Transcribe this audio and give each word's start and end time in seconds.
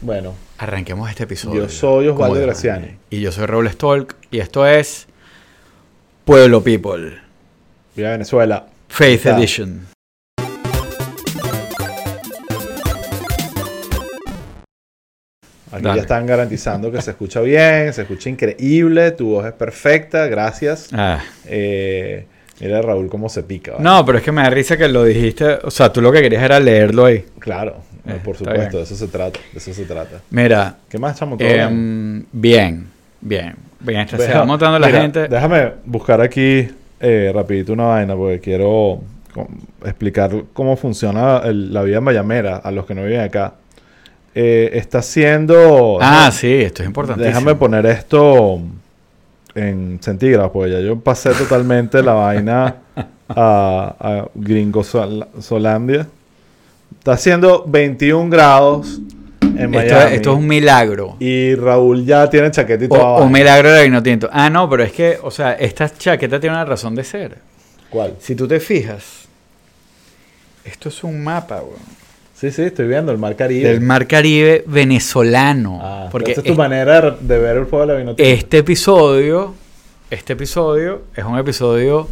Bueno, 0.00 0.34
Arranquemos 0.58 1.08
este 1.10 1.24
episodio. 1.24 1.62
yo 1.62 1.68
soy 1.68 2.08
Osvaldo 2.08 2.40
Graciani. 2.40 2.96
Y 3.10 3.20
yo 3.20 3.32
soy 3.32 3.46
Raúl 3.46 3.68
Stolk. 3.70 4.14
Y 4.30 4.38
esto 4.40 4.66
es 4.66 5.06
Pueblo 6.24 6.62
People. 6.62 7.18
Viva 7.96 8.10
Venezuela. 8.10 8.66
Faith 8.88 9.26
Está. 9.26 9.38
Edition. 9.38 9.86
Aquí 15.72 15.82
Dale. 15.84 15.96
ya 15.96 16.02
están 16.02 16.26
garantizando 16.26 16.90
que 16.90 17.00
se 17.00 17.12
escucha 17.12 17.40
bien, 17.42 17.92
se 17.92 18.02
escucha 18.02 18.28
increíble, 18.28 19.12
tu 19.12 19.28
voz 19.30 19.46
es 19.46 19.52
perfecta, 19.52 20.26
gracias. 20.26 20.88
Ah. 20.92 21.20
Eh, 21.46 22.26
mira 22.58 22.82
Raúl 22.82 23.08
cómo 23.08 23.28
se 23.28 23.44
pica. 23.44 23.72
¿vale? 23.72 23.84
No, 23.84 24.04
pero 24.04 24.18
es 24.18 24.24
que 24.24 24.32
me 24.32 24.42
da 24.42 24.50
risa 24.50 24.76
que 24.76 24.88
lo 24.88 25.04
dijiste. 25.04 25.58
O 25.62 25.70
sea, 25.70 25.92
tú 25.92 26.00
lo 26.00 26.10
que 26.10 26.22
querías 26.22 26.42
era 26.42 26.58
leerlo 26.58 27.04
ahí. 27.04 27.24
Claro, 27.38 27.76
no, 28.04 28.14
Eh, 28.14 28.20
por 28.24 28.36
supuesto, 28.36 28.60
bien. 28.60 28.72
de 28.72 28.82
eso 28.82 28.94
se 28.96 29.08
trata, 29.08 29.38
de 29.52 29.58
eso 29.58 29.72
se 29.74 29.84
trata. 29.84 30.20
Mira, 30.30 30.76
¿Qué 30.88 30.98
más, 30.98 31.18
chamo? 31.18 31.36
¿Todo 31.36 31.46
bien? 31.48 31.60
em, 31.60 32.24
bien, 32.32 32.86
bien. 33.20 33.54
Mientras 33.80 34.20
se 34.20 34.26
Deja- 34.26 34.40
va 34.40 34.44
montando 34.44 34.78
la 34.78 34.86
mira, 34.86 35.00
gente. 35.02 35.28
Déjame 35.28 35.72
buscar 35.84 36.20
aquí 36.20 36.68
eh, 37.00 37.30
rapidito 37.34 37.72
una 37.72 37.84
vaina 37.84 38.14
porque 38.14 38.40
quiero 38.40 39.00
explicar 39.84 40.30
cómo 40.52 40.76
funciona 40.76 41.38
el- 41.44 41.72
la 41.72 41.82
vida 41.82 41.98
en 41.98 42.04
Mayamera 42.04 42.56
a 42.56 42.70
los 42.70 42.84
que 42.84 42.94
no 42.94 43.04
viven 43.04 43.20
acá. 43.20 43.54
Eh, 44.34 44.70
está 44.74 45.00
siendo... 45.02 45.98
Ah, 46.00 46.30
sí, 46.32 46.52
esto 46.52 46.82
es 46.82 46.88
importante. 46.88 47.22
Déjame 47.24 47.54
poner 47.54 47.86
esto 47.86 48.60
en 49.54 49.98
centígrados, 50.02 50.50
porque 50.52 50.70
ya 50.72 50.80
yo 50.80 50.98
pasé 51.00 51.30
totalmente 51.30 52.02
la 52.02 52.12
vaina 52.12 52.76
a, 53.28 53.94
a 53.98 54.26
Gringo 54.34 54.84
Sol- 54.84 55.26
Solandia. 55.40 56.06
Está 56.98 57.12
haciendo 57.12 57.64
21 57.66 58.28
grados 58.30 59.00
en 59.42 59.74
Esto, 59.74 59.94
Miami. 59.94 60.14
esto 60.16 60.32
es 60.32 60.36
un 60.38 60.46
milagro. 60.46 61.16
Y 61.18 61.54
Raúl 61.54 62.04
ya 62.04 62.28
tiene 62.28 62.50
chaqueta 62.50 62.84
y 62.84 62.88
toda 62.88 63.02
O, 63.04 63.24
un 63.24 63.32
milagro 63.32 63.70
de 63.72 63.84
vino 63.84 64.02
tinto. 64.02 64.28
Ah, 64.32 64.50
no, 64.50 64.68
pero 64.68 64.82
es 64.84 64.92
que, 64.92 65.18
o 65.22 65.30
sea, 65.30 65.52
esta 65.54 65.88
chaqueta 65.90 66.38
tiene 66.38 66.56
una 66.56 66.64
razón 66.64 66.94
de 66.94 67.04
ser. 67.04 67.38
¿Cuál? 67.90 68.14
Si 68.20 68.34
tú 68.34 68.46
te 68.46 68.60
fijas, 68.60 69.26
esto 70.64 70.88
es 70.90 71.02
un 71.04 71.22
mapa, 71.22 71.56
weón, 71.62 72.00
Sí, 72.34 72.50
sí, 72.50 72.62
estoy 72.62 72.88
viendo 72.88 73.12
el 73.12 73.18
Mar 73.18 73.36
Caribe. 73.36 73.68
del 73.68 73.82
Mar 73.82 74.06
Caribe 74.06 74.64
venezolano. 74.66 75.78
Ah, 75.82 76.08
porque 76.10 76.32
esa 76.32 76.40
es 76.40 76.46
tu 76.46 76.52
es- 76.52 76.58
manera 76.58 77.10
de- 77.20 77.38
ver 77.38 77.56
el 77.58 77.66
fuego 77.66 77.86
de 77.86 78.14
este 78.16 78.58
episodio, 78.58 79.54
este 80.10 80.32
episodio 80.32 81.02
es 81.14 81.22
un 81.24 81.38
episodio 81.38 82.08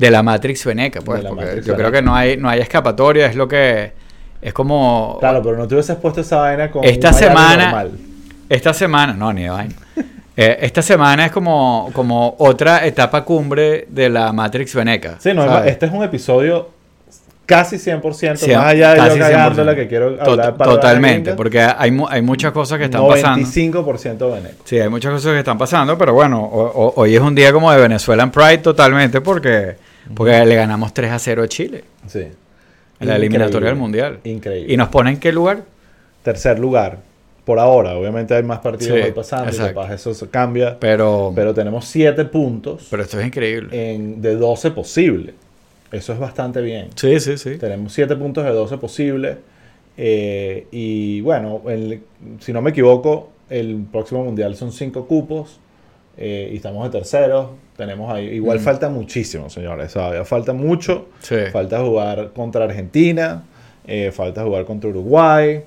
de 0.00 0.10
la 0.10 0.22
Matrix 0.22 0.64
Veneca, 0.64 1.00
pues, 1.02 1.22
porque 1.22 1.44
Matrix 1.44 1.66
yo 1.66 1.76
creo 1.76 1.92
que 1.92 2.00
no 2.00 2.14
hay, 2.16 2.36
no 2.38 2.48
hay 2.48 2.60
escapatoria, 2.60 3.26
es 3.26 3.36
lo 3.36 3.46
que 3.46 3.92
es 4.40 4.52
como 4.54 5.18
Claro, 5.20 5.42
pero 5.42 5.56
no 5.58 5.68
te 5.68 5.74
hubieses 5.74 5.96
puesto 5.96 6.22
esa 6.22 6.36
vaina 6.38 6.70
con 6.70 6.82
Esta 6.84 7.08
un 7.08 7.14
semana- 7.14 7.64
normal. 7.64 7.90
Esta 8.48 8.72
semana, 8.72 9.12
no, 9.12 9.32
ni 9.32 9.42
de 9.42 9.50
vaina. 9.50 9.74
Eh, 10.36 10.58
esta 10.62 10.80
semana 10.80 11.26
es 11.26 11.32
como, 11.32 11.90
como 11.92 12.34
otra 12.38 12.86
etapa 12.86 13.24
cumbre 13.24 13.86
de 13.90 14.08
la 14.08 14.32
Matrix 14.32 14.74
Veneca. 14.74 15.16
Sí, 15.18 15.34
no, 15.34 15.44
¿sabes? 15.46 15.72
este 15.72 15.84
es 15.86 15.92
un 15.92 16.02
episodio 16.02 16.70
casi 17.44 17.76
100%, 17.78 18.36
Sí, 18.36 18.52
más 18.54 18.64
allá 18.66 18.90
de 18.92 18.96
yo 18.96 19.02
casi 19.04 19.18
100%. 19.18 19.20
cagándola 19.32 19.74
que 19.74 19.86
quiero 19.88 20.12
Tot- 20.16 20.28
hablar 20.30 20.56
para 20.56 20.70
Totalmente, 20.70 21.34
porque 21.34 21.60
hay, 21.60 21.90
mu- 21.90 22.06
hay 22.08 22.22
muchas 22.22 22.52
cosas 22.52 22.78
que 22.78 22.84
están 22.84 23.06
pasando. 23.06 23.44
95% 23.46 24.30
Veneco. 24.32 24.54
Sí, 24.64 24.78
hay 24.78 24.88
muchas 24.88 25.12
cosas 25.12 25.32
que 25.32 25.38
están 25.40 25.58
pasando, 25.58 25.98
pero 25.98 26.14
bueno, 26.14 26.42
hoy 26.50 27.14
es 27.14 27.20
un 27.20 27.34
día 27.34 27.52
como 27.52 27.70
de 27.72 27.78
Venezuela 27.80 28.22
en 28.22 28.30
Pride 28.30 28.58
totalmente 28.58 29.20
porque, 29.20 29.74
porque 30.14 30.44
le 30.44 30.54
ganamos 30.54 30.92
3 30.94 31.10
a 31.12 31.18
0 31.18 31.42
a 31.42 31.48
Chile 31.48 31.84
Sí. 32.06 32.24
en 33.00 33.08
la 33.08 33.16
eliminatoria 33.16 33.68
del 33.68 33.78
Mundial. 33.78 34.20
Increíble. 34.24 34.72
¿Y 34.72 34.76
nos 34.76 34.88
pone 34.88 35.10
en 35.10 35.20
qué 35.20 35.32
lugar? 35.32 35.62
Tercer 36.22 36.58
lugar, 36.58 36.98
por 37.44 37.58
ahora. 37.58 37.96
Obviamente 37.96 38.34
hay 38.34 38.42
más 38.42 38.58
partidos 38.60 38.98
Sí, 39.04 39.12
pasando, 39.12 39.50
capaz 39.56 39.92
eso 39.94 40.30
cambia. 40.30 40.78
Pero, 40.78 40.78
pero, 40.80 41.32
Pero 41.34 41.54
tenemos 41.54 41.84
7 41.86 42.24
puntos 42.26 42.92
esto 42.92 43.18
es 43.20 43.26
increíble. 43.26 43.94
en, 43.94 44.20
de 44.20 44.36
12 44.36 44.70
posibles. 44.72 45.34
Eso 45.92 46.12
es 46.12 46.18
bastante 46.18 46.60
bien. 46.60 46.88
Sí, 46.94 47.18
sí, 47.20 47.36
sí. 47.38 47.56
Tenemos 47.56 47.92
7 47.92 48.14
puntos 48.16 48.44
de 48.44 48.50
12 48.50 48.76
posibles. 48.78 49.36
eh, 50.02 50.66
y 50.70 51.20
bueno, 51.20 51.60
el- 51.68 52.00
si 52.38 52.52
no 52.54 52.62
me 52.62 52.70
equivoco, 52.70 53.30
el 53.50 53.84
próximo 53.90 54.24
mundial 54.24 54.54
son 54.56 54.72
5 54.72 55.06
cupos. 55.06 55.58
eh, 56.22 56.50
y 56.52 56.56
estamos 56.56 56.84
de 56.90 56.98
terceros. 56.98 57.48
Tenemos 57.80 58.12
ahí. 58.12 58.26
Igual 58.26 58.58
Mm. 58.58 58.62
falta 58.62 58.88
muchísimo, 58.90 59.48
señores. 59.48 59.94
Todavía 59.94 60.22
falta 60.26 60.52
mucho. 60.52 61.06
Sí. 61.20 61.36
Falta 61.50 61.80
jugar 61.80 62.32
contra 62.34 62.64
Argentina. 62.66 63.44
eh, 63.86 64.12
falta 64.12 64.44
jugar 64.44 64.66
contra 64.66 64.90
Uruguay. 64.90 65.62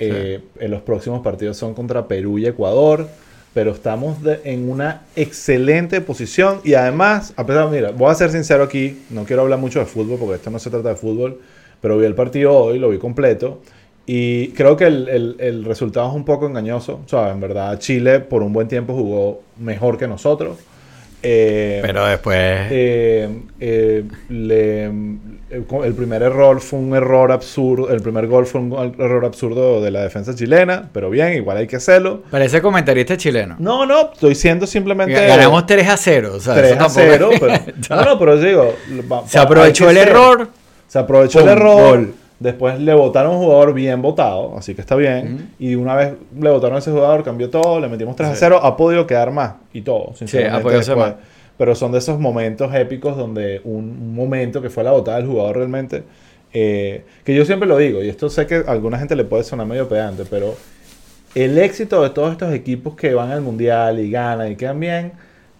eh, 0.00 0.40
en 0.58 0.70
los 0.72 0.82
próximos 0.82 1.22
partidos 1.22 1.56
son 1.56 1.72
contra 1.72 2.08
Perú 2.08 2.36
y 2.40 2.46
Ecuador. 2.46 3.06
Pero 3.54 3.70
estamos 3.70 4.20
de- 4.24 4.40
en 4.42 4.68
una 4.68 5.02
excelente 5.14 6.00
posición. 6.00 6.60
Y 6.64 6.74
además, 6.74 7.32
a 7.36 7.46
pesar, 7.46 7.70
mira, 7.70 7.92
voy 7.92 8.10
a 8.10 8.14
ser 8.16 8.30
sincero 8.32 8.64
aquí. 8.64 9.04
No 9.10 9.22
quiero 9.24 9.42
hablar 9.42 9.60
mucho 9.60 9.78
de 9.78 9.86
fútbol 9.86 10.18
porque 10.18 10.34
esto 10.34 10.50
no 10.50 10.58
se 10.58 10.68
trata 10.70 10.88
de 10.88 10.96
fútbol. 10.96 11.40
Pero 11.80 11.96
vi 11.96 12.06
el 12.06 12.16
partido 12.16 12.52
hoy, 12.52 12.80
lo 12.80 12.88
vi 12.90 12.98
completo. 12.98 13.60
Y 14.04 14.48
creo 14.48 14.76
que 14.76 14.86
el, 14.86 15.08
el- 15.08 15.36
el 15.38 15.64
resultado 15.64 16.08
es 16.08 16.14
un 16.16 16.24
poco 16.24 16.46
engañoso. 16.48 17.00
O 17.06 17.08
sea, 17.08 17.30
en 17.30 17.38
verdad, 17.40 17.78
Chile 17.78 18.18
por 18.18 18.42
un 18.42 18.52
buen 18.52 18.66
tiempo 18.66 18.92
jugó 18.94 19.42
mejor 19.58 19.96
que 19.96 20.08
nosotros. 20.08 20.58
Eh, 21.24 21.80
Pero 21.82 22.06
después... 22.06 22.36
eh, 22.70 23.28
eh, 23.60 24.04
le- 24.28 24.84
el, 25.50 25.94
primer 25.94 26.22
error 26.22 26.60
fue 26.60 26.78
un 26.80 26.94
error 26.94 27.30
absurdo. 27.30 27.88
El 27.90 28.00
primer 28.02 28.26
gol 28.26 28.44
fue 28.46 28.60
un 28.60 28.72
error 28.98 29.24
absurdo 29.24 29.80
de 29.80 29.90
la 29.90 30.02
defensa 30.02 30.34
chilena. 30.34 30.90
Pero 30.92 31.10
bien, 31.10 31.32
igual 31.34 31.56
hay 31.58 31.66
que 31.66 31.76
hacerlo. 31.76 32.22
Parece 32.30 32.60
comentarista 32.60 33.16
chileno. 33.16 33.56
No, 33.58 33.86
no, 33.86 34.10
estoy 34.12 34.34
siendo 34.34 34.66
simplemente. 34.66 35.12
Ganamos 35.26 35.64
3 35.66 35.88
a 35.88 35.96
0. 35.96 36.32
O 36.34 36.40
sea, 36.40 36.54
3 36.54 36.66
eso 36.72 36.74
a 36.74 36.78
tampoco- 36.78 37.06
0. 37.08 37.30
Pero, 37.40 37.54
no, 37.90 38.04
no, 38.04 38.18
pero 38.18 38.36
digo. 38.38 38.74
Se 39.28 39.38
aprovechó 39.38 39.88
el 39.90 39.96
ser. 39.96 40.08
error. 40.08 40.48
Se 40.88 40.98
aprovechó 40.98 41.40
Pum, 41.40 41.48
el 41.48 41.56
error. 41.56 41.74
gol. 41.98 42.14
Después 42.44 42.78
le 42.78 42.92
votaron 42.92 43.36
un 43.36 43.38
jugador 43.38 43.72
bien 43.72 44.02
votado, 44.02 44.54
así 44.58 44.74
que 44.74 44.82
está 44.82 44.94
bien. 44.96 45.52
Y 45.58 45.76
una 45.76 45.94
vez 45.94 46.12
le 46.38 46.50
votaron 46.50 46.76
a 46.76 46.78
ese 46.80 46.90
jugador, 46.90 47.24
cambió 47.24 47.48
todo, 47.48 47.80
le 47.80 47.88
metimos 47.88 48.16
3 48.16 48.28
a 48.28 48.32
Sí. 48.34 48.38
0, 48.40 48.60
ha 48.62 48.76
podido 48.76 49.06
quedar 49.06 49.30
más 49.30 49.54
y 49.72 49.80
todo, 49.80 50.12
sinceramente. 50.14 50.58
ha 50.58 50.62
podido 50.62 50.82
ser 50.82 50.96
más. 50.98 51.14
Pero 51.56 51.74
son 51.74 51.90
de 51.92 51.98
esos 51.98 52.20
momentos 52.20 52.74
épicos 52.74 53.16
donde 53.16 53.62
un, 53.64 53.84
un 53.84 54.14
momento 54.14 54.60
que 54.60 54.68
fue 54.68 54.84
la 54.84 54.90
votada 54.90 55.16
del 55.16 55.26
jugador 55.26 55.56
realmente, 55.56 56.02
eh, 56.52 57.04
que 57.24 57.34
yo 57.34 57.46
siempre 57.46 57.66
lo 57.66 57.78
digo, 57.78 58.02
y 58.02 58.10
esto 58.10 58.28
sé 58.28 58.46
que 58.46 58.56
a 58.56 58.70
alguna 58.70 58.98
gente 58.98 59.16
le 59.16 59.24
puede 59.24 59.42
sonar 59.42 59.66
medio 59.66 59.88
pedante, 59.88 60.24
pero 60.28 60.54
el 61.34 61.56
éxito 61.56 62.02
de 62.02 62.10
todos 62.10 62.30
estos 62.32 62.52
equipos 62.52 62.94
que 62.94 63.14
van 63.14 63.30
al 63.30 63.40
mundial 63.40 64.00
y 64.00 64.10
ganan 64.10 64.52
y 64.52 64.56
quedan 64.56 64.78
bien 64.80 65.12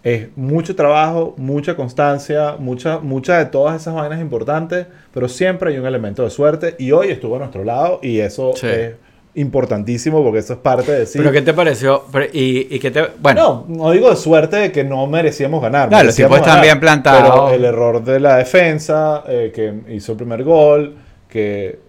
es 0.05 0.27
mucho 0.37 0.73
trabajo, 0.75 1.33
mucha 1.37 1.75
constancia, 1.75 2.55
mucha, 2.59 2.99
mucha 2.99 3.39
de 3.39 3.45
todas 3.47 3.81
esas 3.81 3.93
vainas 3.93 4.21
importantes, 4.21 4.85
pero 5.13 5.27
siempre 5.27 5.71
hay 5.71 5.77
un 5.79 5.85
elemento 5.85 6.23
de 6.23 6.29
suerte 6.29 6.75
y 6.79 6.91
hoy 6.91 7.09
estuvo 7.09 7.35
a 7.35 7.39
nuestro 7.39 7.63
lado 7.65 7.99
y 8.01 8.19
eso 8.19 8.53
Sí. 8.55 8.67
es 8.67 8.91
importantísimo 9.33 10.23
porque 10.23 10.39
eso 10.39 10.53
es 10.53 10.59
parte 10.59 10.91
de 10.91 11.05
sí. 11.05 11.17
¿Pero 11.17 11.31
qué 11.31 11.41
te 11.41 11.53
pareció? 11.53 12.03
Pero- 12.11 12.25
y, 12.31 12.67
y 12.73 12.79
qué 12.79 12.91
te... 12.91 13.03
Bueno, 13.19 13.65
no, 13.67 13.75
no 13.85 13.91
digo 13.91 14.09
de 14.09 14.15
suerte 14.15 14.55
de 14.57 14.71
que 14.71 14.83
no 14.83 15.07
merecíamos 15.07 15.61
ganar. 15.61 15.89
Claro, 15.89 16.05
los 16.05 16.13
merecíamos 16.13 16.37
tipos 16.37 16.47
están 16.47 16.61
bien 16.63 16.79
plantados. 16.79 17.29
Pero 17.31 17.49
el 17.49 17.65
error 17.65 18.03
de 18.03 18.19
la 18.19 18.37
defensa, 18.37 19.23
eh, 19.27 19.51
que 19.53 19.93
hizo 19.93 20.13
el 20.13 20.17
primer 20.17 20.43
gol, 20.43 20.95
que 21.27 21.79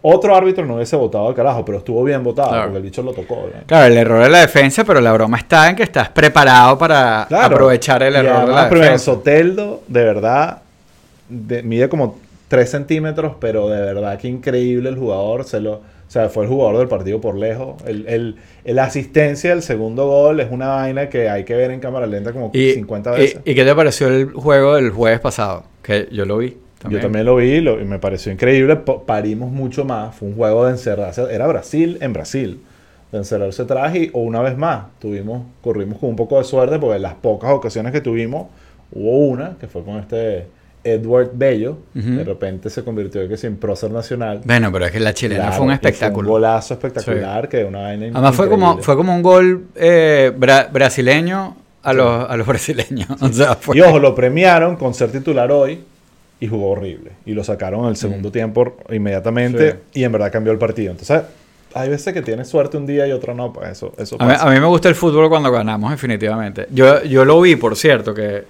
otro 0.00 0.34
árbitro 0.34 0.64
no 0.66 0.76
hubiese 0.76 0.96
votado 0.96 1.28
al 1.28 1.34
carajo, 1.34 1.64
pero 1.64 1.78
estuvo 1.78 2.02
bien 2.02 2.24
votado 2.24 2.48
Claro. 2.48 2.64
porque 2.64 2.78
el 2.78 2.82
bicho 2.84 3.02
lo 3.02 3.12
tocó. 3.12 3.48
claro, 3.66 3.86
el 3.92 3.98
error 3.98 4.22
de 4.22 4.30
la 4.30 4.40
defensa, 4.40 4.84
pero 4.84 5.00
la 5.00 5.12
broma 5.12 5.36
está 5.38 5.68
en 5.68 5.76
que 5.76 5.82
estás 5.82 6.08
preparado 6.08 6.78
para 6.78 7.26
Claro. 7.28 7.54
aprovechar 7.54 8.02
el 8.02 8.14
Y 8.14 8.16
error 8.16 8.46
de 8.46 8.52
la 8.52 8.68
defensa. 8.68 8.98
Soteldo, 8.98 9.82
de 9.88 10.02
verdad, 10.04 10.62
de- 11.28 11.62
mide 11.62 11.88
como 11.88 12.18
3 12.48 12.70
centímetros, 12.70 13.34
pero 13.40 13.68
de 13.68 13.80
verdad 13.80 14.18
que 14.18 14.28
increíble 14.28 14.88
el 14.88 14.96
jugador. 14.96 15.44
Se 15.44 15.60
lo, 15.60 15.72
o 15.74 15.80
sea, 16.08 16.28
fue 16.28 16.44
el 16.44 16.50
jugador 16.50 16.78
del 16.78 16.88
partido 16.88 17.20
por 17.20 17.36
lejos. 17.36 17.80
El, 17.86 18.06
el- 18.08 18.36
el 18.64 18.78
asistencia 18.78 19.50
del 19.50 19.62
segundo 19.62 20.06
gol 20.06 20.40
es 20.40 20.50
una 20.50 20.68
vaina 20.68 21.08
que 21.08 21.30
hay 21.30 21.44
que 21.44 21.54
ver 21.54 21.70
en 21.70 21.80
cámara 21.80 22.06
lenta 22.06 22.32
como 22.32 22.50
Y, 22.52 22.72
50 22.72 23.14
y- 23.16 23.20
veces. 23.20 23.40
¿Y 23.44 23.54
qué 23.54 23.64
te 23.64 23.74
pareció 23.74 24.08
el 24.08 24.32
juego 24.32 24.74
del 24.74 24.90
jueves 24.90 25.20
pasado? 25.20 25.64
Que 25.82 26.08
yo 26.12 26.24
lo 26.26 26.38
vi. 26.38 26.56
Yo 26.90 27.00
también 27.00 27.24
lo 27.26 27.36
vi 27.36 27.60
lo- 27.60 27.80
y 27.80 27.84
me 27.84 27.98
pareció 27.98 28.32
increíble. 28.32 28.76
Pa- 28.76 29.04
Parimos 29.04 29.50
mucho 29.50 29.84
más. 29.84 30.14
Fue 30.14 30.28
un 30.28 30.36
juego 30.36 30.64
de 30.66 30.72
encerrarse. 30.72 31.22
Era 31.32 31.46
Brasil 31.46 31.98
en 32.00 32.12
Brasil. 32.12 32.60
De 33.12 33.18
encerrarse 33.18 33.62
atrás 33.62 33.94
y 33.94 34.10
o 34.14 34.20
una 34.20 34.40
vez 34.40 34.56
más 34.56 34.84
tuvimos, 34.98 35.42
corrimos 35.60 35.98
con 35.98 36.08
un 36.10 36.16
poco 36.16 36.38
de 36.38 36.44
suerte 36.44 36.78
porque 36.78 36.96
en 36.96 37.02
las 37.02 37.14
pocas 37.14 37.50
ocasiones 37.50 37.92
que 37.92 38.00
tuvimos, 38.00 38.46
hubo 38.90 39.18
una 39.28 39.56
que 39.60 39.68
fue 39.68 39.84
con 39.84 39.98
este 39.98 40.46
Edward 40.84 41.30
Bello. 41.34 41.76
De 41.92 42.24
repente 42.24 42.70
se 42.70 42.82
convirtió 42.82 43.20
en 43.22 43.28
que 43.28 43.36
sin 43.36 43.56
prócer 43.56 43.90
nacional. 43.90 44.40
Bueno, 44.44 44.72
pero 44.72 44.86
es 44.86 44.90
que 44.92 44.98
la 44.98 45.12
chilena 45.14 45.42
Claro, 45.42 45.56
fue 45.58 45.66
un 45.66 45.72
espectáculo. 45.72 46.28
un 46.28 46.32
golazo 46.32 46.74
espectacular 46.74 47.48
que 47.48 47.64
una 47.64 47.82
vaina 47.82 48.06
Además 48.14 48.34
fue 48.34 48.48
como, 48.48 48.78
fue 48.78 48.96
como 48.96 49.14
un 49.14 49.22
gol 49.22 49.66
eh, 49.76 50.32
bra- 50.36 50.72
brasileño 50.72 51.54
a, 51.82 51.92
los, 51.92 52.30
a 52.30 52.36
los 52.36 52.46
brasileños. 52.48 53.08
O 53.20 53.28
sea, 53.28 53.54
fue- 53.56 53.76
Y 53.76 53.80
ojo, 53.82 53.98
lo 53.98 54.14
premiaron 54.14 54.76
con 54.76 54.94
ser 54.94 55.12
titular 55.12 55.52
hoy 55.52 55.84
y 56.42 56.48
jugó 56.48 56.70
horrible. 56.70 57.12
Y 57.24 57.34
lo 57.34 57.44
sacaron 57.44 57.84
en 57.84 57.90
el 57.90 57.96
segundo 57.96 58.32
tiempo 58.32 58.76
inmediatamente 58.90 59.74
Mm. 59.74 59.76
Sí. 59.92 60.00
y 60.00 60.04
en 60.04 60.10
verdad 60.12 60.32
cambió 60.32 60.52
el 60.52 60.58
partido. 60.58 60.90
Entonces, 60.90 61.22
hay 61.74 61.88
veces 61.88 62.12
que 62.12 62.20
tienes 62.20 62.48
suerte 62.48 62.76
un 62.76 62.84
día 62.86 63.06
y 63.06 63.12
otro 63.12 63.32
no, 63.34 63.52
pues 63.52 63.68
eso, 63.70 63.94
eso 63.96 64.16
A 64.18 64.26
mí, 64.26 64.32
pasa. 64.32 64.48
a 64.48 64.50
mí 64.52 64.58
me 64.58 64.66
gusta 64.66 64.88
el 64.88 64.94
fútbol 64.96 65.28
cuando 65.28 65.52
ganamos, 65.52 65.90
definitivamente. 65.92 66.66
Yo, 66.70 67.02
yo 67.04 67.24
lo 67.24 67.40
vi, 67.40 67.54
por 67.56 67.76
cierto, 67.76 68.12
que 68.12 68.42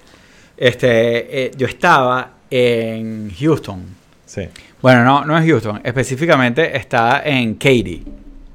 este, 0.57 1.45
eh, 1.45 1.51
yo 1.55 1.67
estaba 1.67 2.31
en 2.49 3.31
Houston. 3.39 3.81
Sí. 4.25 4.47
Bueno, 4.81 5.03
no, 5.05 5.23
no 5.25 5.37
es 5.37 5.45
Houston. 5.45 5.79
Específicamente 5.83 6.75
está 6.75 7.21
en 7.23 7.53
Katy. 7.55 8.03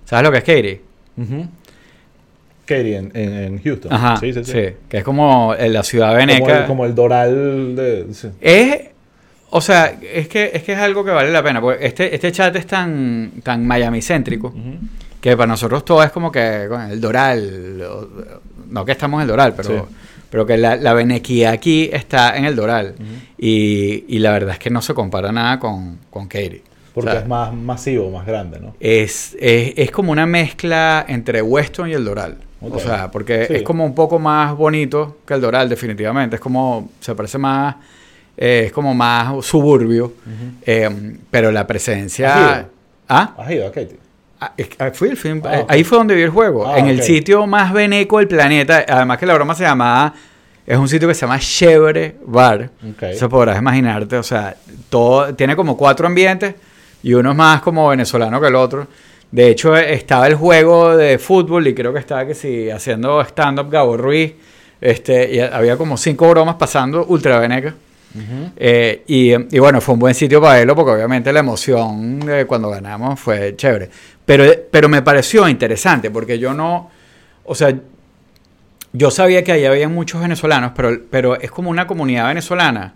¿Sabes 0.05 0.25
lo 0.25 0.33
que 0.33 0.39
es 0.39 0.45
Katy? 0.45 0.81
Katie 2.67 2.97
en, 2.97 3.11
en, 3.15 3.33
en 3.35 3.63
Houston. 3.63 3.93
Ajá. 3.93 4.17
Sí, 4.19 4.33
sí, 4.33 4.45
sí. 4.45 4.65
Que 4.89 4.99
es 4.99 5.05
como 5.05 5.55
la 5.59 5.83
ciudad 5.83 6.09
Como 6.09 6.19
veneca. 6.19 6.59
el, 6.61 6.67
como 6.67 6.85
el 6.85 6.95
Doral 6.95 7.77
de... 7.77 8.07
sí. 8.13 8.29
Es, 8.41 8.89
o 9.51 9.61
sea, 9.61 9.99
es 10.03 10.29
que, 10.29 10.51
es 10.55 10.63
que 10.63 10.73
es 10.73 10.79
algo 10.79 11.05
que 11.05 11.11
vale 11.11 11.31
la 11.31 11.43
pena. 11.43 11.61
Porque 11.61 11.87
este, 11.87 12.15
este 12.15 12.31
chat 12.33 12.55
es 12.57 12.67
tan, 12.67 13.33
tan 13.43 13.67
Miami 13.67 14.01
céntrico 14.03 14.49
Ujú. 14.49 14.79
que 15.21 15.37
para 15.37 15.47
nosotros 15.47 15.85
todo 15.85 16.03
es 16.03 16.11
como 16.11 16.31
que 16.33 16.65
el 16.91 17.01
Doral. 17.01 17.83
o- 17.83 18.09
no 18.71 18.85
que 18.85 18.93
estamos 18.93 19.19
en 19.19 19.23
el 19.23 19.29
Doral, 19.29 19.55
pero, 19.57 19.69
Sí. 19.89 19.95
pero 20.31 20.45
que 20.47 20.59
la, 20.59 20.77
la 20.77 20.93
venequía 20.93 21.53
aquí 21.53 21.89
está 21.93 22.37
en 22.37 22.45
el 22.45 22.55
Doral. 22.55 22.95
Y, 23.39 24.05
y 24.09 24.19
la 24.19 24.33
verdad 24.33 24.53
es 24.53 24.59
que 24.59 24.71
no 24.71 24.83
se 24.83 24.95
compara 24.95 25.33
nada 25.33 25.59
con, 25.59 25.99
con 26.11 26.27
Katy. 26.29 26.63
Porque 26.95 27.11
O 27.11 27.13
sea, 27.13 27.21
es 27.23 27.29
más 27.29 27.55
masivo, 27.55 28.11
más 28.11 28.27
grande, 28.27 28.59
¿no? 28.61 28.75
es, 28.81 29.37
es, 29.41 29.73
es 29.77 29.91
como 29.91 30.11
una 30.13 30.27
mezcla 30.27 31.05
entre 31.09 31.41
Weston 31.43 31.89
y 31.91 31.93
el 31.95 32.05
Doral. 32.05 32.37
O 32.61 32.79
sea, 32.81 33.09
porque 33.11 33.47
Sí. 33.47 33.55
es 33.55 33.63
como 33.63 33.85
un 33.85 33.95
poco 33.95 34.19
más 34.19 34.57
bonito 34.57 35.19
que 35.25 35.35
el 35.35 35.41
Doral, 35.41 35.69
definitivamente. 35.69 36.37
Es 36.37 36.41
como, 36.43 36.91
se 37.01 37.15
parece 37.15 37.39
más, 37.39 37.77
eh, 38.39 38.65
es 38.67 38.73
como 38.73 38.95
más 38.95 39.45
suburbio. 39.45 40.15
eh, 40.63 40.89
pero 41.31 41.51
la 41.53 41.61
¿Has 41.61 41.67
presencia... 41.67 42.59
ido? 42.61 42.71
¿Ah? 43.11 43.35
¿Has 43.37 43.51
ido 43.51 43.67
a 43.67 43.73
Katie? 43.73 43.99
Ah, 44.41 44.53
ah, 44.79 44.91
fui 44.95 45.09
el 45.09 45.17
film, 45.17 45.43
Ah, 45.45 45.59
eh, 45.59 45.65
ahí 45.69 45.83
fue 45.85 45.99
donde 45.99 46.15
vi 46.15 46.23
el 46.23 46.31
juego, 46.31 46.67
Ah, 46.67 46.79
en 46.79 46.87
el 46.87 47.03
sitio 47.03 47.47
más 47.47 47.73
veneco 47.73 48.19
del 48.19 48.29
planeta. 48.29 48.85
Además 48.89 49.19
que 49.19 49.27
la 49.27 49.35
broma 49.35 49.55
se 49.55 49.65
llamaba, 49.65 50.15
es 50.65 50.79
un 50.79 50.89
sitio 50.89 51.09
que 51.09 51.15
se 51.15 51.23
llama 51.23 51.39
Chevre 51.41 52.17
Bar. 52.25 52.71
Eso 53.01 53.29
podrás 53.29 53.59
imaginarte, 53.59 54.17
o 54.17 54.23
sea, 54.23 54.55
todo 54.89 55.35
tiene 55.35 55.57
como 55.57 55.77
cuatro 55.77 56.07
ambientes 56.07 56.55
y 57.03 57.15
uno 57.15 57.31
es 57.33 57.37
más 57.37 57.61
como 57.63 57.89
venezolano 57.89 58.41
que 58.41 58.47
el 58.47 58.55
otro. 58.55 58.87
De 59.31 59.49
hecho, 59.49 59.77
estaba 59.77 60.27
el 60.29 60.37
juego 60.37 60.97
de 60.97 61.19
fútbol 61.19 61.67
y 61.67 61.75
creo 61.75 61.93
que 61.93 61.99
estaba 61.99 62.25
que 62.27 62.35
sí 62.35 62.71
haciendo 62.71 63.21
stand-up 63.23 63.69
Gabo 63.71 63.97
Ruiz. 63.97 64.35
Este, 64.81 65.35
y 65.35 65.41
había 65.41 65.77
como 65.77 65.97
cinco 65.97 66.31
bromas 66.31 66.55
pasando 66.55 67.05
ultra 67.07 67.39
veneca. 67.41 67.75
Eh, 68.57 69.03
y, 69.07 69.33
y 69.57 69.59
bueno, 69.59 69.81
fue 69.81 69.95
un 69.95 70.01
buen 70.01 70.15
sitio 70.15 70.41
para 70.41 70.55
verlo 70.55 70.75
porque 70.75 70.93
obviamente 70.93 71.33
la 71.33 71.41
emoción 71.41 72.21
de 72.21 72.47
cuando 72.47 72.71
ganamos 72.71 73.21
fue 73.21 73.55
chévere. 73.57 73.89
Pero, 74.25 74.45
pero 74.71 74.89
me 74.89 75.03
pareció 75.03 75.49
interesante 75.49 76.11
porque 76.11 76.39
yo 76.39 76.53
no, 76.55 76.91
o 77.45 77.55
sea, 77.55 77.75
yo 78.93 79.11
sabía 79.11 79.45
que 79.45 79.53
ahí 79.53 79.65
había 79.65 79.89
muchos 79.89 80.21
venezolanos, 80.21 80.73
pero, 80.75 80.99
pero 81.11 81.41
es 81.41 81.51
como 81.51 81.71
una 81.71 81.87
comunidad 81.87 82.27
venezolana 82.29 82.95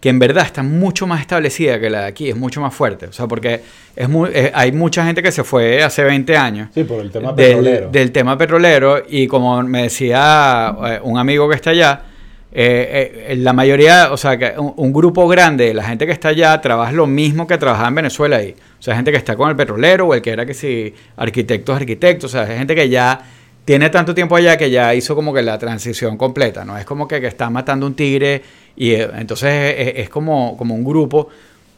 que 0.00 0.08
en 0.10 0.18
verdad 0.20 0.44
está 0.44 0.62
mucho 0.62 1.06
más 1.08 1.20
establecida 1.20 1.80
que 1.80 1.90
la 1.90 2.02
de 2.02 2.06
aquí, 2.06 2.28
es 2.28 2.36
mucho 2.36 2.60
más 2.60 2.72
fuerte. 2.72 3.06
O 3.06 3.12
sea, 3.12 3.26
porque 3.26 3.62
es 3.96 4.08
muy, 4.08 4.30
eh, 4.32 4.52
hay 4.54 4.70
mucha 4.70 5.04
gente 5.04 5.22
que 5.22 5.32
se 5.32 5.42
fue 5.42 5.82
hace 5.82 6.04
20 6.04 6.36
años 6.36 6.68
Sí, 6.72 6.84
por 6.84 7.00
el 7.00 7.10
tema 7.10 7.32
del, 7.32 7.46
petrolero. 7.56 7.88
del 7.90 8.12
tema 8.12 8.38
petrolero 8.38 9.02
y 9.08 9.26
como 9.26 9.60
me 9.64 9.82
decía 9.82 10.76
eh, 10.86 11.00
un 11.02 11.18
amigo 11.18 11.48
que 11.48 11.56
está 11.56 11.70
allá, 11.70 12.02
eh, 12.50 13.26
eh, 13.28 13.36
la 13.36 13.52
mayoría, 13.52 14.10
o 14.10 14.16
sea, 14.16 14.38
que 14.38 14.58
un, 14.58 14.72
un 14.76 14.92
grupo 14.92 15.28
grande 15.28 15.66
de 15.66 15.74
la 15.74 15.84
gente 15.84 16.06
que 16.06 16.12
está 16.12 16.28
allá 16.28 16.58
trabaja 16.60 16.92
lo 16.92 17.06
mismo 17.06 17.46
que 17.46 17.58
trabajaba 17.58 17.88
en 17.88 17.94
Venezuela 17.96 18.36
ahí. 18.36 18.54
O 18.78 18.82
sea, 18.82 18.96
gente 18.96 19.10
que 19.10 19.18
está 19.18 19.36
con 19.36 19.50
el 19.50 19.56
petrolero 19.56 20.06
o 20.06 20.14
el 20.14 20.22
que 20.22 20.30
era 20.30 20.46
que 20.46 20.54
si 20.54 20.92
arquitectos, 21.16 21.76
arquitectos, 21.76 22.32
o 22.32 22.32
sea, 22.32 22.50
es 22.50 22.58
gente 22.58 22.74
que 22.74 22.88
ya 22.88 23.20
tiene 23.66 23.90
tanto 23.90 24.14
tiempo 24.14 24.34
allá 24.34 24.56
que 24.56 24.70
ya 24.70 24.94
hizo 24.94 25.14
como 25.14 25.34
que 25.34 25.42
la 25.42 25.58
transición 25.58 26.16
completa, 26.16 26.64
¿no? 26.64 26.78
Es 26.78 26.86
como 26.86 27.06
que, 27.06 27.20
que 27.20 27.26
está 27.26 27.50
matando 27.50 27.86
un 27.86 27.94
tigre 27.94 28.40
y 28.76 28.92
eh, 28.92 29.10
entonces 29.16 29.74
es, 29.76 29.92
es 29.96 30.08
como, 30.08 30.56
como 30.56 30.74
un 30.74 30.84
grupo 30.84 31.28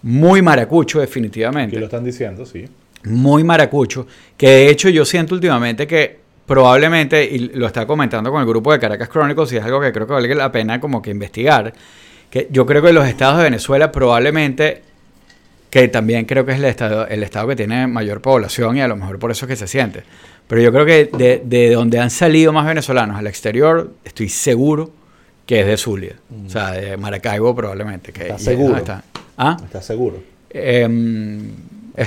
muy 0.03 0.41
maracucho 0.41 1.01
definitivamente 1.01 1.77
Aquí 1.77 1.81
lo 1.81 1.87
están 1.87 2.05
diciendo, 2.05 2.47
sí. 2.47 2.65
muy 3.05 3.43
maracucho, 3.43 4.07
que 4.37 4.49
de 4.49 4.71
hecho 4.71 4.89
yo 4.89 5.05
siento 5.05 5.35
últimamente 5.35 5.87
que 5.87 6.20
probablemente, 6.51 7.25
y 7.25 7.39
lo 7.39 7.69
estaba 7.69 7.87
comentando 7.87 8.33
con 8.33 8.41
el 8.41 8.49
grupo 8.49 8.73
de 8.73 8.81
Caracas 8.81 9.09
Chronicles, 9.09 9.53
y 9.53 9.59
es 9.59 9.63
algo 9.63 9.81
que 9.81 9.93
creo 9.93 10.05
que 10.05 10.15
vale 10.15 10.35
la 10.35 10.51
pena 10.51 10.81
como 10.81 11.01
que 11.01 11.13
investigar, 11.13 11.73
que 12.29 12.49
yo 12.51 12.67
creo 12.67 12.83
que 12.83 12.93
los 12.93 13.07
estados 13.07 13.39
de 13.39 13.45
Venezuela 13.45 13.93
probablemente, 13.93 14.83
que 15.71 15.87
también 15.87 16.25
creo 16.25 16.45
que 16.45 16.51
es 16.51 16.59
el 16.59 16.65
estado, 16.65 17.07
el 17.07 17.23
estado 17.23 17.47
que 17.47 17.55
tiene 17.55 17.87
mayor 17.87 18.21
población 18.21 18.77
y 18.77 18.81
a 18.81 18.89
lo 18.89 18.97
mejor 18.97 19.21
por 19.21 19.31
eso 19.31 19.45
es 19.45 19.51
que 19.51 19.55
se 19.55 19.69
siente, 19.69 20.03
pero 20.49 20.61
yo 20.61 20.73
creo 20.73 20.85
que 20.85 21.05
de, 21.17 21.41
de 21.45 21.71
donde 21.71 22.01
han 22.01 22.11
salido 22.11 22.53
más 22.53 22.67
venezolanos 22.67 23.17
al 23.17 23.29
exterior, 23.29 23.93
estoy 24.05 24.29
seguro 24.29 24.91
que 25.47 25.61
es 25.61 25.67
de 25.69 25.77
Zulia, 25.77 26.17
o 26.47 26.51
sea, 26.51 26.73
de 26.73 26.97
Maracaibo 26.97 27.55
probablemente. 27.55 28.13
Que, 28.13 28.23
¿Estás 28.23 28.41
y 28.41 28.51
es 28.51 28.59
donde 28.59 28.65
seguro? 28.65 28.77
está. 28.79 29.05
¿Ah? 29.39 29.57
¿Estás 29.63 29.87
seguro? 29.87 30.21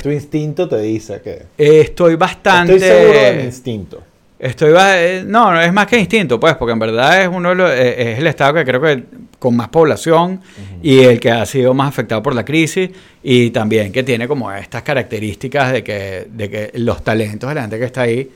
Tu 0.01 0.10
instinto 0.10 0.68
te 0.68 0.80
dice 0.80 1.22
que... 1.24 1.44
Estoy 1.57 2.16
bastante. 2.18 2.75
Estoy 2.75 2.90
seguro 2.90 3.19
de 3.19 3.34
mi 3.36 3.44
instinto. 3.44 4.04
Estoy 4.44 4.74
ba- 4.74 5.01
eh, 5.01 5.24
no, 5.25 5.51
no 5.54 5.62
es 5.62 5.72
más 5.72 5.88
que 5.88 5.98
instinto, 5.98 6.38
pues, 6.40 6.56
porque 6.56 6.74
en 6.74 6.80
verdad 6.80 7.22
es 7.22 7.30
uno 7.30 7.50
de 7.50 7.56
los- 7.56 7.72
eh, 7.72 8.12
es 8.13 8.19
el 8.19 8.28
estado 8.28 8.54
que 8.56 8.66
creo 8.66 8.81
que 8.81 9.04
con 9.40 9.56
más 9.56 9.69
población 9.69 10.42
y 10.81 11.00
el 11.00 11.19
que 11.19 11.31
ha 11.31 11.45
sido 11.45 11.74
más 11.74 11.88
afectado 11.90 12.22
por 12.22 12.36
la 12.36 12.44
crisis 12.44 12.90
y 13.24 13.51
también 13.51 13.92
que 13.92 14.04
tiene 14.04 14.28
como 14.28 14.51
estas 14.51 14.84
características 14.84 15.72
de 15.72 15.84
que, 15.84 16.28
de 16.30 16.50
que 16.50 16.72
los 16.75 17.04
talentos 17.04 17.48
de 17.50 17.56
la 17.56 17.62
gente 17.62 17.80
que 17.80 17.86
está 17.86 18.01
ahí 18.01 18.30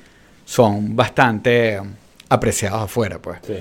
son 0.45 0.95
bastante 0.95 1.80
apreciados 2.30 2.83
afuera, 2.83 3.19
pues. 3.19 3.39
Sí. 3.45 3.54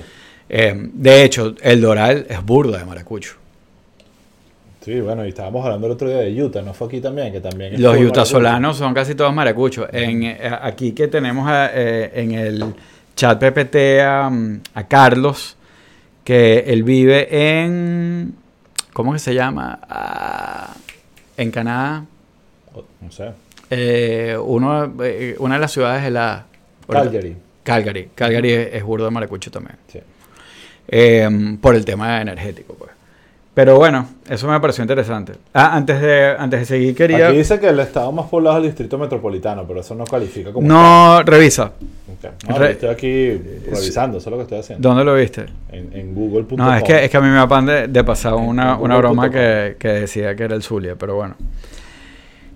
Eh, 0.49 0.73
de 0.93 1.23
hecho, 1.23 1.53
el 1.61 1.81
Doral 1.81 2.25
es 2.29 2.41
burda 2.45 2.77
de 2.79 2.85
maracucho. 2.85 3.35
Sí, 4.81 5.01
bueno, 5.01 5.25
y 5.25 5.29
estábamos 5.29 5.65
hablando 5.65 5.87
el 5.87 5.93
otro 5.93 6.07
día 6.07 6.19
de 6.19 6.41
Utah, 6.43 6.61
¿no 6.61 6.73
fue 6.73 6.87
aquí 6.87 7.01
también? 7.01 7.31
Que 7.33 7.41
también 7.41 7.81
Los 7.81 7.95
full 7.97 8.05
yutasolanos 8.05 8.77
son 8.77 8.93
casi 8.93 9.15
todos 9.15 9.33
maracuchos. 9.33 9.87
En, 9.91 10.23
eh, 10.23 10.37
aquí 10.61 10.93
que 10.93 11.07
tenemos 11.07 11.49
a- 11.49 11.71
eh, 11.73 12.11
en 12.15 12.31
el 12.31 12.63
chat 13.15 13.37
PPT 13.39 13.99
a, 14.01 14.29
mm, 14.29 14.61
a 14.75 14.83
Carlos, 14.87 15.57
que 16.23 16.59
él 16.67 16.83
vive 16.83 17.27
en... 17.31 18.35
¿Cómo 18.93 19.13
que 19.13 19.19
se 19.19 19.33
llama? 19.33 19.79
Ah, 19.89 20.73
en 21.35 21.51
Canadá. 21.51 22.05
No 23.01 23.11
sé. 23.11 23.31
Eh, 23.69 24.37
uno, 24.41 24.93
eh, 25.03 25.35
una 25.39 25.55
de 25.55 25.61
las 25.61 25.71
ciudades 25.71 26.05
es 26.05 26.11
la... 26.11 26.45
Calgary. 26.87 27.35
Calgary. 27.63 28.09
Calgary 28.15 28.51
es, 28.53 28.69
es 28.75 28.83
burdo 28.83 29.05
de 29.05 29.11
maracucho 29.11 29.51
también. 29.51 29.75
Sí. 29.87 29.99
Por 31.61 31.75
el 31.75 31.83
tema 31.83 32.21
energético, 32.21 32.75
pues. 32.75 32.86
Pero 33.57 33.75
bueno, 33.75 34.07
eso 34.29 34.47
me 34.47 34.59
pareció 34.59 34.83
interesante. 34.83 35.33
Ah, 35.51 35.75
antes 35.75 35.99
de, 35.99 36.35
antes 36.37 36.59
de 36.59 36.65
seguir 36.67 36.93
quería... 36.93 37.29
Aquí 37.29 37.37
dice 37.37 37.59
que 37.59 37.69
el 37.69 37.79
estado 37.79 38.11
más 38.11 38.27
poblado 38.27 38.57
es 38.57 38.61
el 38.61 38.69
distrito 38.69 38.99
metropolitano, 38.99 39.65
pero 39.67 39.79
eso 39.79 39.95
no 39.95 40.03
califica 40.03 40.53
como... 40.53 40.67
No, 40.67 41.23
revisa. 41.23 41.71
estado. 41.73 42.35
Ok. 42.35 42.49
No, 42.49 42.57
Re- 42.59 42.71
estoy 42.73 42.89
aquí 42.89 43.31
revisando, 43.65 44.19
eso 44.19 44.29
es 44.29 44.31
lo 44.31 44.37
que 44.37 44.43
estoy 44.43 44.59
haciendo. 44.59 44.87
¿Dónde 44.87 45.03
lo 45.03 45.15
viste? 45.15 45.47
En, 45.71 45.91
en 45.91 46.13
google.com. 46.13 46.55
No, 46.59 46.75
es 46.75 46.83
que, 46.83 47.05
es 47.05 47.09
que 47.09 47.17
a 47.17 47.21
mí 47.21 47.29
me 47.29 47.39
apan 47.39 47.65
de, 47.65 47.87
de 47.87 48.03
pasar 48.03 48.35
una, 48.35 48.77
una 48.77 48.95
broma 48.95 49.31
que, 49.31 49.75
que 49.79 49.87
decía 49.87 50.35
que 50.35 50.43
era 50.43 50.53
el 50.53 50.61
Zulia, 50.61 50.93
pero 50.95 51.15
bueno. 51.15 51.33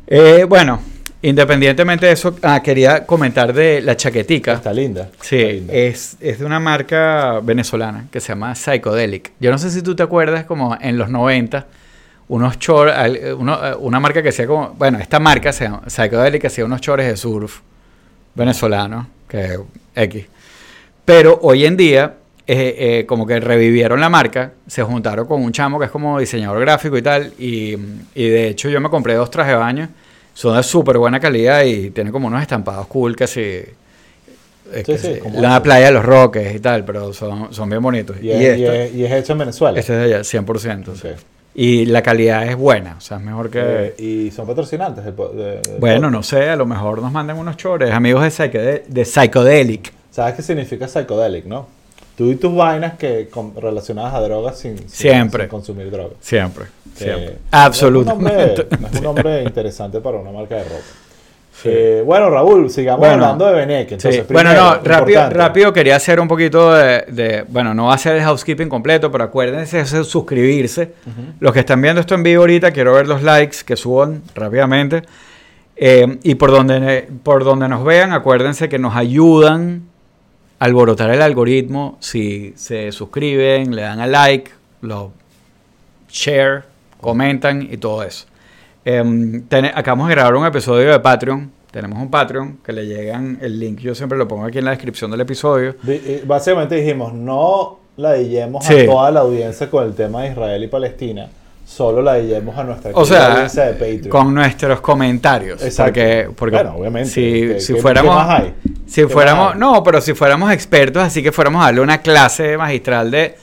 Eh, 0.06 0.46
bueno, 0.48 0.82
independientemente 1.22 2.06
de 2.08 2.12
eso, 2.14 2.36
ah, 2.42 2.62
quería 2.64 3.06
comentar 3.06 3.54
de 3.54 3.82
la 3.82 3.96
chaquetica. 3.96 4.54
Está 4.54 4.74
linda. 4.74 5.10
Sí, 5.22 5.38
está 5.38 5.52
linda. 5.54 5.74
es, 5.74 6.18
es 6.20 6.40
de 6.40 6.46
una 6.46 6.60
marca 6.60 7.40
venezolana 7.44 8.06
que 8.12 8.20
se 8.20 8.30
llama 8.30 8.56
Psychedelic. 8.56 9.32
Yo 9.40 9.52
no 9.52 9.58
sé 9.58 9.70
si 9.70 9.82
tú 9.82 9.96
te 9.96 10.04
acuerdas 10.04 10.46
como 10.46 10.78
en 10.80 10.98
los 10.98 11.10
90, 11.10 11.66
unos 12.30 12.58
shorts, 12.60 12.94
al- 12.96 13.20
uno- 13.38 13.66
eh, 13.68 13.76
una 13.80 14.00
marca 14.00 14.24
que 14.24 14.30
hacía 14.30 14.48
como, 14.48 14.70
bueno, 14.78 14.98
esta 15.00 15.20
marca 15.20 15.52
se 15.54 15.66
llama 15.66 15.82
Psychedelic 15.88 16.46
hacía 16.46 16.66
unos 16.66 16.82
shorts 16.82 17.06
de 17.06 17.18
surf 17.18 17.60
venezolanos, 18.36 19.08
que 19.28 19.60
X. 19.96 20.26
Pero 21.06 21.40
hoy 21.42 21.66
en 21.66 21.76
día, 21.78 22.16
eh, 22.48 22.76
eh, 23.02 23.06
como 23.06 23.26
que 23.28 23.40
revivieron 23.40 24.00
la 24.00 24.10
marca, 24.10 24.54
se 24.68 24.84
juntaron 24.84 25.28
con 25.28 25.44
un 25.44 25.52
chamo 25.52 25.80
que 25.80 25.86
es 25.86 25.92
como 25.92 26.20
diseñador 26.20 26.60
gráfico 26.62 26.98
y 26.98 27.02
tal, 27.02 27.34
y, 27.38 27.76
y 28.16 28.30
de 28.30 28.48
hecho 28.48 28.70
yo 28.70 28.80
me 28.80 28.90
compré 28.90 29.16
dos 29.16 29.30
trajes 29.30 29.54
de 29.54 29.58
baño, 29.60 29.90
son 30.34 30.56
de 30.58 30.64
súper 30.64 30.98
buena 30.98 31.20
calidad 31.20 31.64
y 31.64 31.90
tienen 31.92 32.12
como 32.14 32.28
unos 32.28 32.42
estampados 32.42 32.88
cool 32.88 33.16
que 33.16 33.28
si... 33.28 33.42
eh, 33.42 33.66
Sí, 34.74 34.84
que 34.84 34.98
sí, 34.98 35.16
como 35.22 35.42
la 35.42 35.62
playa 35.62 35.88
de 35.88 35.92
los 35.92 36.06
Roques 36.06 36.56
y 36.56 36.60
tal, 36.60 36.86
pero 36.86 37.14
son, 37.14 37.54
son 37.54 37.70
bien 37.70 37.82
bonitos. 37.82 38.18
Y, 38.22 38.28
Y, 38.28 38.32
es, 38.32 38.58
y 38.58 38.66
es- 38.66 38.94
y 38.96 39.06
es 39.06 39.12
hecho 39.12 39.34
en 39.34 39.40
Venezuela. 39.40 39.80
este 39.80 39.94
es 39.94 40.00
de 40.00 40.16
allá, 40.16 40.24
100%. 40.24 40.96
sí. 40.96 41.08
Ok. 41.10 41.16
Y 41.54 41.86
la 41.88 42.02
calidad 42.02 42.48
es 42.48 42.56
buena, 42.56 42.96
o 42.98 43.02
sea, 43.02 43.18
es 43.18 43.24
mejor 43.24 43.50
que... 43.50 43.60
Eh, 43.62 43.96
y 43.98 44.32
son 44.32 44.48
patrocinantes 44.48 45.04
del 45.04 45.14
del 45.14 45.60
bueno, 45.80 46.10
no 46.10 46.24
sé, 46.24 46.48
a 46.50 46.56
lo 46.56 46.66
mejor 46.66 47.02
nos 47.02 47.12
mandan 47.12 47.38
unos 47.38 47.58
chores, 47.58 47.92
amigos 47.92 48.24
de, 48.24 48.30
Psychede- 48.30 48.84
de 48.88 49.04
Psychedelic. 49.04 49.92
¿Sabes 50.12 50.36
qué 50.36 50.44
significa 50.44 50.88
psychedelic, 50.88 51.44
no? 51.46 51.68
Tú 52.22 52.30
y 52.30 52.36
tus 52.36 52.54
vainas 52.56 53.00
que 53.00 53.30
con- 53.32 53.56
relacionadas 53.60 54.14
a 54.14 54.20
drogas 54.22 54.60
sin, 54.60 54.78
sin- 54.78 54.90
Siempre. 54.90 55.44
sin 55.46 55.50
consumir 55.50 55.90
drogas. 55.90 56.18
Siempre, 56.20 56.66
siempre. 56.94 57.26
no 57.26 57.32
es 57.32 57.36
un 57.38 57.40
Absolutamente. 57.50 58.68
es 58.92 58.98
un 59.00 59.04
nombre 59.04 59.42
interesante 59.44 60.00
para 60.02 60.18
una 60.20 60.30
marca 60.32 60.58
de 60.58 60.64
ropa. 60.66 60.76
Eh, 61.64 62.04
bueno, 62.06 62.30
Raúl, 62.30 62.70
sigamos 62.70 63.00
Bueno, 63.00 63.14
hablando 63.26 63.48
de 63.48 63.54
Benek. 63.54 63.92
Entonces, 63.94 64.24
Sí. 64.28 64.34
Bueno, 64.34 64.54
no, 64.54 64.76
rápido, 64.84 65.30
rápido 65.32 65.74
quería 65.74 65.96
hacer 65.96 66.20
un 66.20 66.28
poquito 66.28 66.72
de, 66.74 67.06
de- 67.08 67.44
Bueno, 67.48 67.74
no 67.74 67.86
va 67.88 67.96
a 67.96 67.98
ser 67.98 68.18
el 68.18 68.22
housekeeping 68.24 68.70
completo, 68.70 69.12
pero 69.12 69.24
acuérdense 69.24 69.78
de 69.84 70.04
suscribirse. 70.04 70.92
Los 71.40 71.54
que 71.54 71.62
están 71.62 71.82
viendo 71.82 72.02
esto 72.02 72.14
en 72.14 72.22
vivo 72.22 72.44
ahorita, 72.44 72.70
quiero 72.70 72.94
ver 72.94 73.08
los 73.08 73.24
likes 73.24 73.58
que 73.66 73.76
suban 73.76 74.22
rápidamente. 74.36 75.02
Eh, 75.76 76.20
y 76.22 76.36
por 76.36 76.52
donde, 76.52 77.08
por 77.24 77.44
donde 77.44 77.68
nos 77.68 77.84
vean, 77.84 78.14
acuérdense 78.14 78.70
que 78.70 78.78
nos 78.78 78.96
ayudan 78.96 79.90
alborotar 80.62 81.10
el 81.10 81.24
algoritmo 81.24 81.98
si 82.00 82.54
se 82.56 82.92
suscriben, 82.92 83.76
le 83.76 83.82
dan 83.82 84.00
a 84.00 84.06
like, 84.06 84.52
lo 84.82 85.12
share, 86.08 86.64
comentan 87.00 87.64
y 87.64 87.78
todo 87.78 88.04
eso. 88.04 88.28
Em, 88.86 89.44
acabamos 89.74 90.08
de 90.08 90.14
grabar 90.16 90.36
un 90.36 90.46
episodio 90.46 90.92
de 90.92 91.00
Patreon. 91.00 91.52
Tenemos 91.72 91.98
un 92.00 92.12
Patreon 92.12 92.58
que 92.64 92.74
le 92.74 92.86
llegan 92.86 93.40
el 93.42 93.60
link, 93.60 93.80
yo 93.80 93.96
siempre 93.96 94.18
lo 94.20 94.28
pongo 94.28 94.46
aquí 94.46 94.60
en 94.60 94.66
la 94.66 94.72
descripción 94.72 95.10
del 95.10 95.22
episodio. 95.22 95.76
Di- 95.82 95.94
y 95.94 96.22
Básicamente 96.28 96.76
dijimos, 96.76 97.12
no 97.14 97.80
la 97.98 98.14
dillemos 98.14 98.64
Sí. 98.64 98.82
a 98.82 98.86
toda 98.86 99.10
la 99.10 99.22
audiencia 99.22 99.68
con 99.70 99.84
el 99.86 99.94
tema 99.96 100.22
de 100.24 100.30
Israel 100.32 100.64
y 100.64 100.68
Palestina, 100.68 101.28
solo 101.72 102.02
la 102.02 102.16
dillemos 102.16 102.58
a 102.58 102.64
nuestra 102.66 102.92
O 102.94 103.06
sea, 103.06 103.48
de 103.48 103.72
Patreon. 103.74 104.10
con 104.10 104.34
nuestros 104.34 104.82
comentarios. 104.82 105.62
Exacto. 105.64 105.94
Porque, 105.94 106.30
porque 106.36 106.56
Bueno, 106.58 106.76
obviamente, 106.76 107.10
Si, 107.10 107.22
¿qué- 107.22 107.60
si 107.62 107.74
fuéramos. 107.76 108.12
qué 108.12 108.16
más 108.24 108.40
hay? 108.42 108.54
Si 108.86 109.02
¿Qué 109.02 109.08
fuéramos. 109.08 109.46
más 109.46 109.54
hay? 109.54 109.60
No, 109.60 109.82
pero 109.84 110.02
si 110.02 110.14
fuéramos 110.14 110.52
expertos, 110.52 111.02
así 111.02 111.24
que 111.24 111.32
fuéramos 111.32 111.62
a 111.62 111.66
darle 111.68 111.82
una 111.82 112.00
clase 112.00 112.58
magistral 112.58 113.10
de. 113.10 113.36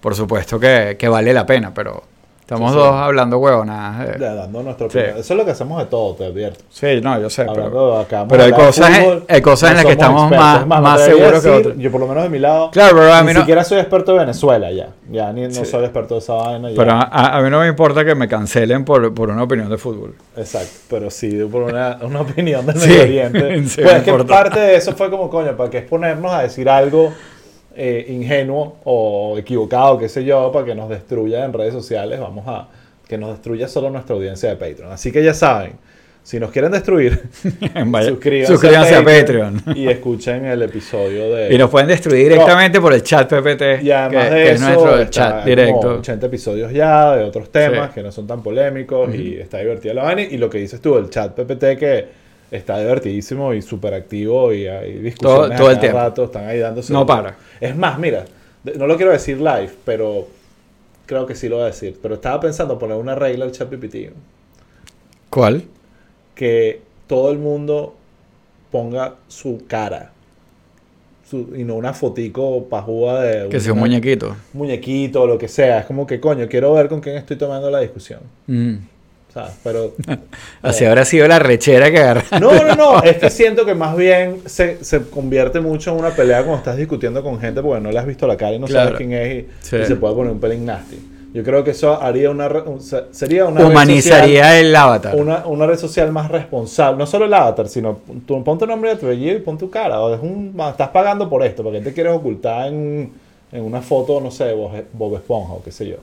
Por 0.00 0.14
supuesto 0.14 0.58
que, 0.58 0.96
que 0.98 1.08
vale 1.08 1.32
la 1.32 1.44
pena, 1.46 1.72
pero 1.74 2.02
estamos 2.44 2.72
Sí, 2.72 2.78
sí. 2.78 2.84
dos 2.84 2.94
hablando 2.94 3.38
huevonadas. 3.38 4.08
eh. 4.10 4.18
Dando 4.18 4.62
nuestra 4.62 4.88
Sí. 4.90 4.98
opinión. 4.98 5.18
Eso 5.18 5.32
es 5.34 5.38
lo 5.38 5.44
que 5.44 5.50
hacemos 5.52 5.78
de 5.78 5.86
todo, 5.86 6.14
te 6.14 6.26
advierto. 6.26 6.60
Sí, 6.70 7.00
no, 7.02 7.18
yo 7.20 7.30
sé. 7.30 7.42
Hablando 7.42 8.04
Pero, 8.08 8.26
pero 8.28 8.42
hay 8.44 8.52
cosas, 8.52 8.90
en- 8.90 9.02
fútbol, 9.04 9.24
hay 9.28 9.40
cosas 9.42 9.70
en 9.70 9.76
las 9.76 9.84
que 9.86 9.92
estamos 9.92 10.30
más, 10.30 10.66
más 10.66 11.00
seguros 11.00 11.42
que 11.42 11.48
otros. 11.50 11.74
Yo 11.78 11.90
por 11.90 12.00
lo 12.00 12.06
menos 12.06 12.22
de 12.24 12.28
mi 12.28 12.38
lado, 12.38 12.70
Claro, 12.70 12.96
pero 12.96 13.12
a 13.12 13.20
ni 13.22 13.28
mí 13.28 13.32
no- 13.34 13.40
siquiera 13.40 13.64
soy 13.64 13.78
experto 13.78 14.12
de 14.12 14.18
Venezuela 14.18 14.70
ya. 14.70 14.88
Ya 15.10 15.32
ni, 15.32 15.42
no 15.42 15.50
Sí. 15.50 15.64
soy 15.64 15.84
experto 15.84 16.14
de 16.14 16.20
esa 16.20 16.34
vaina. 16.34 16.70
ya. 16.70 16.76
Pero 16.76 16.92
a, 16.92 17.36
a 17.38 17.40
mí 17.42 17.50
no 17.50 17.60
me 17.60 17.68
importa 17.68 18.04
que 18.04 18.14
me 18.14 18.28
cancelen 18.28 18.84
por, 18.84 19.12
por 19.14 19.30
una 19.30 19.42
opinión 19.42 19.68
de 19.70 19.78
fútbol. 19.78 20.14
Exacto, 20.36 20.68
pero 20.90 21.10
sí 21.10 21.30
por 21.50 21.62
una, 21.62 21.98
una 22.02 22.20
opinión 22.20 22.66
del 22.66 22.78
Sí, 22.78 22.88
Medio 22.88 23.02
Oriente. 23.02 23.64
sí, 23.68 23.80
pues 23.82 23.94
es 23.96 24.02
que 24.02 24.24
parte 24.24 24.60
de 24.60 24.76
eso 24.76 24.92
fue 24.94 25.10
como, 25.10 25.30
coño, 25.30 25.56
¿para 25.56 25.70
qué 25.70 25.78
exponernos 25.78 26.32
a 26.32 26.42
decir 26.42 26.68
algo 26.68 27.12
eh, 27.76 28.06
ingenuo 28.08 28.76
o 28.84 29.36
equivocado, 29.38 29.98
qué 29.98 30.08
sé 30.08 30.24
yo, 30.24 30.50
para 30.52 30.64
que 30.66 30.74
nos 30.74 30.88
destruya 30.88 31.44
en 31.44 31.52
redes 31.52 31.72
sociales? 31.72 32.20
Vamos 32.20 32.44
a 32.46 32.68
que 33.08 33.18
nos 33.18 33.30
destruya 33.30 33.68
solo 33.68 33.90
nuestra 33.90 34.14
audiencia 34.16 34.48
de 34.48 34.56
Patreon. 34.56 34.92
Así 34.92 35.12
que 35.12 35.22
ya 35.22 35.34
saben, 35.34 35.72
si 36.22 36.40
nos 36.40 36.50
quieren 36.50 36.72
destruir, 36.72 37.22
Vaya, 37.86 38.08
suscríbanse, 38.08 38.52
suscríbanse 38.52 38.94
a 38.94 39.04
Patreon. 39.04 39.62
y 39.76 39.88
escuchen 39.88 40.46
el 40.46 40.62
episodio 40.62 41.34
de... 41.34 41.54
Y 41.54 41.58
nos 41.58 41.68
pueden 41.68 41.88
destruir 41.88 42.30
directamente 42.30 42.80
por 42.80 42.94
el 42.94 43.02
chat 43.02 43.28
PPT, 43.28 43.82
Y 43.82 43.90
además 43.90 44.28
que, 44.28 44.34
de 44.34 44.42
que 44.44 44.50
eso, 44.52 44.54
es 44.54 44.60
nuestro 44.78 45.04
chat 45.10 45.30
como 45.32 45.44
directo. 45.44 45.88
80 45.98 46.26
episodios 46.26 46.72
ya 46.72 47.14
de 47.16 47.24
otros 47.24 47.50
temas 47.52 47.88
Sí. 47.88 47.94
que 47.96 48.02
no 48.02 48.10
son 48.10 48.26
tan 48.26 48.42
polémicos 48.42 49.14
y 49.14 49.36
está 49.36 49.58
divertida 49.58 49.92
la 49.92 50.04
vaina. 50.04 50.22
Y 50.22 50.38
lo 50.38 50.48
que 50.48 50.56
dices 50.58 50.80
tú, 50.80 50.96
el 50.96 51.10
chat 51.10 51.32
PPT 51.34 51.76
que 51.78 52.23
está 52.56 52.78
divertidísimo 52.78 53.52
y 53.54 53.62
súper 53.62 53.94
activo 53.94 54.52
y 54.52 54.66
hay 54.66 54.98
discusiones 54.98 55.58
Todo- 55.58 55.70
el 55.70 55.80
tiempo. 55.80 55.98
rato, 55.98 56.24
están 56.24 56.46
ahí 56.46 56.58
dándose. 56.58 56.92
No 56.92 57.04
para. 57.04 57.36
Es 57.60 57.76
más, 57.76 57.98
mira, 57.98 58.24
no 58.76 58.86
lo 58.86 58.96
quiero 58.96 59.12
decir 59.12 59.38
live, 59.38 59.70
pero 59.84 60.28
creo 61.06 61.26
que 61.26 61.34
sí 61.34 61.48
lo 61.48 61.56
voy 61.56 61.64
a 61.64 61.66
decir. 61.68 61.98
Pero 62.00 62.14
estaba 62.14 62.40
pensando 62.40 62.78
poner 62.78 62.96
una 62.96 63.14
regla 63.14 63.44
al 63.44 63.52
chat 63.52 63.68
PPT 63.68 64.12
¿Cuál? 65.30 65.64
que 66.34 66.80
todo 67.06 67.30
el 67.30 67.38
mundo 67.38 67.94
ponga 68.70 69.14
su 69.28 69.64
cara. 69.66 70.12
Su- 71.28 71.54
y 71.56 71.64
no 71.64 71.74
una 71.76 71.92
fotico 71.94 72.64
pajúa 72.68 73.22
de 73.22 73.48
Que 73.48 73.58
sea 73.58 73.72
un 73.72 73.78
muñequito. 73.80 74.36
muñequito 74.52 75.26
lo 75.26 75.38
que 75.38 75.48
sea. 75.48 75.80
Es 75.80 75.86
como 75.86 76.06
que, 76.06 76.20
coño, 76.20 76.46
quiero 76.48 76.72
ver 76.74 76.88
con 76.88 77.00
quién 77.00 77.16
estoy 77.16 77.36
tomando 77.36 77.70
la 77.70 77.80
discusión. 77.80 78.20
Mm. 78.46 78.74
¿Sabes? 79.34 79.52
Pero. 79.64 79.92
Así 80.62 80.84
habrá 80.84 81.04
sido 81.04 81.26
la 81.28 81.38
rechera 81.40 81.90
que 81.90 81.98
agarra. 81.98 82.22
No, 82.40 82.52
no, 82.62 82.74
no. 82.76 83.02
Es 83.02 83.16
que 83.18 83.30
siento 83.30 83.66
que 83.66 83.74
más 83.74 83.96
bien 83.96 84.42
se, 84.46 84.82
se 84.84 85.02
convierte 85.02 85.58
mucho 85.60 85.90
en 85.92 85.98
una 85.98 86.10
pelea 86.10 86.38
cuando 86.38 86.58
estás 86.58 86.76
discutiendo 86.76 87.22
con 87.22 87.40
gente 87.40 87.60
porque 87.60 87.80
no 87.80 87.90
le 87.90 87.98
has 87.98 88.06
visto 88.06 88.26
la 88.28 88.36
cara 88.36 88.52
y 88.54 88.58
no 88.60 88.66
Claro. 88.66 88.90
sabes 88.90 88.98
quién 88.98 89.12
es 89.12 89.44
y, 89.44 89.48
Sí. 89.60 89.76
y 89.82 89.86
se 89.86 89.96
puede 89.96 90.14
poner 90.14 90.32
un 90.32 90.38
pelín 90.40 90.64
nasty. 90.64 91.10
Yo 91.34 91.42
creo 91.42 91.64
que 91.64 91.72
eso 91.72 92.00
haría 92.00 92.30
una. 92.30 92.46
un- 92.46 92.80
sería 92.80 93.46
una. 93.46 93.58
red 93.60 93.66
Humanizaría 93.66 94.60
el 94.60 94.74
avatar. 94.76 95.10
social- 95.10 95.20
una, 95.42 95.46
una 95.48 95.66
red 95.66 95.78
social 95.78 96.12
más 96.12 96.30
responsable. 96.30 96.96
No 96.96 97.06
solo 97.06 97.24
el 97.24 97.34
avatar, 97.34 97.68
sino 97.68 97.98
tú 98.24 98.44
pon 98.44 98.56
tu 98.56 98.66
nombre 98.68 98.92
y 98.92 98.96
tu 98.96 99.06
apellido 99.06 99.36
y 99.36 99.40
pon 99.40 99.58
tu 99.58 99.68
cara. 99.68 100.00
O 100.00 100.14
es 100.14 100.20
un, 100.22 100.54
estás 100.70 100.90
pagando 100.90 101.28
por 101.28 101.42
esto. 101.42 101.64
¿Para 101.64 101.78
qué 101.78 101.84
te 101.86 101.92
quieres 101.92 102.12
ocultar 102.12 102.68
en, 102.68 103.10
en 103.50 103.62
una 103.64 103.82
foto, 103.82 104.20
no 104.20 104.30
sé, 104.30 104.52
Bob, 104.52 104.70
Bob 104.92 105.16
Esponja 105.16 105.54
o 105.54 105.62
qué 105.64 105.72
sé 105.72 105.88
yo? 105.88 105.96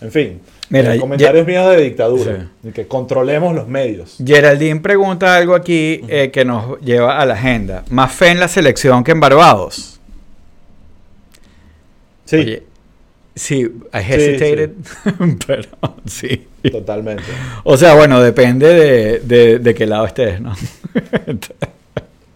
En 0.00 0.12
fin. 0.12 0.40
Mira, 0.70 0.94
eh, 0.94 1.00
comentarios 1.00 1.46
míos 1.46 1.70
de 1.70 1.82
dictadura. 1.82 2.48
Sí. 2.62 2.70
Que 2.72 2.86
controlemos 2.86 3.54
los 3.54 3.66
medios. 3.66 4.16
Geraldine 4.24 4.80
pregunta 4.80 5.36
algo 5.36 5.54
aquí 5.54 6.02
eh, 6.08 6.30
que 6.32 6.44
nos 6.44 6.78
lleva 6.80 7.18
a 7.20 7.26
la 7.26 7.34
agenda. 7.34 7.84
Más 7.90 8.12
fe 8.12 8.28
en 8.28 8.40
la 8.40 8.48
selección 8.48 9.02
que 9.02 9.12
en 9.12 9.20
Barbados. 9.20 9.98
Sí, 12.26 12.36
Oye, 12.36 12.62
sí, 13.34 13.60
I 13.60 13.98
hesitated, 13.98 14.72
pero 15.46 15.68
sí. 16.06 16.46
totalmente. 16.70 17.22
O 17.64 17.76
sea, 17.78 17.94
bueno, 17.94 18.20
depende 18.20 18.68
de, 18.68 19.18
de, 19.20 19.58
de 19.58 19.74
qué 19.74 19.86
lado 19.86 20.04
estés, 20.06 20.40
¿no? 20.40 20.54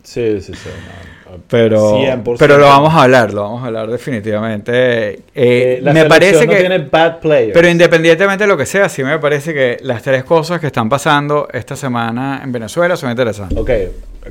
Sí, 0.03 0.41
sí, 0.41 0.53
sí. 0.55 0.69
no. 0.69 1.39
Pero, 1.49 1.97
100%. 1.97 2.37
pero 2.39 2.59
lo 2.59 2.67
vamos 2.67 2.93
a 2.93 3.05
hablar, 3.05 3.33
lo 3.33 3.43
vamos 3.43 3.63
a 3.63 3.67
hablar 3.69 3.89
definitivamente. 3.91 4.73
Eh, 5.15 5.23
Eh, 5.35 5.79
la 5.83 5.93
me 5.93 6.05
parece 6.05 6.45
no 6.47 6.53
que... 6.53 6.59
tiene 6.59 6.79
bad 6.79 7.21
players. 7.21 7.53
Pero 7.55 7.69
independientemente 7.69 8.45
de 8.45 8.49
lo 8.49 8.57
que 8.57 8.67
sea, 8.67 8.89
sí 8.89 9.03
me 9.03 9.19
parece 9.19 9.55
que 9.55 9.79
las 9.83 10.03
tres 10.03 10.25
cosas 10.25 10.61
que 10.61 10.67
están 10.67 10.89
pasando 10.89 11.49
esta 11.53 11.75
semana 11.77 12.41
en 12.45 12.53
Venezuela 12.53 12.97
son 12.97 13.11
interesantes. 13.11 13.57
Ok, 13.57 13.71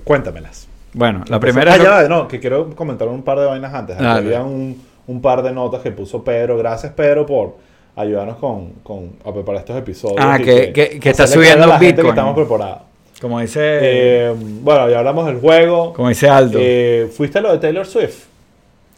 cuéntamelas. 0.03 0.67
Bueno, 0.93 1.23
la 1.27 1.39
primera 1.39 1.73
Ah, 1.73 1.75
es... 1.77 1.83
ya 1.83 2.01
lo- 2.03 2.09
no, 2.09 2.27
que 2.27 2.39
quiero 2.39 2.69
comentar 2.75 3.07
un 3.07 3.23
par 3.23 3.39
de 3.39 3.45
vainas 3.45 3.73
antes. 3.73 3.97
Había 3.99 4.43
un, 4.43 4.79
un 5.07 5.21
par 5.21 5.41
de 5.41 5.51
notas 5.53 5.81
que 5.81 5.91
puso 5.91 6.23
Pedro. 6.23 6.57
Gracias, 6.57 6.91
Pedro, 6.93 7.25
por 7.25 7.55
ayudarnos 7.95 8.37
con, 8.37 8.73
con 8.83 9.13
a 9.25 9.33
preparar 9.33 9.61
estos 9.61 9.77
episodios. 9.77 10.17
Ah, 10.19 10.37
y 10.39 10.43
que- 10.43 10.73
que- 10.73 10.99
que 10.99 11.09
está 11.09 11.25
subiendo 11.27 11.63
a 11.63 11.67
la 11.67 11.79
gente 11.79 11.87
Bitcoin. 12.01 12.05
que 12.05 12.09
estamos 12.19 12.35
preparados. 12.35 12.81
Como 13.21 13.39
dice, 13.39 13.59
Eh, 13.61 14.35
bueno, 14.35 14.89
ya 14.89 14.99
hablamos 14.99 15.27
del 15.27 15.37
juego. 15.37 15.93
como 15.93 16.09
dice 16.09 16.27
Aldo. 16.27 16.57
Eh, 16.59 17.07
¿Fuiste 17.15 17.37
a 17.37 17.41
lo 17.41 17.51
de 17.51 17.59
Taylor 17.59 17.85
Swift? 17.85 18.25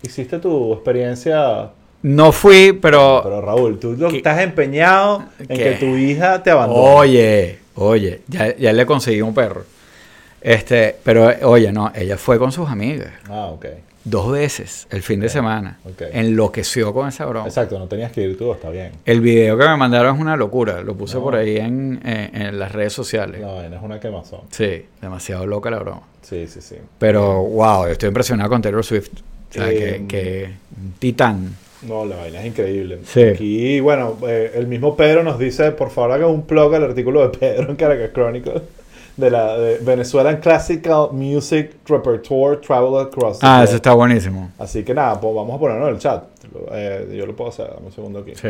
¿Hiciste 0.02 0.40
tu 0.40 0.74
experiencia? 0.74 1.70
no 2.02 2.32
fui, 2.34 2.74
pero... 2.74 3.22
Pero 3.24 3.42
Raúl, 3.42 3.80
tú 3.80 3.96
estás 4.08 4.42
empeñado 4.42 5.24
en 5.40 5.48
¿Qué? 5.48 5.56
que 5.56 5.72
tu 5.74 5.86
hija 5.96 6.42
te 6.44 6.52
abandone. 6.52 6.82
Oye, 6.82 7.60
oye, 7.76 8.22
ya, 8.28 8.56
ya 8.58 8.74
le 8.74 8.86
conseguí 8.86 9.22
un 9.22 9.34
perro. 9.34 9.64
Este, 10.42 10.98
pero 11.04 11.30
oye, 11.44 11.72
no, 11.72 11.90
ella 11.96 12.18
fue 12.18 12.38
con 12.38 12.52
sus 12.52 12.70
amigas. 12.70 13.12
Ah, 13.30 13.48
ok. 13.54 13.66
Dos 14.06 14.32
veces 14.32 14.86
el 14.92 15.02
fin 15.02 15.20
de 15.22 15.30
semana. 15.30 15.80
ok. 15.86 16.02
Enloqueció 16.12 16.94
con 16.94 17.08
esa 17.08 17.26
broma. 17.26 17.48
Exacto, 17.48 17.80
no 17.80 17.88
tenías 17.88 18.12
que 18.12 18.22
ir 18.22 18.38
tú, 18.38 18.52
está 18.52 18.70
bien. 18.70 18.92
El 19.06 19.22
video 19.22 19.58
que 19.58 19.66
me 19.66 19.78
mandaron 19.78 20.16
es 20.16 20.22
una 20.22 20.36
locura. 20.36 20.82
Lo 20.82 20.96
puse 20.96 21.16
No. 21.16 21.24
por 21.24 21.36
ahí 21.36 21.56
en, 21.58 22.02
en- 22.06 22.36
en 22.42 22.60
las 22.60 22.72
redes 22.74 22.92
sociales. 22.94 23.42
Vaina 23.42 23.78
es 23.78 23.82
una 23.82 24.00
quemazón. 24.00 24.42
Sí, 24.52 24.86
demasiado 25.02 25.46
loca 25.48 25.70
la 25.72 25.80
broma. 25.80 26.02
Sí, 26.22 26.48
sí, 26.48 26.60
sí. 26.62 26.76
Pero, 27.00 27.44
wow, 27.44 27.86
yo 27.86 27.92
estoy 27.94 28.08
impresionado 28.10 28.50
con 28.50 28.62
Taylor 28.62 28.84
Swift. 28.84 29.10
O 29.50 29.54
sea, 29.54 29.70
que, 29.70 29.96
Eh, 29.96 30.06
que 30.08 30.50
titán. 31.00 31.56
No, 31.84 32.06
la 32.06 32.16
vaina 32.18 32.40
es 32.42 32.46
increíble. 32.48 33.00
Sí. 33.06 33.22
Aquí, 33.24 33.80
bueno, 33.80 34.18
eh, 34.28 34.52
el 34.56 34.68
mismo 34.68 34.96
Pedro 34.98 35.24
nos 35.24 35.38
dice, 35.40 35.72
por 35.72 35.90
favor 35.92 36.14
haga 36.14 36.28
un 36.28 36.44
plug 36.46 36.74
al 36.76 36.84
artículo 36.84 37.22
de 37.30 37.38
Pedro 37.38 37.70
en 37.70 37.76
Caracas 37.76 38.12
Chronicle 38.14 38.62
de 39.18 39.30
la 39.30 39.58
de 39.58 39.78
Venezuelan 39.80 40.38
Classical 40.38 41.10
Music 41.12 41.72
Repertoire 41.88 42.58
Travel 42.58 43.00
Across 43.08 43.40
the 43.40 43.46
Ah, 43.48 43.64
eso 43.64 43.76
está 43.76 43.94
buenísimo. 43.94 44.52
Así 44.58 44.84
que 44.84 44.94
nada, 44.94 45.20
pues 45.20 45.34
vamos 45.36 45.56
a 45.56 45.60
ponerlo 45.60 45.88
en 45.88 45.94
el 45.96 46.00
chat. 46.00 46.24
Eh, 46.72 47.14
yo 47.18 47.26
lo 47.26 47.36
puedo 47.36 47.50
hacer, 47.52 47.68
dame 47.68 47.86
un 47.88 47.92
segundo 47.92 48.20
aquí. 48.20 48.34
Sí. 48.36 48.50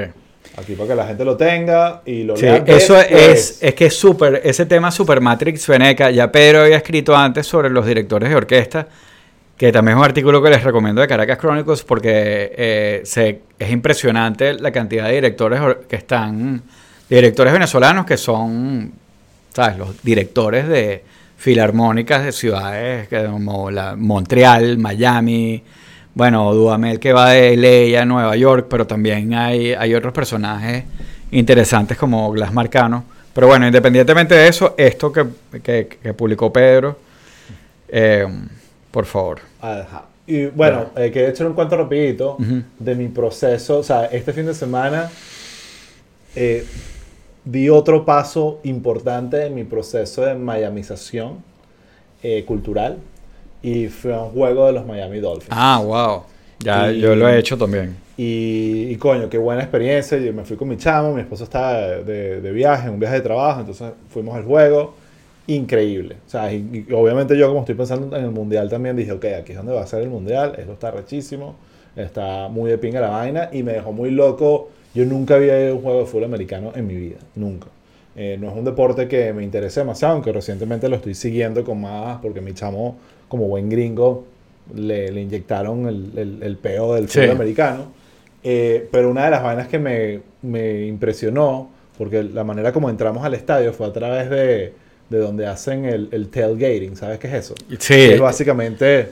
Aquí 0.58 0.74
para 0.76 0.90
que 0.90 0.96
la 0.96 1.08
gente 1.08 1.24
lo 1.26 1.36
tenga 1.38 2.02
y 2.06 2.24
lo 2.24 2.36
Sí, 2.36 2.44
lea. 2.46 2.64
eso 2.68 2.98
es, 3.00 3.64
es 3.64 3.74
que 3.76 3.86
es 3.88 3.96
súper, 3.96 4.42
ese 4.44 4.66
tema 4.66 4.92
Super 4.92 5.20
Matrix 5.22 5.66
Veneca, 5.68 6.12
ya 6.12 6.32
Pedro 6.32 6.62
había 6.64 6.78
escrito 6.78 7.16
antes 7.16 7.48
sobre 7.48 7.70
los 7.70 7.86
directores 7.86 8.30
de 8.30 8.36
orquesta, 8.36 8.88
que 9.58 9.72
también 9.72 9.98
es 9.98 10.00
un 10.00 10.06
artículo 10.06 10.42
que 10.44 10.50
les 10.50 10.64
recomiendo 10.64 11.00
de 11.02 11.08
Caracas 11.08 11.38
Chronicles 11.40 11.84
porque 11.84 12.52
eh, 12.58 13.02
se, 13.06 13.40
es 13.58 13.72
impresionante 13.72 14.54
la 14.56 14.72
cantidad 14.72 15.08
de 15.08 15.14
directores 15.14 15.60
or- 15.62 15.82
que 15.88 15.96
están, 15.96 16.62
directores 17.10 17.54
venezolanos 17.54 18.06
que 18.06 18.18
son, 18.18 18.92
¿sabes? 19.54 19.78
Los 19.78 20.02
directores 20.04 20.68
de 20.68 21.04
filarmónicas 21.38 22.24
de 22.24 22.32
ciudades 22.32 23.08
que 23.08 23.26
como 23.26 23.70
la, 23.70 23.96
Montreal, 23.96 24.78
Miami, 24.78 25.62
bueno, 26.16 26.54
Dudamel 26.54 27.00
que 27.00 27.12
va 27.14 27.32
de 27.32 27.58
LA 27.58 28.02
a 28.02 28.06
Nueva 28.06 28.36
York, 28.36 28.68
pero 28.70 28.86
también 28.88 29.34
hay, 29.34 29.74
hay 29.74 29.94
otros 29.94 30.14
personajes 30.14 30.84
interesantes 31.32 31.98
como 31.98 32.32
Glass 32.32 32.54
Marcano, 32.54 33.04
Pero 33.34 33.48
bueno, 33.48 33.66
independientemente 33.66 34.36
de 34.36 34.48
eso, 34.48 34.76
esto 34.78 35.12
que, 35.12 35.26
que- 35.64 35.88
que 36.02 36.14
publicó 36.14 36.54
Pedro, 36.54 36.98
eh, 37.90 38.26
por 38.92 39.06
favor. 39.06 39.40
Ajá. 39.60 40.04
Y 40.28 40.46
bueno, 40.46 40.92
eh, 40.96 41.12
quería 41.12 41.30
echar 41.30 41.48
un 41.48 41.54
cuento 41.54 41.76
rapidito 41.76 42.38
de 42.80 42.96
mi 42.96 43.08
proceso. 43.10 43.80
O 43.80 43.84
sea, 43.84 44.06
este 44.06 44.32
fin 44.34 44.46
de 44.46 44.54
semana 44.54 45.10
eh, 46.36 46.66
di 47.46 47.70
otro 47.70 48.06
paso 48.06 48.60
importante 48.64 49.46
en 49.46 49.56
mi 49.56 49.64
proceso 49.64 50.24
de 50.24 50.36
miamización 50.36 51.44
eh, 52.22 52.44
cultural 52.46 52.98
y 53.62 53.88
fue 53.88 54.14
a 54.14 54.22
un 54.22 54.32
juego 54.32 54.68
de 54.68 54.74
los 54.74 54.86
Miami 54.86 55.20
Dolphins. 55.20 55.50
Ah, 55.52 55.82
wow. 55.84 56.24
Ya 56.60 56.92
Y- 56.92 57.00
yo 57.02 57.16
lo 57.16 57.28
he 57.30 57.40
hecho 57.40 57.58
también. 57.58 57.96
Y, 58.18 58.90
y 58.92 58.96
coño, 58.98 59.30
qué 59.30 59.38
buena 59.38 59.62
experiencia. 59.64 60.18
Yo 60.20 60.32
me 60.34 60.44
fui 60.44 60.56
con 60.56 60.68
mi 60.70 60.78
chamo, 60.78 61.14
mi 61.14 61.22
esposo 61.22 61.46
estaba 61.46 61.80
de, 61.82 62.42
de- 62.42 62.52
viaje, 62.52 62.90
un 62.90 63.00
viaje 63.00 63.16
de 63.16 63.22
trabajo, 63.22 63.60
entonces 63.62 63.92
fuimos 64.10 64.36
al 64.36 64.44
juego. 64.44 64.94
Increíble. 65.48 66.18
O 66.26 66.30
sea, 66.30 66.54
y, 66.54 66.86
y 66.90 66.94
obviamente 66.94 67.38
yo 67.38 67.48
como 67.48 67.62
estoy 67.62 67.76
pensando 67.76 68.16
en 68.16 68.24
el 68.24 68.32
mundial 68.32 68.70
también 68.70 68.96
dije, 68.96 69.12
ok, 69.12 69.26
aquí 69.40 69.52
es 69.52 69.58
donde 69.58 69.74
va 69.74 69.82
a 69.82 69.88
ser 69.88 70.02
el 70.04 70.10
mundial, 70.10 70.54
esto 70.58 70.72
está 70.74 70.92
rechísimo, 70.92 71.56
está 71.96 72.48
muy 72.50 72.70
de 72.70 72.78
pinga 72.78 73.02
la 73.02 73.10
vaina 73.10 73.50
y 73.52 73.64
me 73.64 73.74
dejó 73.74 73.92
muy 73.92 74.12
loco. 74.12 74.70
Yo 74.94 75.06
nunca 75.06 75.36
había 75.36 75.60
ido 75.60 75.74
a 75.74 75.76
un 75.76 75.82
juego 75.82 76.00
de 76.02 76.06
fútbol 76.06 76.26
americano 76.26 76.72
en 76.76 76.86
mi 76.88 76.96
vida, 76.96 77.18
nunca. 77.36 77.68
Eh, 78.16 78.38
no 78.40 78.50
es 78.50 78.56
un 78.56 78.64
deporte 78.64 79.08
que 79.08 79.34
me 79.34 79.44
interese 79.44 79.80
demasiado, 79.80 80.14
aunque 80.14 80.32
recientemente 80.32 80.88
lo 80.88 80.96
estoy 80.98 81.16
siguiendo 81.16 81.64
con 81.64 81.82
más, 81.82 82.20
porque 82.22 82.42
mi 82.42 82.54
chamo, 82.54 82.98
como 83.28 83.48
buen 83.48 83.70
gringo, 83.70 84.26
le, 84.76 85.12
le 85.12 85.22
inyectaron 85.22 85.88
el, 85.88 86.12
el, 86.16 86.44
el 86.44 86.58
peo 86.58 86.94
del 86.94 87.10
Sí. 87.10 87.20
fútbol 87.20 87.32
americano. 87.32 87.86
Eh, 88.44 88.88
pero 88.92 89.10
una 89.10 89.26
de 89.26 89.32
las 89.32 89.42
vainas 89.42 89.68
que 89.68 89.80
me, 89.80 90.20
me 90.44 90.86
impresionó, 90.86 91.70
porque 91.98 92.22
la 92.24 92.44
manera 92.44 92.72
como 92.72 92.90
entramos 92.90 93.24
al 93.26 93.34
estadio 93.34 93.74
fue 93.74 93.88
a 93.88 93.94
través 93.94 94.30
de, 94.30 94.74
de 95.10 95.18
donde 95.18 95.48
hacen 95.48 95.86
el, 95.86 96.10
el 96.12 96.28
tailgating, 96.30 96.96
¿sabes 96.96 97.18
qué 97.20 97.28
es 97.28 97.34
eso? 97.34 97.56
Sí. 97.80 97.94
Es 97.94 98.20
básicamente 98.20 99.08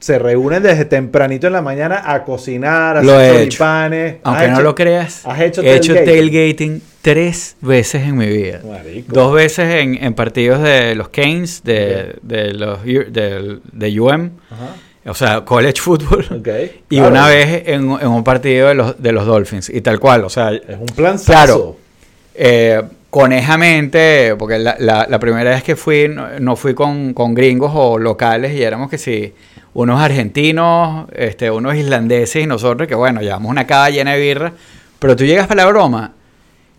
se 0.00 0.18
reúnen 0.18 0.62
desde 0.62 0.84
tempranito 0.84 1.46
en 1.46 1.52
la 1.54 1.62
mañana 1.62 2.02
a 2.04 2.24
cocinar, 2.24 2.96
a 2.98 3.02
Lo 3.02 3.14
hacer 3.14 3.34
he 3.36 3.42
hecho. 3.42 3.58
choripanes. 3.58 4.16
Aunque 4.24 4.44
¿Has 4.44 4.48
no 4.50 4.54
hecho- 4.56 4.62
lo 4.62 4.74
creas, 4.74 5.26
has 5.26 5.40
hecho 5.40 5.62
he 5.62 5.74
hecho 5.76 5.94
tailgating? 5.94 6.82
tres 7.02 7.56
veces 7.60 8.02
en 8.02 8.16
mi 8.16 8.26
vida. 8.26 8.60
Marico. 8.68 9.12
Dos 9.12 9.32
veces 9.34 9.74
en, 9.82 10.02
en 10.02 10.14
partidos 10.14 10.60
de 10.62 10.94
los 10.96 11.08
Canes, 11.10 11.62
de, 11.64 12.16
de 12.22 12.52
los 12.52 12.82
del- 12.84 13.60
de 13.72 14.00
UM, 14.00 14.30
Ajá. 14.50 14.74
o 15.10 15.14
sea, 15.14 15.40
college 15.44 15.80
football. 15.80 16.24
Y 16.90 16.96
Claro. 16.96 17.10
una 17.10 17.28
vez 17.28 17.62
en, 17.66 17.90
en 17.92 18.08
un 18.08 18.24
partido 18.24 18.68
de 18.68 18.74
los, 18.74 19.00
de 19.00 19.12
los 19.12 19.24
Dolphins. 19.24 19.70
Y 19.70 19.80
tal 19.82 20.00
cual, 20.00 20.24
o 20.24 20.28
sea, 20.28 20.50
Es 20.52 20.76
un 20.78 20.86
plan 20.86 21.16
Claro. 21.18 21.76
eh, 22.34 22.82
conejamente, 23.10 24.34
porque 24.38 24.58
la, 24.58 24.76
la- 24.78 25.06
la 25.08 25.18
primera 25.18 25.50
vez 25.50 25.62
que 25.62 25.76
fui, 25.76 26.08
no, 26.08 26.38
no 26.40 26.56
fui 26.56 26.74
con, 26.74 27.14
con 27.14 27.34
gringos 27.34 27.70
o 27.74 27.98
locales 27.98 28.52
y 28.54 28.62
éramos 28.62 28.90
que 28.90 28.98
sí, 28.98 29.32
unos 29.76 30.00
argentinos, 30.00 31.06
este, 31.12 31.50
unos 31.50 31.74
islandeses 31.74 32.42
y 32.42 32.46
nosotros, 32.46 32.88
que 32.88 32.94
bueno, 32.94 33.20
llevamos 33.20 33.50
una 33.50 33.66
cava 33.66 33.90
llena 33.90 34.14
de 34.14 34.20
birra, 34.20 34.52
pero 34.98 35.14
tú 35.14 35.24
llegas 35.24 35.46
para 35.46 35.64
la 35.64 35.68
broma 35.68 36.14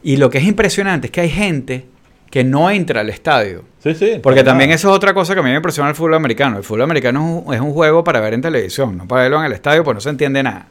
y 0.01 0.17
lo 0.17 0.31
que 0.31 0.39
es 0.39 0.45
impresionante 0.45 1.05
es 1.05 1.11
que 1.11 1.21
hay 1.21 1.29
gente 1.29 1.85
que 2.31 2.43
no 2.43 2.71
entra 2.71 3.01
al 3.01 3.09
estadio. 3.11 3.61
Sí, 3.83 3.93
sí. 3.93 4.19
Porque 4.21 4.43
también 4.43 4.69
nada. 4.69 4.77
eso 4.77 4.89
es 4.89 4.95
otra 4.95 5.13
cosa 5.13 5.35
que 5.35 5.41
a 5.41 5.43
mí 5.43 5.49
me 5.51 5.57
impresiona 5.57 5.91
el 5.91 5.95
fútbol 5.95 6.15
americano. 6.15 6.57
El 6.57 6.63
fútbol 6.63 6.81
americano 6.81 7.45
es 7.53 7.61
un, 7.61 7.71
juego 7.71 8.03
para 8.03 8.19
ver 8.19 8.33
en 8.33 8.41
televisión, 8.41 8.97
no 8.97 9.07
para 9.07 9.21
verlo 9.21 9.39
en 9.41 9.45
el 9.45 9.53
estadio, 9.53 9.83
pues 9.83 9.93
no 9.93 10.01
se 10.01 10.09
entiende 10.09 10.41
nada. 10.41 10.65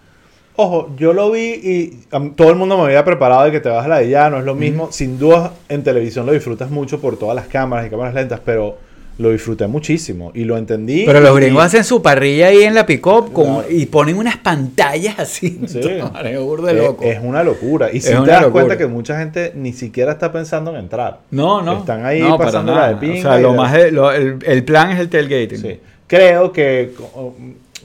Ojo, 0.57 0.97
yo 0.97 1.13
lo 1.13 1.31
vi 1.31 1.61
y 1.63 2.07
todo 2.35 2.51
el 2.51 2.57
mundo 2.57 2.77
me 2.77 2.87
había 2.87 3.05
preparado 3.05 3.45
de 3.45 3.53
que 3.53 3.61
te 3.61 3.69
vas 3.69 3.85
a 3.85 3.89
la 3.89 3.99
de 3.99 4.09
ya, 4.09 4.31
no 4.31 4.39
es 4.39 4.45
lo 4.45 4.57
mismo. 4.57 4.91
Sin 4.91 5.17
duda, 5.17 5.53
en 5.69 5.85
televisión 5.85 6.27
lo 6.27 6.33
disfrutas 6.33 6.73
mucho 6.73 7.01
por 7.01 7.17
todas 7.17 7.37
las 7.37 7.47
cámaras 7.47 7.87
y 7.87 7.91
cámaras 7.91 8.15
lentas, 8.15 8.41
pero 8.45 8.79
lo 9.19 9.31
disfruté 9.31 9.67
muchísimo 9.67 10.31
y 10.35 10.45
lo 10.45 10.59
entendí. 10.59 11.05
Pero 11.07 11.21
los 11.21 11.33
y- 11.33 11.41
gringos 11.41 11.65
hacen 11.65 11.85
su 11.85 12.03
parrilla 12.03 12.49
ahí 12.49 12.63
en 12.65 12.75
la 12.75 12.85
pick-up 12.85 13.33
Claro. 13.33 13.65
y 13.71 13.87
ponen 13.87 14.19
unas 14.19 14.37
pantallas 14.37 15.19
así. 15.19 15.59
Sí. 15.67 15.81
De 15.81 15.99
Es- 15.99 16.77
loco. 16.77 17.05
Es 17.05 17.19
una 17.23 17.43
locura. 17.43 17.89
Y 17.93 18.01
si 18.01 18.09
te 18.11 18.15
das 18.15 18.43
locura. 18.43 18.51
cuenta 18.51 18.77
que 18.79 18.87
mucha 18.87 19.19
gente 19.19 19.53
ni 19.55 19.73
siquiera 19.73 20.13
está 20.13 20.31
pensando 20.33 20.71
en 20.73 20.77
entrar. 20.79 21.21
no, 21.31 21.63
no. 21.63 21.79
están 21.79 22.05
ahí 22.05 22.21
no, 22.21 22.37
pasándola 22.37 22.79
nada. 22.79 22.89
de 22.91 22.97
pinga 22.97 23.19
O 23.19 23.23
sea, 23.23 23.39
lo 23.39 23.55
más 23.55 23.73
de- 23.73 23.91
lo- 23.93 24.13
el, 24.13 24.39
el 24.45 24.65
plan 24.65 24.91
es 24.91 25.01
el 25.01 25.09
tailgating. 25.09 25.59
Sí. 25.59 25.81
Creo 26.07 26.53
que, 26.53 26.93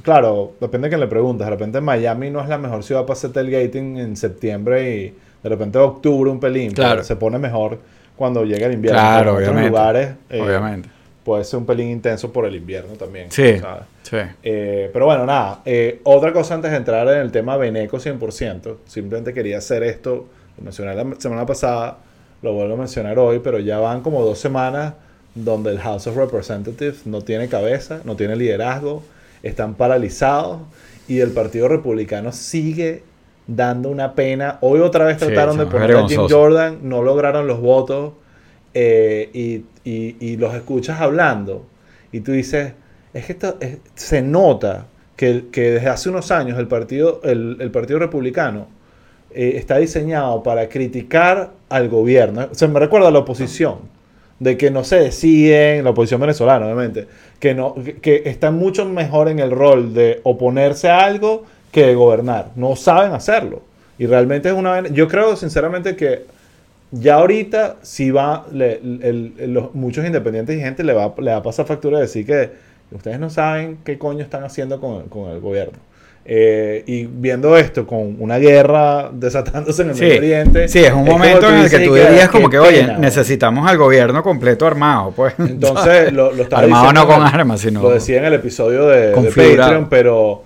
claro, 0.03 0.53
depende 0.59 0.85
de 0.87 0.89
quién 0.89 0.99
le 0.99 1.07
preguntas. 1.07 1.47
De 1.47 1.51
repente 1.51 1.81
Miami 1.81 2.29
no 2.29 2.41
es 2.41 2.49
la 2.49 2.57
mejor 2.57 2.83
ciudad 2.83 3.01
para 3.01 3.13
hacer 3.13 3.31
tailgating 3.31 3.97
en 3.97 4.15
septiembre 4.15 4.95
y 4.95 5.13
de 5.43 5.49
repente 5.49 5.77
octubre 5.77 6.29
un 6.29 6.39
pelín. 6.39 6.71
Claro. 6.71 7.03
Se 7.03 7.15
pone 7.15 7.39
mejor 7.39 7.79
cuando 8.15 8.43
llega 8.43 8.67
el 8.67 8.73
invierno. 8.73 8.99
Claro, 8.99 9.31
otros 9.31 9.43
obviamente. 9.47 9.69
lugares 9.69 10.09
eh, 10.29 10.41
Obviamente. 10.41 10.89
Puede 11.23 11.43
ser 11.43 11.59
un 11.59 11.65
pelín 11.65 11.89
intenso 11.89 12.31
por 12.31 12.45
el 12.45 12.55
invierno 12.55 12.93
también. 12.95 13.31
Sí. 13.31 13.59
¿sabes? 13.59 13.83
Sí. 14.03 14.17
Eh, 14.43 14.89
pero 14.91 15.05
bueno, 15.05 15.25
nada. 15.25 15.61
eh, 15.65 15.99
otra 16.03 16.33
cosa 16.33 16.55
antes 16.55 16.71
de 16.71 16.77
entrar 16.77 17.07
en 17.07 17.19
el 17.19 17.31
tema 17.31 17.57
Beneco 17.57 17.97
100%. 17.97 18.77
Simplemente 18.85 19.33
quería 19.33 19.57
hacer 19.59 19.83
esto. 19.83 20.27
Lo 20.57 20.63
mencioné 20.63 20.95
la 20.95 21.05
semana 21.19 21.45
pasada. 21.45 21.97
Lo 22.41 22.53
vuelvo 22.53 22.73
a 22.73 22.77
mencionar 22.77 23.17
hoy. 23.19 23.39
Pero 23.43 23.59
ya 23.59 23.79
van 23.79 24.01
como 24.01 24.23
dos 24.25 24.39
semanas 24.39 24.93
donde 25.35 25.71
el 25.71 25.79
House 25.79 26.07
of 26.07 26.17
Representatives 26.17 27.05
no 27.05 27.21
tiene 27.21 27.47
cabeza, 27.47 28.01
no 28.03 28.15
tiene 28.15 28.35
liderazgo. 28.35 29.03
Están 29.43 29.75
paralizados. 29.75 30.59
Y 31.07 31.19
el 31.19 31.31
Partido 31.31 31.67
Republicano 31.67 32.31
sigue 32.31 33.03
dando 33.47 33.89
una 33.89 34.13
pena. 34.15 34.57
Hoy 34.61 34.79
otra 34.79 35.05
vez 35.05 35.17
Sí, 35.19 35.25
trataron 35.25 35.57
de 35.57 35.65
poner 35.65 35.95
a 35.95 36.07
Jim. 36.07 36.21
Jordan. 36.29 36.79
No 36.83 37.01
lograron 37.03 37.47
los 37.47 37.59
votos. 37.61 38.13
Eh, 38.73 39.63
y, 39.83 40.37
los 40.37 40.53
escuchas 40.53 41.01
hablando. 41.01 41.65
Y 42.11 42.21
tú 42.21 42.31
dices, 42.31 42.73
es 43.13 43.25
que 43.25 43.33
esto 43.33 43.57
es- 43.59 43.77
se 43.95 44.21
nota 44.21 44.87
que, 45.15 45.43
desde 45.51 45.87
hace 45.87 46.09
unos 46.09 46.31
años 46.31 46.57
el 46.57 46.67
partido, 46.67 47.21
el, 47.23 47.69
partido 47.71 47.99
republicano 47.99 48.67
eh, 49.33 49.53
está 49.55 49.77
diseñado 49.77 50.41
para 50.41 50.67
criticar 50.67 51.51
al 51.69 51.89
gobierno. 51.89 52.49
Se 52.53 52.67
me 52.67 52.79
recuerda 52.79 53.09
a 53.09 53.11
la 53.11 53.19
oposición, 53.19 53.79
de 54.39 54.57
que 54.57 54.71
no 54.71 54.83
se 54.83 54.95
deciden, 54.97 55.83
la 55.83 55.91
oposición 55.91 56.19
venezolana 56.19 56.65
obviamente, 56.65 57.07
que, 57.39 57.53
no, 57.53 57.75
que, 58.01 58.23
están 58.25 58.55
mucho 58.55 58.85
mejor 58.85 59.29
en 59.29 59.37
el 59.37 59.51
rol 59.51 59.93
de 59.93 60.19
oponerse 60.23 60.89
a 60.89 61.05
algo 61.05 61.43
que 61.71 61.85
de 61.85 61.93
gobernar. 61.93 62.49
No 62.55 62.75
saben 62.75 63.13
hacerlo. 63.13 63.61
Y 63.99 64.07
realmente 64.07 64.49
es 64.49 64.55
una... 64.55 64.87
Yo 64.87 65.07
creo 65.07 65.35
sinceramente 65.35 65.95
que 65.95 66.25
ya 66.91 67.15
ahorita 67.15 67.77
si 67.81 68.11
va, 68.11 68.45
le- 68.51 68.73
el- 68.83 69.33
el- 69.39 69.53
los, 69.53 69.73
muchos 69.75 70.05
independientes 70.05 70.57
y 70.57 70.61
gente 70.61 70.83
le 70.83 70.93
va, 70.93 71.13
le 71.17 71.31
va 71.31 71.37
a 71.37 71.43
pasar 71.43 71.65
factura 71.65 71.97
de 71.97 72.03
decir 72.03 72.25
que 72.25 72.49
ustedes 72.91 73.19
no 73.19 73.29
saben 73.29 73.77
qué 73.85 73.97
coño 73.97 74.21
están 74.21 74.43
haciendo 74.43 74.79
con, 74.81 75.03
con 75.07 75.31
el 75.31 75.39
gobierno. 75.39 75.77
Eh, 76.23 76.83
y 76.85 77.05
viendo 77.07 77.57
esto 77.57 77.87
con 77.87 78.17
una 78.19 78.37
guerra 78.37 79.09
desatándose 79.11 79.81
en 79.81 79.89
el 79.89 79.95
Sí, 79.95 80.01
Medio 80.03 80.17
Oriente. 80.19 80.67
sí, 80.67 80.77
es 80.79 80.93
un 80.93 81.03
momento 81.05 81.49
en 81.49 81.55
el 81.61 81.69
que 81.69 81.79
tú 81.79 81.93
"Qué- 81.95 82.05
dirías 82.09 82.29
como 82.29 82.47
que, 82.47 82.59
oye, 82.59 82.81
pena". 82.81 82.97
necesitamos 82.99 83.67
al 83.67 83.77
gobierno 83.79 84.21
completo 84.21 84.67
armado, 84.67 85.11
pues. 85.15 85.33
Entonces, 85.39 86.13
lo, 86.13 86.31
lo 86.31 86.43
Armado 86.43 86.67
diciendo 86.67 86.93
no 86.93 87.07
con 87.07 87.23
armas, 87.23 87.61
sino 87.61 87.81
Lo 87.81 87.89
decía 87.89 88.17
en 88.19 88.25
el 88.25 88.33
episodio 88.35 88.85
de, 88.85 89.07
de. 89.15 89.31
Patreon, 89.31 89.87
pero 89.89 90.43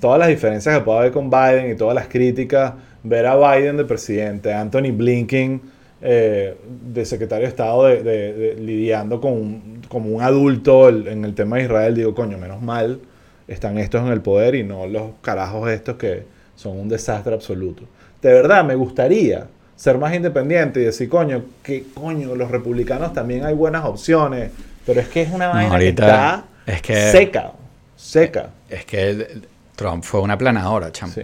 todas 0.00 0.18
las 0.18 0.28
diferencias 0.28 0.78
que 0.78 0.82
puede 0.82 0.98
haber 1.00 1.12
con 1.12 1.28
Biden 1.28 1.72
y 1.72 1.76
todas 1.76 1.94
las 1.94 2.08
críticas, 2.08 2.72
ver 3.02 3.26
a 3.26 3.36
Biden 3.36 3.76
de 3.76 3.84
presidente, 3.84 4.54
Anthony 4.54 4.92
Blinken 4.92 5.60
eh, 6.00 6.56
de 6.92 7.04
secretario 7.04 7.42
de 7.44 7.48
Estado 7.48 7.84
de, 7.86 8.02
de- 8.02 8.32
de- 8.32 8.54
lidiando 8.54 9.20
con 9.20 9.32
un- 9.32 9.82
como 9.88 10.10
un 10.10 10.22
adulto 10.22 10.88
el- 10.88 11.08
en 11.08 11.24
el 11.24 11.34
tema 11.34 11.56
de 11.56 11.64
Israel, 11.64 11.94
digo, 11.94 12.14
coño, 12.14 12.38
menos 12.38 12.62
mal 12.62 13.00
están 13.48 13.78
estos 13.78 14.02
en 14.02 14.08
el 14.08 14.20
poder 14.20 14.54
y 14.54 14.62
no 14.62 14.86
los 14.86 15.10
carajos 15.22 15.68
estos 15.70 15.96
que 15.96 16.24
son 16.54 16.78
un 16.78 16.88
desastre 16.88 17.34
absoluto. 17.34 17.82
De 18.22 18.32
verdad, 18.32 18.64
me 18.64 18.74
gustaría 18.74 19.46
ser 19.76 19.96
más 19.98 20.14
independiente 20.14 20.80
y 20.80 20.84
decir, 20.84 21.08
coño, 21.08 21.42
que 21.62 21.84
coño, 21.94 22.34
los 22.34 22.50
republicanos 22.50 23.12
también 23.12 23.44
hay 23.44 23.54
buenas 23.54 23.84
opciones, 23.84 24.50
pero 24.84 25.00
es 25.00 25.08
que 25.08 25.22
es 25.22 25.32
una 25.32 25.48
No, 25.48 25.54
vaina 25.54 25.70
ahorita 25.72 26.04
que 26.04 26.10
está 26.10 26.44
es 26.66 26.82
que- 26.82 27.10
seca, 27.18 27.52
seca. 27.96 28.50
Es 28.68 28.84
que 28.84 29.40
Trump 29.76 30.02
fue 30.04 30.20
una 30.20 30.36
planadora, 30.36 30.92
chamo. 30.92 31.12
Sí. 31.12 31.22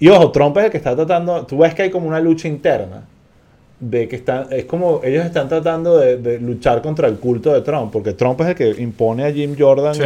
Y 0.00 0.08
ojo, 0.08 0.30
Trump 0.30 0.56
es 0.58 0.66
el 0.66 0.70
que 0.70 0.76
está 0.76 0.94
tratando, 0.94 1.44
tú 1.46 1.58
ves 1.58 1.74
que 1.74 1.82
hay 1.82 1.90
como 1.90 2.06
una 2.06 2.20
lucha 2.20 2.46
interna 2.46 3.04
de 3.80 4.08
que 4.08 4.16
están, 4.16 4.46
es 4.50 4.64
como 4.64 5.00
ellos 5.04 5.24
están 5.24 5.48
tratando 5.48 5.98
de, 5.98 6.16
de 6.16 6.40
luchar 6.40 6.82
contra 6.82 7.06
el 7.08 7.16
culto 7.16 7.52
de 7.54 7.60
Trump, 7.62 7.92
porque 7.92 8.12
Trump 8.12 8.40
es 8.40 8.48
el 8.48 8.54
que 8.54 8.70
impone 8.82 9.24
a 9.24 9.32
Jim 9.32 9.54
Jordan 9.58 9.94
Sí. 9.94 10.02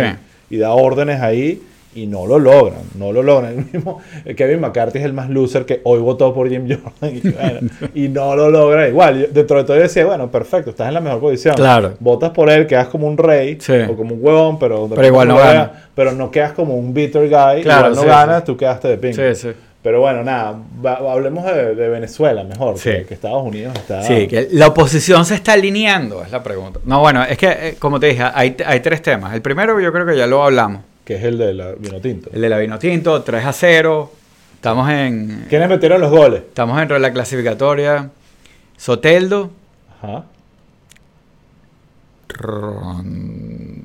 y, 0.50 0.56
y 0.56 0.58
da 0.58 0.72
órdenes 0.72 1.20
ahí 1.22 1.62
y 1.94 2.06
no 2.06 2.26
lo 2.26 2.38
logran, 2.38 2.80
no 2.98 3.12
lo 3.12 3.22
logran. 3.22 3.52
El 3.58 3.64
mismo 3.72 3.98
Kevin 4.36 4.60
McCarthy 4.60 4.98
es 4.98 5.04
el 5.04 5.12
más 5.12 5.28
loser 5.28 5.66
que 5.66 5.80
hoy 5.84 6.00
votó 6.00 6.32
por 6.32 6.48
Jim 6.48 6.66
Jordan 6.68 7.16
y, 7.16 7.20
bueno, 7.30 7.68
y 7.94 8.08
no 8.08 8.34
lo 8.36 8.50
logra. 8.50 8.88
Igual, 8.88 9.20
yo- 9.20 9.26
dentro 9.30 9.58
de 9.58 9.64
todo 9.64 9.76
yo 9.76 9.82
decía, 9.82 10.04
bueno, 10.06 10.30
perfecto, 10.30 10.70
estás 10.70 10.88
en 10.88 10.94
la 10.94 11.00
mejor 11.00 11.20
posición. 11.20 11.54
Claro. 11.54 11.94
Votas 12.00 12.30
por 12.30 12.48
él, 12.50 12.66
quedas 12.66 12.88
como 12.88 13.06
un 13.06 13.16
rey 13.18 13.58
Sí. 13.60 13.74
o 13.90 13.94
como 13.96 14.14
un 14.14 14.24
huevón, 14.24 14.58
pero, 14.58 14.88
Pero 14.88 15.06
igual 15.06 15.28
no 15.28 15.36
gana. 15.36 15.70
pero 15.94 16.12
no 16.12 16.30
quedas 16.30 16.52
como 16.52 16.76
un 16.76 16.94
bitter 16.94 17.22
guy, 17.28 17.62
Claro, 17.62 17.88
igual 17.90 17.94
no 17.94 18.00
sí, 18.02 18.06
ganas, 18.08 18.44
tú 18.44 18.56
quedaste 18.56 18.88
de 18.88 18.96
ping. 18.98 19.12
Sí, 19.12 19.34
sí. 19.34 19.48
Pero 19.82 20.00
bueno, 20.00 20.22
nada, 20.22 20.60
hablemos 21.10 21.44
de, 21.44 21.74
de 21.74 21.88
Venezuela 21.88 22.44
mejor, 22.44 22.78
Sí. 22.78 22.90
que, 22.90 23.04
que 23.06 23.14
Estados 23.14 23.42
Unidos 23.42 23.74
está... 23.76 24.02
Sí, 24.04 24.28
que 24.28 24.48
la 24.52 24.68
oposición 24.68 25.24
se 25.26 25.34
está 25.34 25.54
alineando, 25.54 26.22
es 26.22 26.30
la 26.30 26.40
pregunta. 26.42 26.78
No, 26.84 27.00
bueno, 27.00 27.24
es 27.24 27.36
que, 27.36 27.48
eh, 27.50 27.76
como 27.80 27.98
te 27.98 28.06
dije, 28.06 28.22
hay, 28.22 28.56
hay 28.64 28.78
tres 28.80 29.02
temas. 29.02 29.34
El 29.34 29.42
primero 29.42 29.80
yo 29.80 29.92
creo 29.92 30.06
que 30.06 30.16
ya 30.16 30.26
lo 30.28 30.44
hablamos. 30.44 30.82
que 31.04 31.16
es 31.16 31.24
el 31.24 31.36
de 31.36 31.52
la 31.54 31.72
vino 31.72 32.00
tinto. 32.00 32.30
El 32.32 32.40
de 32.42 32.48
la 32.48 32.58
vino 32.58 32.78
tinto, 32.78 33.22
3 33.22 33.44
a 33.44 33.52
0. 33.52 34.12
Estamos 34.54 34.88
en, 34.88 35.46
¿Quiénes 35.48 35.68
metieron 35.68 36.00
los 36.00 36.12
goles? 36.12 36.42
estamos 36.46 36.76
dentro 36.78 36.94
de 36.94 37.00
la 37.00 37.12
clasificatoria. 37.12 38.08
Soteldo, 38.76 39.50
Ajá. 40.00 40.24
Rondón 42.28 43.82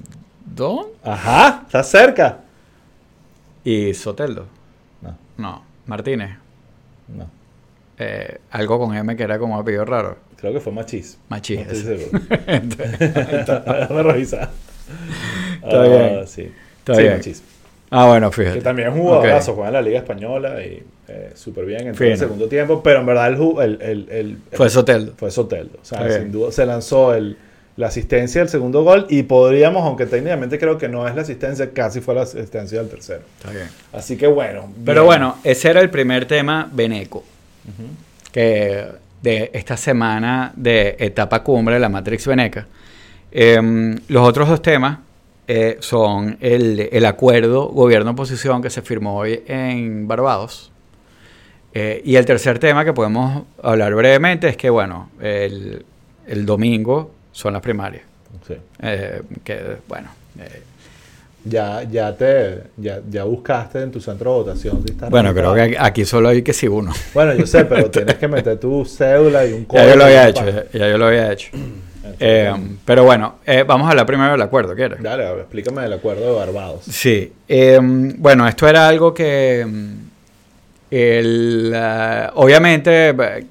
Ajá, 1.04 1.64
está 1.66 1.84
cerca. 1.84 2.38
y 3.64 3.94
Soteldo. 3.94 4.46
No, 5.02 5.16
No, 5.38 5.64
Martínez. 5.88 6.32
no. 7.08 7.30
Eh, 8.00 8.38
algo 8.52 8.78
con 8.78 8.96
M 8.96 9.16
que 9.16 9.24
era 9.24 9.40
como 9.40 9.58
apellido 9.58 9.84
raro. 9.84 10.18
Creo 10.36 10.54
que 10.54 10.60
fue 10.60 10.72
Machís. 10.72 11.18
Machís, 11.30 11.66
No 11.66 11.72
estoy 11.74 11.98
seguro. 11.98 12.20
Está 12.48 13.60
Déjame 13.62 14.04
revisar. 14.04 14.50
Está 15.56 15.82
Ah, 15.82 15.88
bien. 15.88 16.28
Sí, 16.28 16.52
Está 16.80 16.94
Sí, 16.94 17.02
bien. 17.02 17.22
Ah, 17.90 18.06
bueno, 18.06 18.32
fíjate. 18.32 18.58
Que 18.60 18.64
también 18.64 18.90
es 18.90 18.94
un 18.94 19.02
jugadorazo, 19.02 19.54
juega 19.54 19.70
en 19.70 19.74
la 19.74 19.82
Liga 19.82 19.98
Española 20.00 20.64
y 20.64 20.84
eh, 21.08 21.32
súper 21.34 21.66
bien 21.66 21.88
en 21.88 22.04
el 22.04 22.18
segundo 22.18 22.48
tiempo, 22.48 22.84
pero 22.84 23.00
en 23.00 23.06
verdad 23.08 23.30
el, 23.30 23.36
el, 23.62 23.82
el, 23.82 24.10
el- 24.12 24.38
Fue 24.52 24.70
Soteldo. 24.70 25.14
fue 25.18 25.32
Soteldo. 25.32 25.80
O 25.82 25.86
sea, 25.86 26.08
sin 26.20 26.32
duda 26.32 26.52
se 26.52 26.66
lanzó 26.68 27.16
el, 27.16 27.36
la 27.78 27.88
asistencia 27.88 28.42
del 28.42 28.50
segundo 28.50 28.84
gol 28.84 29.06
y 29.08 29.24
podríamos, 29.24 29.84
aunque 29.84 30.08
técnicamente 30.08 30.58
creo 30.58 30.78
que 30.80 30.90
no 30.90 31.08
es 31.08 31.16
la 31.16 31.22
asistencia, 31.22 31.72
casi 31.72 32.02
fue 32.02 32.16
la 32.16 32.24
asistencia 32.24 32.80
del 32.80 32.90
tercero. 32.90 33.22
Está 33.38 33.52
bien. 33.52 33.68
Así 33.94 34.18
que 34.18 34.26
bueno. 34.26 34.74
Pero 34.84 35.02
bien. 35.02 35.06
bueno, 35.06 35.36
ese 35.44 35.70
era 35.70 35.80
el 35.80 35.90
primer 35.92 36.26
tema 36.26 36.70
Beneco. 36.72 37.24
Que 38.32 38.86
de 39.22 39.52
esta 39.54 39.78
semana 39.78 40.52
de 40.56 40.96
etapa 41.00 41.44
cumbre 41.44 41.76
de 41.76 41.80
la 41.80 41.90
Matrix 41.90 42.26
Veneca. 42.26 42.68
Em, 43.32 43.96
los 44.08 44.28
otros 44.28 44.50
dos 44.50 44.62
temas 44.62 45.00
eh, 45.48 45.78
son 45.80 46.38
el, 46.40 46.90
el 46.92 47.06
acuerdo 47.06 47.68
gobierno-oposición 47.68 48.62
que 48.62 48.70
se 48.70 48.82
firmó 48.82 49.18
hoy 49.18 49.44
en 49.48 50.08
Barbados. 50.08 50.72
Eh, 51.74 52.02
y 52.04 52.16
el 52.16 52.26
tercer 52.26 52.58
tema 52.58 52.84
que 52.86 52.94
podemos 52.94 53.44
hablar 53.62 53.94
brevemente 53.94 54.48
es 54.48 54.58
que, 54.58 54.70
bueno, 54.70 55.12
el, 55.22 55.86
el 56.26 56.46
domingo 56.46 57.12
son 57.38 57.54
las 57.54 57.62
primarias. 57.62 58.02
Sí. 58.48 58.56
Eh, 58.82 59.22
que, 59.44 59.78
bueno, 59.88 60.10
eh, 60.40 60.62
Ya, 61.46 61.84
ya 61.84 62.16
te 62.16 62.64
ya, 62.78 63.00
ya 63.10 63.26
buscaste 63.26 63.84
en 63.84 63.92
tu 63.92 64.02
centro 64.02 64.32
de 64.32 64.38
votación 64.44 64.84
si 64.84 64.92
estás 64.94 65.10
bueno, 65.12 65.34
creo 65.36 65.54
que 65.54 65.78
aquí 65.80 66.04
solo 66.04 66.30
hay 66.30 66.42
que 66.42 66.52
sí 66.52 66.68
uno. 66.68 66.92
Bueno, 67.14 67.36
yo 67.36 67.46
sé, 67.46 67.64
pero 67.66 67.92
tienes 67.92 68.16
que 68.16 68.28
meter 68.28 68.60
tu 68.60 68.84
cédula 68.86 69.46
y 69.46 69.54
un 69.54 69.68
Ya 69.68 69.86
yo 69.86 69.92
código 69.92 69.96
lo 69.98 70.06
había 70.06 70.28
hecho, 70.30 70.46
ya, 70.50 70.66
ya 70.74 70.90
yo 70.90 70.98
lo 70.98 71.06
había 71.06 71.32
hecho. 71.32 71.50
Eh, 72.20 72.52
pero 72.86 73.04
bueno, 73.04 73.36
eh, 73.46 73.64
vamos 73.68 73.86
a 73.86 73.92
hablar 73.92 74.06
primero 74.06 74.32
del 74.32 74.42
acuerdo, 74.42 74.74
¿quieres? 74.74 75.04
Dale, 75.04 75.30
explícame 75.42 75.84
el 75.86 75.92
acuerdo 75.92 76.26
de 76.26 76.32
Barbados. 76.40 76.86
Sí. 76.86 77.34
eh, 77.50 77.80
bueno, 77.82 78.48
esto 78.48 78.66
era 78.68 78.88
algo 78.88 79.14
que... 79.14 79.68
el, 80.92 81.74
obviamente, 82.36 83.10
eh, 83.10 83.46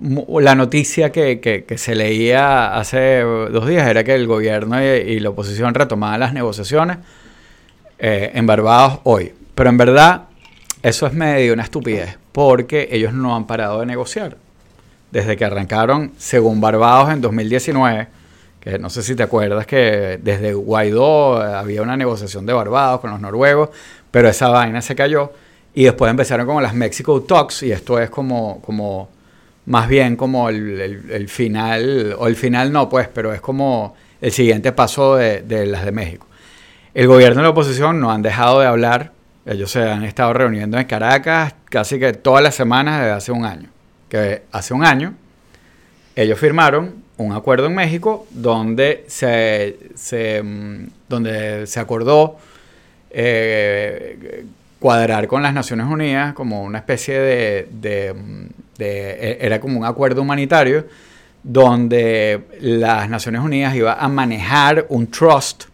mu- 0.00 0.40
la 0.40 0.54
noticia 0.54 1.10
que, 1.12 1.40
que- 1.40 1.78
se 1.78 1.94
leía 1.94 2.74
hace 2.76 3.20
dos 3.20 3.66
días 3.68 3.88
era 3.88 4.04
que 4.04 4.14
el 4.14 4.26
gobierno 4.26 4.82
y, 4.82 5.20
la 5.20 5.30
oposición 5.30 5.74
retomaban 5.74 6.20
las 6.20 6.32
negociaciones 6.32 6.98
eh, 7.98 8.30
en 8.34 8.46
Barbados 8.46 9.00
hoy. 9.04 9.32
Pero 9.54 9.70
en 9.70 9.76
verdad, 9.76 10.22
eso 10.82 11.06
es 11.06 11.12
medio 11.12 11.52
una 11.52 11.64
estupidez, 11.64 12.16
porque 12.32 12.88
ellos 12.92 13.12
no 13.12 13.34
han 13.36 13.46
parado 13.46 13.80
de 13.80 13.86
negociar. 13.86 14.36
Desde 15.10 15.36
que 15.36 15.44
arrancaron, 15.44 16.12
según 16.18 16.60
Barbados 16.60 17.10
en 17.12 17.20
2019, 17.20 18.08
que 18.60 18.78
no 18.78 18.90
sé 18.90 19.02
si 19.02 19.14
te 19.14 19.22
acuerdas 19.22 19.66
que 19.66 20.18
desde 20.22 20.52
Guaidó 20.52 21.42
eh, 21.46 21.54
había 21.54 21.82
una 21.82 21.96
negociación 21.96 22.44
de 22.46 22.52
Barbados 22.52 23.00
con 23.00 23.10
los 23.10 23.20
noruegos, 23.20 23.70
pero 24.10 24.28
esa 24.28 24.48
vaina 24.48 24.80
se 24.82 24.94
cayó. 24.94 25.32
Y 25.74 25.84
después 25.84 26.10
empezaron 26.10 26.46
como 26.46 26.60
las 26.60 26.74
Mexico 26.74 27.22
Talks, 27.22 27.62
y 27.62 27.72
esto 27.72 27.98
es 28.00 28.10
como, 28.10 28.60
como 28.62 29.08
más 29.66 29.88
bien 29.88 30.16
como 30.16 30.48
el, 30.48 30.80
el- 31.10 31.28
final, 31.28 32.16
o 32.18 32.26
el 32.26 32.36
final 32.36 32.72
no, 32.72 32.88
pues, 32.88 33.08
pero 33.08 33.32
es 33.32 33.40
como 33.40 33.94
el 34.20 34.32
siguiente 34.32 34.72
paso 34.72 35.16
de, 35.16 35.42
de 35.42 35.66
las 35.66 35.84
de 35.84 35.92
México. 35.92 36.26
El 36.94 37.06
gobierno 37.06 37.40
y 37.40 37.44
la 37.44 37.50
oposición 37.50 38.00
no 38.00 38.10
han 38.10 38.22
dejado 38.22 38.60
de 38.60 38.66
hablar. 38.66 39.12
Ellos 39.46 39.70
se 39.70 39.82
han 39.82 40.02
estado 40.04 40.32
reuniendo 40.32 40.78
en 40.78 40.86
Caracas 40.86 41.54
casi 41.66 41.98
que 41.98 42.12
todas 42.12 42.42
las 42.42 42.54
semanas 42.54 43.00
desde 43.00 43.12
hace 43.12 43.30
un 43.32 43.44
año. 43.44 43.68
Que 44.08 44.42
hace 44.50 44.74
un 44.74 44.84
año 44.84 45.14
ellos 46.16 46.38
firmaron 46.38 47.04
un 47.18 47.32
acuerdo 47.32 47.66
en 47.66 47.74
México 47.74 48.26
donde 48.30 49.04
se, 49.06 49.78
se, 49.94 50.42
mm, 50.42 50.86
donde 51.08 51.66
se 51.66 51.78
acordó 51.78 52.38
eh, 53.10 54.44
cuadrar 54.78 55.26
con 55.26 55.42
las 55.42 55.52
Naciones 55.52 55.86
Unidas 55.86 56.34
como 56.34 56.62
una 56.62 56.78
especie 56.78 57.18
de, 57.18 57.68
de, 57.70 58.14
e- 58.78 59.38
era 59.40 59.60
como 59.60 59.78
un 59.78 59.84
acuerdo 59.84 60.22
humanitario 60.22 60.86
donde 61.42 62.42
las 62.60 63.08
Naciones 63.08 63.40
Unidas 63.42 63.74
iba 63.74 63.94
a 63.94 64.08
manejar 64.08 64.86
un 64.88 65.06
trust 65.08 65.64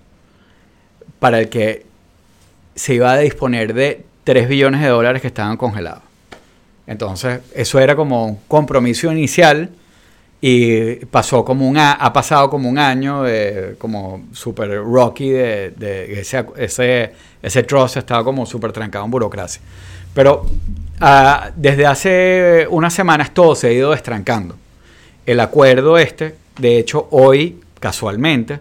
para 1.18 1.40
el 1.40 1.48
que 1.48 1.86
se 2.74 2.94
iba 2.94 3.12
a 3.12 3.18
disponer 3.18 3.74
de 3.74 4.04
3 4.24 4.48
billones 4.48 4.80
de 4.80 4.88
dólares 4.88 5.22
que 5.22 5.28
estaban 5.28 5.56
congelados. 5.56 6.02
Entonces, 6.86 7.40
eso 7.54 7.78
era 7.78 7.96
como 7.96 8.26
un 8.26 8.36
compromiso 8.46 9.10
inicial 9.10 9.70
y 10.40 10.96
pasó 11.06 11.44
como 11.44 11.66
un 11.66 11.78
ha 11.78 12.12
pasado 12.12 12.50
como 12.50 12.68
un 12.68 12.78
año 12.78 13.22
de 13.22 13.76
como 13.78 14.26
super 14.32 14.76
rocky 14.76 15.30
de, 15.30 15.70
de 15.70 16.20
ese, 16.20 16.44
ese, 16.56 17.12
ese 17.44 17.62
trust 17.62 17.98
estaba 17.98 18.24
como 18.24 18.46
súper 18.46 18.72
trancado 18.72 19.04
en 19.04 19.10
burocracia. 19.10 19.60
Pero 20.14 20.46
ah, 21.00 21.50
desde 21.54 21.84
hace 21.84 22.66
unas 22.70 22.94
semanas 22.94 23.34
todo 23.34 23.54
se 23.54 23.68
ha 23.68 23.72
ido 23.72 23.90
destrancando. 23.90 24.56
El 25.26 25.40
acuerdo 25.40 25.98
este, 25.98 26.36
de 26.58 26.78
hecho 26.78 27.06
hoy, 27.10 27.60
casualmente, 27.78 28.60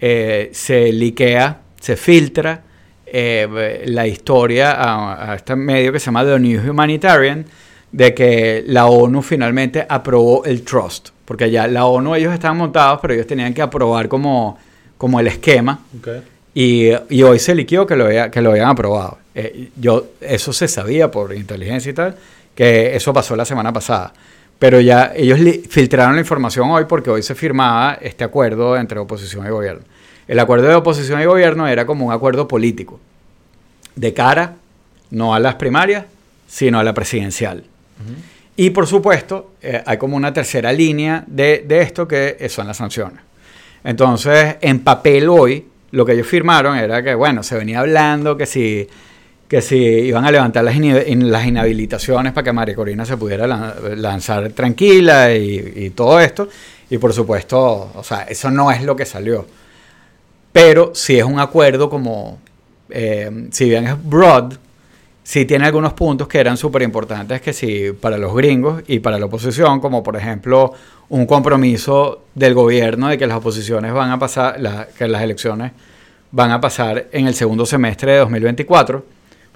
eh, 0.00 0.48
se 0.54 0.90
liquea, 0.90 1.60
se 1.78 1.96
filtra 1.96 2.62
eh, 3.04 3.84
la 3.86 4.06
historia 4.06 4.72
a, 4.72 5.32
a 5.32 5.34
este 5.34 5.54
medio 5.54 5.92
que 5.92 6.00
se 6.00 6.06
llama 6.06 6.24
The 6.24 6.38
New 6.38 6.70
Humanitarian 6.70 7.44
de 7.92 8.14
que 8.14 8.64
la 8.66 8.86
ONU 8.86 9.20
finalmente 9.20 9.84
aprobó 9.86 10.46
el 10.46 10.62
trust. 10.62 11.10
Porque 11.26 11.50
ya 11.50 11.66
la 11.66 11.84
ONU 11.84 12.14
ellos 12.14 12.32
estaban 12.32 12.56
montados, 12.56 13.00
pero 13.02 13.12
ellos 13.12 13.26
tenían 13.26 13.52
que 13.52 13.60
aprobar 13.60 14.08
como, 14.08 14.58
como 14.96 15.20
el 15.20 15.26
esquema. 15.26 15.80
Ok. 15.98 16.08
Y, 16.54 16.90
y 17.10 17.22
hoy 17.22 17.38
se 17.38 17.54
liquidó 17.54 17.86
que 17.86 17.96
lo, 17.96 18.06
había- 18.06 18.30
que 18.30 18.40
lo 18.40 18.50
habían 18.50 18.68
aprobado. 18.68 19.18
Eh, 19.34 19.70
yo, 19.76 20.06
eso 20.20 20.52
se 20.52 20.68
sabía 20.68 21.10
por 21.10 21.34
inteligencia 21.34 21.90
y 21.90 21.94
tal, 21.94 22.16
que 22.54 22.94
eso 22.94 23.12
pasó 23.12 23.34
la 23.34 23.44
semana 23.44 23.72
pasada. 23.72 24.12
Pero 24.58 24.80
ya 24.80 25.12
ellos 25.16 25.40
filtraron 25.68 26.14
la 26.14 26.20
información 26.20 26.70
hoy 26.70 26.84
porque 26.88 27.10
hoy 27.10 27.22
se 27.22 27.34
firmaba 27.34 27.98
este 28.00 28.22
acuerdo 28.22 28.76
entre 28.76 29.00
oposición 29.00 29.44
y 29.46 29.50
gobierno. 29.50 29.82
El 30.28 30.38
acuerdo 30.38 30.68
de 30.68 30.74
oposición 30.76 31.20
y 31.20 31.24
gobierno 31.24 31.66
era 31.66 31.84
como 31.84 32.06
un 32.06 32.12
acuerdo 32.12 32.46
político, 32.48 33.00
de 33.96 34.14
cara 34.14 34.54
no 35.10 35.34
a 35.34 35.40
las 35.40 35.56
primarias, 35.56 36.06
sino 36.48 36.78
a 36.78 36.84
la 36.84 36.94
presidencial. 36.94 37.64
Y 38.56 38.70
por 38.70 38.86
supuesto, 38.86 39.50
eh, 39.60 39.82
hay 39.84 39.98
como 39.98 40.16
una 40.16 40.32
tercera 40.32 40.72
línea 40.72 41.24
de, 41.26 41.64
de 41.66 41.82
esto 41.82 42.06
que 42.06 42.46
son 42.48 42.66
las 42.68 42.76
sanciones. 42.76 43.18
Entonces, 43.82 44.56
en 44.60 44.80
papel 44.80 45.28
hoy, 45.28 45.66
lo 45.94 46.04
que 46.04 46.12
ellos 46.12 46.26
firmaron 46.26 46.76
era 46.76 47.02
que, 47.02 47.14
bueno, 47.14 47.42
se 47.42 47.56
venía 47.56 47.80
hablando 47.80 48.36
que 48.36 48.46
si, 48.46 48.86
que 49.48 49.62
si 49.62 49.76
iban 49.76 50.24
a 50.24 50.30
levantar 50.30 50.64
las, 50.64 50.76
las 50.76 51.46
inhabilitaciones 51.46 52.32
para 52.32 52.44
que 52.44 52.52
María 52.52 52.74
Corina 52.74 53.04
se 53.06 53.16
pudiera 53.16 53.46
lan- 53.46 53.96
lanzar 53.96 54.50
tranquila 54.50 55.34
y, 55.34 55.72
y 55.76 55.90
todo 55.90 56.20
esto. 56.20 56.48
Y 56.90 56.98
por 56.98 57.12
supuesto, 57.12 57.92
o 57.94 58.02
sea, 58.04 58.22
eso 58.22 58.50
no 58.50 58.70
es 58.70 58.82
lo 58.82 58.94
que 58.94 59.06
salió. 59.06 59.46
Pero 60.52 60.92
si 60.94 61.18
es 61.18 61.24
un 61.24 61.40
acuerdo 61.40 61.88
como, 61.88 62.38
eh, 62.90 63.48
si 63.50 63.68
bien 63.68 63.86
es 63.86 63.94
broad, 64.02 64.54
sí 65.24 65.44
tiene 65.46 65.64
algunos 65.66 65.94
puntos 65.94 66.28
que 66.28 66.38
eran 66.38 66.56
súper 66.56 66.82
importantes 66.82 67.40
que 67.40 67.52
sí 67.52 67.90
para 67.98 68.16
los 68.18 68.32
gringos 68.34 68.82
y 68.86 69.00
para 69.00 69.18
la 69.18 69.24
oposición, 69.26 69.80
como 69.80 70.02
por 70.02 70.16
ejemplo 70.16 70.72
un 71.08 71.26
compromiso 71.26 72.24
del 72.34 72.54
gobierno 72.54 73.08
de 73.08 73.18
que 73.18 73.26
las 73.26 73.38
oposiciones 73.38 73.92
van 73.92 74.10
a 74.10 74.18
pasar, 74.18 74.60
la- 74.60 74.86
que 74.96 75.08
las 75.08 75.22
elecciones 75.22 75.72
van 76.30 76.50
a 76.52 76.60
pasar 76.60 77.06
en 77.10 77.26
el 77.26 77.34
segundo 77.34 77.64
semestre 77.66 78.12
de 78.12 78.18
2024, 78.18 79.04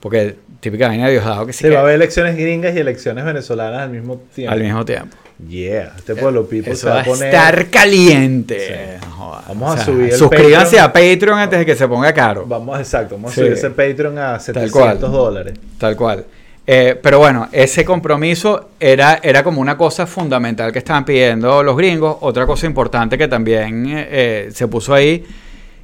porque 0.01 0.37
típica 0.61 0.89
vaina 0.89 1.07
de 1.07 1.13
Diosdado 1.13 1.47
que 1.47 1.53
sí, 1.53 1.65
que 1.65 1.71
va 1.71 1.79
a 1.79 1.83
haber 1.83 1.95
elecciones 1.97 2.37
gringas 2.37 2.75
y 2.75 2.79
elecciones 2.79 3.25
venezolanas 3.25 3.83
al 3.83 3.91
mismo 3.91 4.21
tiempo. 4.35 4.53
al 4.53 4.61
mismo 4.63 4.85
tiempo. 4.85 5.17
Yeah, 5.49 5.93
este 5.97 6.17
pueblo 6.17 6.47
people 6.49 6.73
Eso 6.73 6.83
se 6.83 6.89
va 6.89 6.95
va 6.97 7.01
a 7.03 7.05
poner. 7.05 7.29
estar 7.29 7.67
caliente. 7.69 8.59
Sí. 9.01 9.07
Joder. 9.11 9.45
Vamos 9.49 9.81
a 9.81 9.85
subir 9.85 10.05
el 10.07 10.13
Suscríbanse 10.19 10.77
Patreon. 10.79 10.85
a 10.85 10.93
Patreon 10.93 11.39
antes 11.39 11.59
de 11.61 11.67
que 11.67 11.77
se 11.77 11.87
ponga 11.89 12.13
caro. 12.13 12.45
Vamos, 12.47 12.79
exacto, 12.81 13.15
vamos 13.15 13.33
Sí. 13.35 13.41
a 13.41 13.45
subir 13.45 13.53
ese 13.57 13.71
Patreon 13.71 14.19
a 14.19 14.33
Tal 14.33 14.41
700 14.41 14.73
cual. 14.73 14.99
dólares. 15.01 15.55
Tal 15.79 15.97
cual. 15.97 16.25
Eh, 16.67 16.99
pero 17.01 17.19
bueno, 17.21 17.49
ese 17.53 17.85
compromiso 17.85 18.71
era, 18.81 19.21
era 19.23 19.43
como 19.45 19.61
una 19.61 19.79
cosa 19.79 20.07
fundamental 20.07 20.71
que 20.73 20.81
estaban 20.81 21.05
pidiendo 21.05 21.63
los 21.63 21.77
gringos. 21.77 22.17
Otra 22.21 22.45
cosa 22.45 22.67
importante 22.67 23.17
que 23.17 23.29
también 23.29 23.85
eh, 23.89 24.49
se 24.53 24.67
puso 24.69 24.93
ahí, 24.93 25.25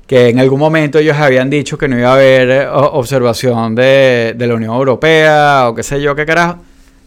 que 0.07 0.29
en 0.29 0.39
algún 0.39 0.61
momento 0.61 0.99
ellos 0.99 1.17
habían 1.17 1.49
dicho 1.51 1.79
que 1.79 1.89
no 1.89 1.99
iba 1.99 2.11
a 2.11 2.15
haber 2.15 2.51
eh, 2.51 2.69
observación 2.69 3.75
de, 3.75 4.35
de 4.37 4.47
la 4.47 4.55
Unión 4.55 4.75
Europea 4.75 5.69
o 5.69 5.75
qué 5.75 5.83
sé 5.83 6.01
yo 6.01 6.15
qué 6.15 6.27
carajo. 6.27 6.59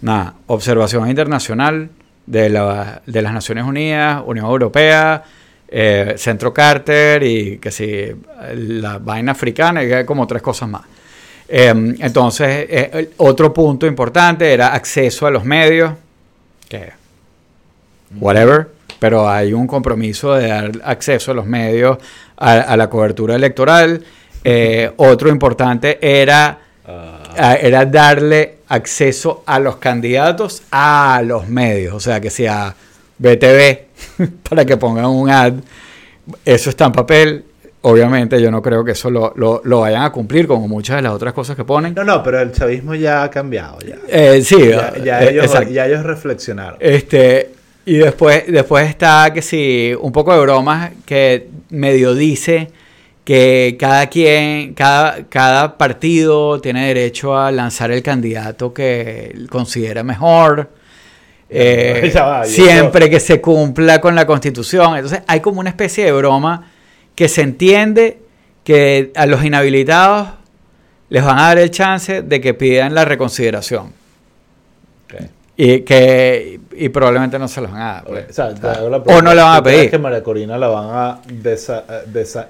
Nada, 0.01 0.35
observación 0.47 1.09
internacional 1.09 1.89
de, 2.25 2.49
la, 2.49 3.01
de 3.05 3.21
las 3.21 3.33
Naciones 3.33 3.63
Unidas, 3.63 4.21
Unión 4.25 4.45
Europea, 4.45 5.23
Centro 6.15 6.53
Carter 6.53 7.23
y 7.23 7.57
que 7.57 7.71
si 7.71 8.05
la 8.53 8.99
vaina 8.99 9.33
africana 9.33 9.83
y 9.83 10.05
como 10.05 10.25
tres 10.27 10.41
cosas 10.41 10.69
más. 10.69 10.83
Em, 11.47 11.95
entonces, 11.99 12.67
eh, 12.69 13.11
otro 13.17 13.53
punto 13.53 13.87
importante 13.87 14.51
era 14.51 14.73
acceso 14.73 15.25
a 15.25 15.31
los 15.31 15.45
medios, 15.45 15.93
que 16.67 16.91
whatever, 18.19 18.67
pero 18.99 19.29
hay 19.29 19.53
un 19.53 19.67
compromiso 19.67 20.33
de 20.35 20.47
dar 20.47 20.71
acceso 20.83 21.31
a 21.31 21.33
los 21.33 21.45
medios 21.45 21.97
a, 22.37 22.75
la 22.77 22.89
cobertura 22.89 23.35
electoral. 23.35 24.03
Eh, 24.43 24.91
otro 24.97 25.29
importante 25.29 25.99
era, 26.01 26.59
ah. 26.85 27.57
era 27.59 27.85
darle 27.85 28.57
acceso 28.69 29.43
a 29.45 29.59
los 29.59 29.77
candidatos 29.77 30.63
a 30.71 31.21
los 31.23 31.47
medios, 31.47 31.93
o 31.93 31.99
sea, 31.99 32.19
que 32.19 32.29
sea 32.29 32.75
BTV, 33.17 33.79
para 34.49 34.65
que 34.65 34.77
pongan 34.77 35.05
un 35.05 35.29
ad, 35.29 35.53
eso 36.43 36.69
está 36.69 36.85
en 36.85 36.91
papel, 36.91 37.45
Obviamente 37.81 38.41
yo 38.41 38.51
no 38.51 38.61
creo 38.61 38.83
que 38.83 38.91
eso 38.91 39.09
lo, 39.09 39.31
lo, 39.35 39.79
vayan 39.79 40.03
a 40.03 40.11
cumplir 40.11 40.45
como 40.45 40.67
muchas 40.67 40.97
de 40.97 41.03
las 41.03 41.13
otras 41.13 41.31
cosas 41.31 41.55
que 41.55 41.63
ponen. 41.63 41.93
No, 41.93 42.03
no, 42.03 42.21
pero 42.21 42.41
el 42.41 42.51
chavismo 42.51 42.95
ya 42.95 43.23
ha 43.23 43.29
cambiado. 43.29 43.77
Ya. 43.79 43.95
Eh, 44.09 44.41
sí, 44.41 44.57
ya, 44.67 45.21
eh, 45.21 45.29
ellos, 45.29 45.53
ya, 45.71 45.85
ellos, 45.85 46.03
reflexionaron. 46.03 46.77
Este, 46.81 47.51
y 47.87 47.95
después, 47.95 48.43
después 48.47 48.89
está 48.89 49.31
que 49.33 49.41
sí, 49.41 49.93
un 50.01 50.11
poco 50.11 50.33
de 50.33 50.41
bromas 50.41 50.91
que 51.05 51.47
medio 51.69 52.15
dice 52.15 52.69
que 53.23 53.77
cada 53.79 54.07
quien, 54.07 54.73
cada, 54.73 55.23
cada 55.29 55.77
partido 55.77 56.59
tiene 56.59 56.87
derecho 56.87 57.37
a 57.37 57.49
lanzar 57.49 57.91
el 57.91 58.03
candidato 58.03 58.73
que 58.73 59.33
considera 59.49 60.03
mejor. 60.03 60.69
Eh, 61.49 62.13
siempre 62.43 63.09
que 63.09 63.21
se 63.21 63.39
cumpla 63.39 64.01
con 64.01 64.15
la 64.15 64.27
constitución. 64.27 64.97
Entonces 64.97 65.21
hay 65.25 65.39
como 65.39 65.61
una 65.61 65.69
especie 65.69 66.03
de 66.03 66.11
broma 66.11 66.69
que 67.15 67.29
se 67.29 67.41
entiende 67.41 68.19
que 68.65 69.13
a 69.15 69.25
los 69.27 69.45
inhabilitados 69.45 70.27
les 71.07 71.23
van 71.23 71.39
a 71.39 71.43
dar 71.43 71.57
el 71.57 71.71
chance 71.71 72.21
de 72.21 72.41
que 72.41 72.53
pidan 72.53 72.93
la 72.93 73.05
reconsideración. 73.05 73.93
Y 75.57 75.81
que 75.81 76.59
y 76.73 76.89
probablemente 76.89 77.39
no 77.39 77.47
se 77.47 77.61
los 77.61 77.71
van 77.71 77.81
a 77.81 77.93
dar. 77.93 78.03
Pues. 78.05 78.39
O, 79.07 79.21
no 79.21 79.33
la 79.33 79.43
van 79.43 79.57
a 79.57 79.63
pedir. 79.63 79.89
que 79.89 79.97
María 79.97 80.21
Corina 80.21 80.57
la 80.57 80.67
van 80.67 80.89
a 80.91 81.19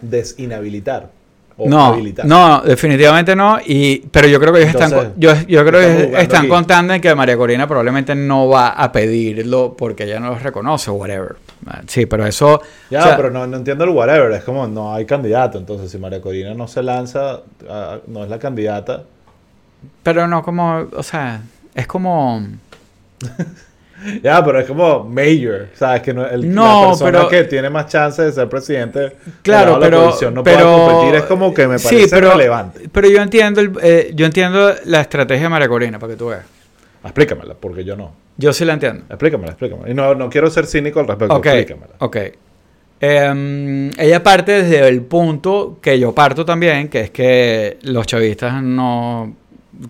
desinhabilitar? 0.02 1.10
no, 1.65 1.98
no, 2.26 2.62
definitivamente 2.62 3.36
no. 3.36 3.60
Y, 3.65 4.00
pero 4.12 4.28
yo 4.28 4.39
creo 4.39 4.54
que 4.54 4.60
ellos 4.60 4.76
están, 4.76 5.13
yo, 5.17 5.34
yo 5.48 5.65
creo 5.65 6.12
que 6.12 6.22
están 6.22 6.48
contando 6.48 6.93
en 6.93 7.02
que 7.02 7.15
María 7.15 7.36
Corina 7.36 7.65
probablemente 7.67 8.13
no 8.13 8.48
va 8.48 8.70
a 8.70 8.91
pedirlo 8.91 9.76
porque 9.76 10.04
ella 10.04 10.20
no 10.20 10.30
los 10.30 10.43
reconoce 10.43 10.91
o 10.91 10.93
whatever. 10.93 11.36
Sí, 11.88 12.06
pero 12.06 12.26
eso. 12.26 12.62
Ya, 12.89 13.15
pero 13.17 13.32
no, 13.32 13.43
entiendo 13.43 13.86
el 13.86 13.89
whatever. 13.91 14.32
Es 14.34 14.43
como 14.43 14.67
no 14.67 14.93
hay 14.93 15.06
candidato. 15.06 15.58
Entonces, 15.58 15.89
si 15.89 15.98
María 15.98 16.22
Corina 16.22 16.54
no 16.54 16.67
se 16.67 16.84
lanza, 16.84 17.41
ah, 17.70 17.98
no 18.06 18.24
es 18.24 18.30
la 18.30 18.38
candidata. 18.38 19.04
Pero 20.04 20.28
no 20.28 20.43
como, 20.43 20.88
o 20.96 21.04
sea, 21.04 21.41
es 21.74 21.88
como. 21.88 22.46
Ya, 24.22 24.44
pero 24.46 24.60
es 24.60 24.68
como 24.68 25.04
mayor, 25.04 25.70
¿sabes? 25.74 26.02
Que 26.02 26.14
no, 26.14 26.26
el, 26.26 26.54
la 26.54 26.88
persona 26.90 27.28
que 27.28 27.46
tiene 27.46 27.70
más 27.70 27.88
chance 27.88 28.22
de 28.22 28.32
ser 28.32 28.48
presidente 28.48 29.14
claro, 29.42 29.80
pero, 29.80 30.16
no 30.32 30.44
pero, 30.44 30.86
competir 30.86 31.16
es 31.16 31.24
como 31.24 31.54
que 31.54 31.68
me 31.68 31.80
parece 31.80 32.08
pero, 32.08 32.32
relevante. 32.32 32.90
Pero 32.92 33.10
yo 33.10 33.22
entiendo, 33.22 33.60
el, 33.60 33.72
eh, 33.82 34.12
yo 34.14 34.28
entiendo 34.28 34.74
la 34.86 35.02
estrategia 35.02 35.44
de 35.44 35.50
María 35.50 35.68
Corina, 35.68 35.98
para 35.98 36.14
que 36.14 36.18
tú 36.18 36.28
veas. 36.28 36.46
Explícamela, 37.04 37.56
porque 37.56 37.84
yo 37.84 37.96
no. 37.96 38.14
Yo 38.38 38.54
sí 38.54 38.66
la 38.66 38.74
entiendo. 38.74 39.04
Explícamela, 39.10 39.52
explícamela. 39.54 39.90
Y 39.90 39.94
no, 39.94 40.14
no 40.14 40.30
quiero 40.30 40.50
ser 40.52 40.68
cínico 40.68 41.00
al 41.00 41.08
respecto, 41.08 41.36
okay, 41.36 41.60
explícamela. 41.60 41.96
Ok. 42.00 42.18
Em, 43.00 43.92
ella 43.98 44.24
parte 44.24 44.64
desde 44.64 44.88
el 44.88 45.02
punto 45.04 45.80
que 45.82 46.00
yo 46.00 46.14
parto 46.14 46.46
también, 46.46 46.88
que 46.88 47.02
es 47.02 47.10
que 47.12 47.78
los 47.82 48.06
chavistas 48.06 48.62
no 48.62 49.36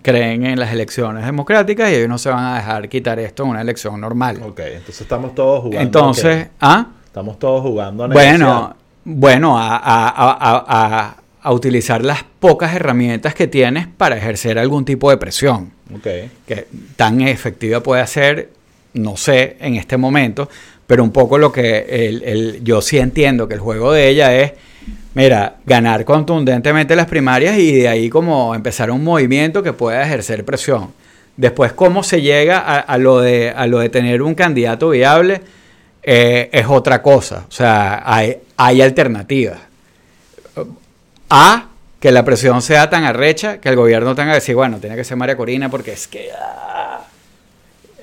creen 0.02 0.44
en 0.46 0.58
las 0.58 0.72
elecciones 0.72 1.24
democráticas 1.24 1.90
y 1.90 1.94
ellos 1.94 2.08
no 2.08 2.18
se 2.18 2.28
van 2.30 2.44
a 2.44 2.56
dejar 2.56 2.88
quitar 2.88 3.18
esto 3.18 3.44
en 3.44 3.50
una 3.50 3.60
elección 3.60 4.00
normal. 4.00 4.40
Ok, 4.42 4.60
entonces 4.60 5.00
estamos 5.00 5.34
todos 5.34 5.62
jugando. 5.62 5.80
Entonces, 5.80 6.48
¿ah? 6.60 6.88
Estamos 7.04 7.38
todos 7.38 7.62
jugando 7.62 8.04
a 8.04 8.08
Bueno, 8.08 8.76
bueno, 9.04 9.58
a, 9.58 9.80
a, 9.82 11.16
a, 11.42 11.52
utilizar 11.52 12.04
las 12.04 12.22
pocas 12.38 12.74
herramientas 12.74 13.34
que 13.34 13.46
tienes 13.46 13.86
para 13.86 14.16
ejercer 14.16 14.58
algún 14.58 14.84
tipo 14.84 15.10
de 15.10 15.16
presión. 15.16 15.72
Okay. 15.98 16.30
Que 16.46 16.66
tan 16.96 17.22
efectiva 17.22 17.82
puede 17.82 18.06
ser, 18.06 18.50
no 18.92 19.16
sé, 19.16 19.56
en 19.60 19.76
este 19.76 19.96
momento, 19.96 20.48
pero 20.86 21.02
un 21.02 21.10
poco 21.10 21.38
lo 21.38 21.50
que 21.50 21.86
el, 21.88 22.22
el, 22.22 22.64
yo 22.64 22.82
sí 22.82 22.98
entiendo 22.98 23.48
que 23.48 23.54
el 23.54 23.60
juego 23.60 23.92
de 23.92 24.08
ella 24.08 24.34
es 24.34 24.52
Mira, 25.14 25.56
ganar 25.64 26.04
contundentemente 26.04 26.94
las 26.94 27.06
primarias 27.06 27.58
y 27.58 27.72
de 27.72 27.88
ahí 27.88 28.10
como 28.10 28.54
empezar 28.54 28.90
un 28.90 29.02
movimiento 29.02 29.62
que 29.62 29.72
pueda 29.72 30.02
ejercer 30.02 30.44
presión. 30.44 30.92
Después, 31.36 31.72
cómo 31.72 32.02
se 32.02 32.20
llega 32.20 32.58
a, 32.58 32.98
lo, 32.98 33.20
de, 33.20 33.50
a 33.50 33.66
lo 33.66 33.78
de 33.78 33.88
tener 33.88 34.22
un 34.22 34.34
candidato 34.34 34.90
viable 34.90 35.40
eh, 36.02 36.50
es 36.52 36.66
otra 36.68 37.00
cosa. 37.00 37.44
O 37.48 37.52
sea, 37.52 38.02
hay, 38.04 38.38
hay 38.56 38.82
alternativas. 38.82 39.58
A, 41.30 41.68
que 42.00 42.12
la 42.12 42.24
presión 42.24 42.60
sea 42.62 42.90
tan 42.90 43.04
arrecha 43.04 43.60
que 43.60 43.68
el 43.68 43.76
gobierno 43.76 44.14
tenga 44.14 44.30
que 44.32 44.36
decir, 44.36 44.54
bueno, 44.54 44.78
tiene 44.78 44.96
que 44.96 45.04
ser 45.04 45.16
María 45.16 45.36
Corina 45.36 45.70
porque 45.70 45.92
es 45.92 46.06
que... 46.06 46.28
Ah, 46.36 47.02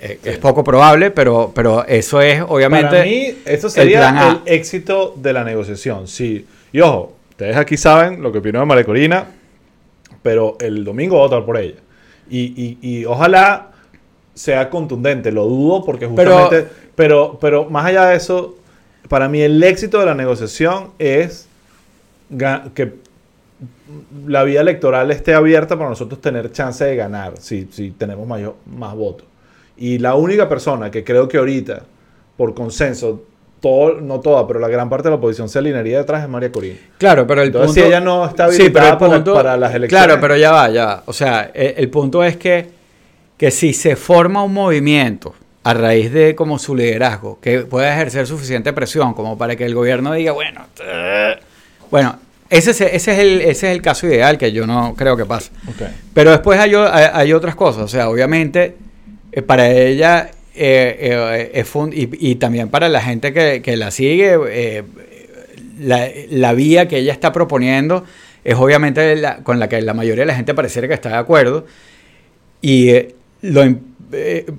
eh, 0.01 0.19
es 0.23 0.37
poco 0.37 0.63
probable, 0.63 1.11
pero, 1.11 1.51
pero 1.53 1.85
eso 1.85 2.21
es 2.21 2.41
obviamente... 2.47 2.89
Para 2.89 3.03
mí, 3.03 3.37
eso 3.45 3.69
sería 3.69 4.41
el, 4.45 4.53
éxito 4.53 5.13
de 5.17 5.33
la 5.33 5.43
negociación. 5.43 6.07
Sí 6.07 6.45
y 6.75 6.81
ojo, 6.81 7.13
ustedes 7.29 7.55
aquí 7.55 7.77
saben 7.77 8.21
lo 8.21 8.33
que 8.33 8.39
opinó 8.39 8.59
de 8.59 8.65
María 8.65 8.83
Corina, 8.83 9.27
pero 10.21 10.57
el 10.59 10.83
domingo 10.83 11.15
voy 11.15 11.23
a 11.23 11.27
votar 11.29 11.45
por 11.45 11.57
ella. 11.57 11.79
Y, 12.29 13.05
ojalá 13.05 13.71
sea 14.33 14.69
contundente, 14.69 15.31
lo 15.31 15.45
dudo 15.45 15.85
porque 15.85 16.05
justamente... 16.05 16.67
Pero, 16.93 17.37
pero, 17.39 17.69
más 17.69 17.85
allá 17.85 18.07
de 18.07 18.17
eso, 18.17 18.57
para 19.07 19.29
mí 19.29 19.39
el 19.39 19.63
éxito 19.63 20.01
de 20.01 20.05
la 20.05 20.15
negociación 20.15 20.91
es 20.99 21.47
que 22.73 22.95
la 24.27 24.43
vía 24.43 24.59
electoral 24.59 25.11
esté 25.11 25.33
abierta 25.33 25.77
para 25.77 25.91
nosotros 25.91 26.19
tener 26.19 26.51
chance 26.51 26.83
de 26.83 26.97
ganar 26.97 27.35
si, 27.39 27.69
si 27.71 27.91
tenemos 27.91 28.27
mayor, 28.27 28.57
más 28.65 28.93
votos. 28.95 29.25
Y 29.77 29.99
la 29.99 30.15
única 30.15 30.49
persona 30.49 30.91
que 30.91 31.05
creo 31.05 31.29
que 31.29 31.37
ahorita, 31.37 31.83
por 32.35 32.53
consenso, 32.53 33.23
no 34.01 34.19
toda, 34.19 34.47
pero 34.47 34.59
la 34.59 34.67
gran 34.67 34.89
parte 34.89 35.03
de 35.05 35.11
la 35.11 35.15
oposición 35.15 35.49
se 35.49 35.59
alinearía 35.59 35.99
detrás 35.99 36.21
de 36.21 36.27
María 36.27 36.51
Corina. 36.51 36.77
Claro, 36.97 37.25
pero 37.25 37.41
el 37.41 37.51
punto... 37.51 37.69
si 37.69 37.81
ella 37.81 37.99
no 37.99 38.25
está 38.25 38.45
habilitada 38.45 38.97
para, 38.97 39.57
las 39.57 39.73
elecciones... 39.73 39.89
Claro, 39.89 40.21
pero 40.21 40.37
ya 40.37 40.51
va, 40.51 40.69
ya 40.69 40.85
va. 40.85 41.03
O 41.05 41.13
sea, 41.13 41.51
el, 41.53 41.73
el, 41.77 41.89
punto 41.89 42.23
es 42.23 42.37
que, 42.37 42.67
que 43.37 43.51
si 43.51 43.73
se 43.73 43.95
forma 43.95 44.43
un 44.43 44.53
movimiento 44.53 45.33
a 45.65 45.73
raíz 45.73 46.13
de 46.13 46.35
como 46.35 46.59
su 46.59 46.75
liderazgo, 46.75 47.39
que 47.41 47.61
pueda 47.61 47.91
ejercer 47.91 48.27
suficiente 48.27 48.71
presión 48.71 49.15
como 49.15 49.35
para 49.35 49.55
que 49.55 49.65
el 49.65 49.73
gobierno 49.73 50.13
diga, 50.13 50.31
bueno, 50.31 50.61
bueno, 51.89 52.19
ese 52.51 52.69
es, 52.71 52.81
ese, 52.81 53.11
es 53.13 53.19
el, 53.19 53.41
ese 53.41 53.49
es 53.49 53.75
el 53.75 53.81
caso 53.81 54.05
ideal 54.05 54.37
que 54.37 54.51
yo 54.51 54.67
no 54.67 54.93
creo 54.95 55.17
que 55.17 55.25
pase. 55.25 55.49
Pero 56.13 56.29
después 56.29 56.59
hay, 56.59 56.73
hay, 56.75 57.33
otras 57.33 57.55
cosas, 57.55 57.81
o 57.81 57.87
sea, 57.87 58.09
obviamente 58.09 58.75
eh, 59.31 59.41
para 59.41 59.67
ella 59.67 60.29
eh, 60.55 61.51
eh 61.53 61.65
y, 61.93 62.35
también 62.35 62.69
para 62.69 62.87
la 62.89 63.01
gente 63.01 63.33
que, 63.33 63.77
la 63.77 63.91
sigue, 63.91 64.37
eh, 64.49 64.83
la, 65.79 66.53
vía 66.53 66.87
que 66.87 66.97
ella 66.97 67.11
está 67.11 67.31
proponiendo 67.31 68.05
es 68.43 68.55
obviamente 68.55 69.21
con 69.43 69.59
la 69.59 69.67
que 69.67 69.81
la 69.81 69.93
mayoría 69.93 70.21
de 70.21 70.27
la 70.27 70.35
gente 70.35 70.53
pareciera 70.53 70.87
que 70.87 70.93
está 70.93 71.09
de 71.09 71.15
acuerdo. 71.15 71.65
Y 72.61 72.89
eh, 72.89 73.15
lo, 73.41 73.63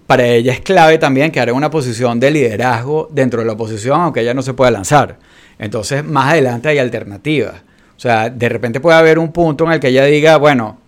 para 0.07 0.27
ella 0.27 0.53
es 0.53 0.61
clave 0.61 0.99
también 0.99 1.31
quedar 1.31 1.49
en 1.49 1.55
una 1.55 1.71
posición 1.71 2.21
de 2.21 2.31
liderazgo 2.31 3.09
dentro 3.11 3.41
de 3.41 3.47
la 3.47 3.53
oposición, 3.53 4.01
aunque 4.01 4.21
ella 4.21 4.35
no 4.35 4.43
se 4.43 4.55
pueda 4.55 4.71
lanzar. 4.71 5.17
Entonces, 5.59 6.05
más 6.05 6.33
adelante 6.33 6.69
hay 6.69 6.79
alternativas. 6.79 7.55
O 7.97 8.01
sea, 8.01 8.29
de 8.29 8.49
repente 8.49 8.81
puede 8.81 8.99
haber 8.99 9.19
un 9.19 9.33
punto 9.33 9.65
en 9.65 9.73
el 9.73 9.81
que 9.81 9.89
ella 9.89 10.05
diga, 10.05 10.37
bueno, 10.37 10.79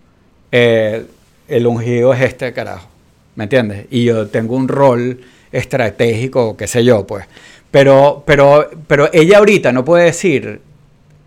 el 0.51 1.67
ungido 1.67 2.13
es 2.13 2.21
este 2.21 2.53
carajo. 2.53 2.98
¿Me 3.39 3.45
entiendes? 3.45 3.85
Y 3.89 4.03
yo 4.03 4.27
tengo 4.27 4.53
un 4.57 4.67
rol 4.67 5.21
estratégico, 5.49 6.57
qué 6.57 6.67
sé 6.67 6.83
yo, 6.83 7.07
pues. 7.07 7.25
Pero, 7.71 8.21
pero, 8.25 8.69
pero 8.85 9.09
ella 9.13 9.37
ahorita 9.37 9.71
no 9.71 9.85
puede 9.85 10.03
decir 10.05 10.59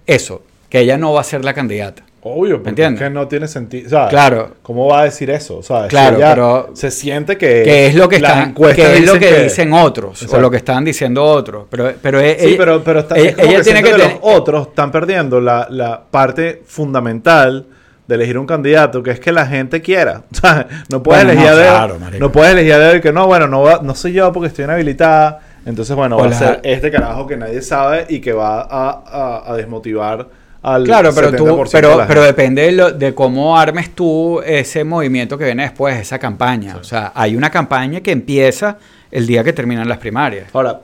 eso, 0.07 0.43
que 0.69 0.81
ella 0.81 0.99
no 0.99 1.15
va 1.15 1.23
a 1.23 1.25
ser 1.25 1.43
la 1.43 1.55
candidata. 1.55 2.03
Obvio, 2.25 2.57
porque 2.59 2.69
entiendes? 2.69 3.01
es 3.03 3.09
que 3.09 3.15
no 3.15 3.27
tiene 3.29 3.49
sentido. 3.49 3.87
O 3.87 3.91
sea, 3.91 4.09
Claro. 4.09 4.57
¿Cómo 4.63 4.87
va 4.89 5.01
a 5.01 5.05
decir 5.05 5.31
eso? 5.31 5.57
O 5.57 5.63
sea, 5.63 5.85
si 5.85 5.89
Claro, 5.89 6.19
ella 6.19 6.31
pero- 6.35 6.71
se 6.75 6.91
siente 6.91 7.39
que. 7.39 7.63
que 7.65 7.87
es 7.87 7.95
lo 7.95 8.09
que 8.11 8.17
están 8.17 8.53
que 8.55 8.97
es 8.99 9.07
lo 9.07 9.15
que 9.15 9.19
que- 9.21 9.43
dicen 9.45 9.73
otros 9.73 10.21
o 10.21 10.25
Exacto. 10.27 10.41
lo 10.43 10.51
que 10.51 10.59
están 10.59 10.85
diciendo 10.85 11.25
otros 11.25 11.65
pero 11.71 11.93
pero 12.01 12.21
e- 12.21 12.37
Sí, 12.39 12.47
ella- 12.49 12.57
pero, 12.59 12.85
pero 12.85 13.01
está, 13.01 13.17
ella, 13.17 13.31
es 13.31 13.39
ella 13.39 13.57
que 13.59 13.63
tiene 13.65 13.83
que 13.83 13.91
que 13.93 13.99
los 13.99 14.13
otros 14.21 14.69
están 14.69 14.93
perdiendo 14.93 15.41
la, 15.41 15.67
la 15.71 16.01
parte 16.11 16.63
fundamental 16.67 17.67
de 18.07 18.15
elegir 18.17 18.37
un 18.39 18.47
candidato, 18.47 19.03
que 19.03 19.11
es 19.13 19.21
que 19.21 19.33
la 19.33 19.47
gente 19.47 19.81
quiera. 19.81 20.23
O 20.33 20.35
sea, 20.35 20.67
no 20.91 21.03
puedes 21.03 21.25
Bueno, 21.25 21.41
elegir 21.41 21.57
no, 21.57 21.63
a 21.63 21.69
claro, 21.71 21.99
no 22.19 22.33
puedes 22.33 22.53
elegir 22.53 22.73
a 22.75 22.79
dedo 22.79 23.01
que 23.01 23.13
no, 23.13 23.27
bueno, 23.27 23.47
no, 23.47 23.63
va- 23.63 23.81
no 23.83 23.95
soy 23.95 24.13
yo 24.13 24.33
porque 24.33 24.49
estoy 24.49 24.65
inhabilitada. 24.65 25.41
Entonces, 25.65 25.95
bueno, 25.95 26.17
va 26.17 26.27
a 26.27 26.33
ser 26.33 26.61
este 26.65 26.91
carajo 26.91 27.27
que 27.27 27.37
nadie 27.37 27.63
sabe 27.63 28.07
y 28.09 28.21
que 28.21 28.33
va 28.33 28.63
a, 28.63 28.91
a- 29.07 29.53
a 29.53 29.57
desmotivar 29.57 30.27
al 30.63 30.85
Claro, 30.85 31.11
pero 31.15 31.31
70% 31.31 31.37
tú, 31.37 31.71
pero, 31.73 32.05
pero 32.09 32.23
depende 32.23 32.63
de, 32.63 32.73
lo- 32.73 32.91
de 32.93 33.15
cómo 33.15 33.57
armes 33.59 33.95
tú 33.95 34.41
ese 34.45 34.83
movimiento 34.85 35.39
que 35.39 35.45
viene 35.45 35.63
después, 35.63 35.97
esa 36.01 36.19
campaña. 36.19 36.77
O 36.77 36.85
sea, 36.85 37.13
hay 37.15 37.37
una 37.37 37.51
campaña 37.51 38.01
que 38.01 38.11
empieza 38.13 38.77
el 39.11 39.27
día 39.27 39.45
que 39.45 39.53
terminan 39.53 39.89
las 39.89 39.99
primarias. 39.99 40.47
Ahora, 40.53 40.81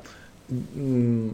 mm, 0.49 1.29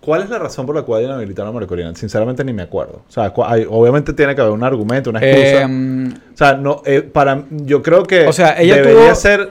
¿cuál 0.00 0.22
es 0.22 0.30
la 0.30 0.38
razón 0.38 0.66
por 0.66 0.74
la 0.74 0.82
cual 0.82 1.04
inhabilitaron 1.04 1.50
a 1.50 1.52
María 1.52 1.68
Corina? 1.68 1.94
Sinceramente 1.94 2.44
ni 2.44 2.52
me 2.52 2.62
acuerdo. 2.62 3.02
O 3.08 3.12
sea, 3.12 3.32
hay- 3.46 3.66
obviamente 3.68 4.12
tiene 4.12 4.34
que 4.34 4.40
haber 4.40 4.52
un 4.52 4.62
argumento, 4.64 5.10
una 5.10 5.20
excusa. 5.20 5.62
Eh, 5.68 6.08
O 6.32 6.36
sea, 6.36 6.54
no, 6.54 6.82
eh, 6.86 7.02
para, 7.02 7.44
yo 7.50 7.82
creo 7.82 8.02
que 8.04 8.26
O 8.26 8.32
sea, 8.32 8.58
ella 8.60 8.76
debería 8.76 9.12
tuvo- 9.12 9.14
ser. 9.14 9.50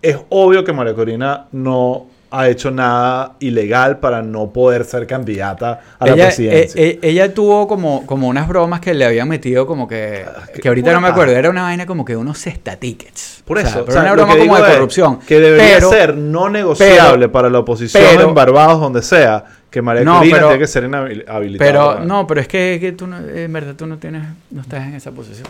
Es 0.00 0.18
obvio 0.30 0.64
que 0.64 0.72
María 0.72 0.94
Corina 0.94 1.46
no 1.52 2.06
ha 2.34 2.48
hecho 2.48 2.70
nada 2.70 3.32
ilegal 3.40 3.98
para 3.98 4.22
no 4.22 4.52
poder 4.52 4.84
ser 4.86 5.06
candidata 5.06 5.80
a 5.98 6.06
la 6.06 6.14
presidencia. 6.14 6.80
eh, 6.82 6.88
eh, 6.92 6.98
ella 7.02 7.32
tuvo 7.34 7.68
como, 7.68 8.06
como 8.06 8.26
unas 8.28 8.48
bromas 8.48 8.80
que 8.80 8.94
le 8.94 9.04
habían 9.04 9.28
metido 9.28 9.66
como 9.66 9.86
que... 9.86 10.24
qué 10.54 10.60
Que 10.62 10.68
ahorita 10.68 10.92
no 10.92 11.00
me 11.02 11.08
acuerdo, 11.08 11.34
era 11.34 11.50
una 11.50 11.62
vaina 11.62 11.84
como 11.84 12.04
que 12.06 12.16
unos 12.16 12.38
cesta 12.38 12.76
tickets. 12.76 13.42
Por 13.44 13.58
O 13.58 13.60
sea, 13.60 13.68
eso, 13.70 13.80
o 13.80 13.84
pero 13.84 13.92
sea, 13.92 14.02
una 14.02 14.12
broma 14.12 14.36
como 14.38 14.56
de 14.58 14.72
corrupción. 14.72 15.18
Que 15.20 15.38
debería 15.40 15.74
Pero- 15.76 15.90
ser 15.90 16.16
no 16.16 16.48
negociable 16.48 17.18
pero- 17.18 17.32
para 17.32 17.50
la 17.50 17.58
oposición 17.58 18.02
pero- 18.10 18.28
en 18.28 18.34
Barbados, 18.34 18.80
donde 18.80 19.02
sea, 19.02 19.44
que 19.70 19.82
María 19.82 20.02
No, 20.04 20.18
Corina 20.18 20.38
tiene 20.40 20.58
que 20.58 20.66
ser 20.66 20.84
inhabilitada. 20.84 21.58
Pero 21.58 22.00
no, 22.00 22.26
pero 22.26 22.40
es 22.40 22.48
que, 22.48 22.78
que 22.80 22.92
tú 22.92 23.06
no, 23.06 23.18
en 23.18 23.52
verdad 23.52 23.74
tú 23.76 23.86
no 23.86 23.98
tienes, 23.98 24.22
no 24.50 24.62
estás 24.62 24.84
en 24.86 24.94
esa 24.94 25.10
posición. 25.10 25.48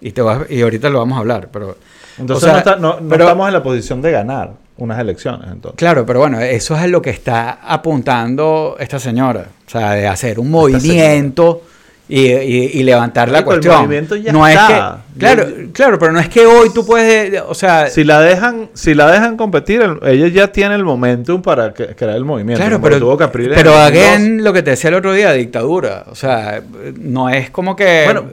Y 0.00 0.12
te 0.12 0.20
vas, 0.20 0.50
y 0.50 0.60
ahorita 0.60 0.90
lo 0.90 0.98
vamos 0.98 1.16
a 1.16 1.20
hablar, 1.20 1.48
pero 1.50 1.76
Entonces 2.18 2.44
o 2.44 2.46
sea, 2.46 2.52
no, 2.52 2.58
está- 2.58 2.76
no- 2.76 3.00
no 3.00 3.08
pero- 3.08 3.24
estamos 3.24 3.46
en 3.48 3.52
la 3.54 3.62
posición 3.62 4.02
de 4.02 4.10
ganar 4.12 4.52
unas 4.78 4.98
elecciones. 4.98 5.48
Entonces. 5.50 5.76
claro, 5.78 6.04
pero 6.06 6.20
bueno, 6.20 6.40
eso 6.40 6.76
es 6.76 6.88
lo 6.90 7.00
que 7.02 7.10
está 7.10 7.58
apuntando 7.62 8.76
esta 8.78 8.98
señora, 8.98 9.46
o 9.66 9.70
sea, 9.70 9.92
de 9.92 10.06
hacer 10.06 10.38
un 10.38 10.50
movimiento 10.50 11.62
y, 12.08 12.20
y- 12.30 12.70
y 12.74 12.82
levantar 12.84 13.28
la 13.30 13.38
el 13.38 13.44
cuestión. 13.44 13.74
movimiento 13.78 14.14
ya 14.14 14.30
no 14.32 14.46
está. 14.46 15.00
es 15.08 15.12
que, 15.14 15.18
claro, 15.18 15.48
Yo- 15.48 15.72
claro, 15.72 15.98
pero 15.98 16.12
no 16.12 16.20
es 16.20 16.28
que 16.28 16.46
hoy 16.46 16.70
tú 16.72 16.86
puedes, 16.86 17.32
de- 17.32 17.40
o 17.40 17.52
sea, 17.54 17.88
Si 17.90 18.04
la 18.04 18.20
dejan, 18.20 18.68
si 18.74 18.94
la 18.94 19.10
dejan 19.10 19.36
competir, 19.36 19.82
el- 19.82 19.98
ella 20.08 20.28
ya 20.28 20.52
tiene 20.52 20.76
el 20.76 20.84
momentum 20.84 21.42
para 21.42 21.74
que- 21.74 21.96
crear 21.96 22.14
el 22.14 22.24
movimiento. 22.24 22.62
Claro, 22.62 22.80
pero, 22.80 23.00
tuvo 23.00 23.16
Capriles 23.16 23.56
pero 23.56 23.70
el 23.72 23.76
2002. 23.94 24.06
again, 24.08 24.44
lo 24.44 24.52
que 24.52 24.62
te 24.62 24.70
decía 24.70 24.88
el 24.90 24.94
otro 24.94 25.12
día, 25.14 25.32
dictadura. 25.32 26.04
O 26.08 26.14
sea, 26.14 26.62
no 27.00 27.28
es 27.28 27.50
como 27.50 27.74
que... 27.74 28.02
Bueno, 28.04 28.26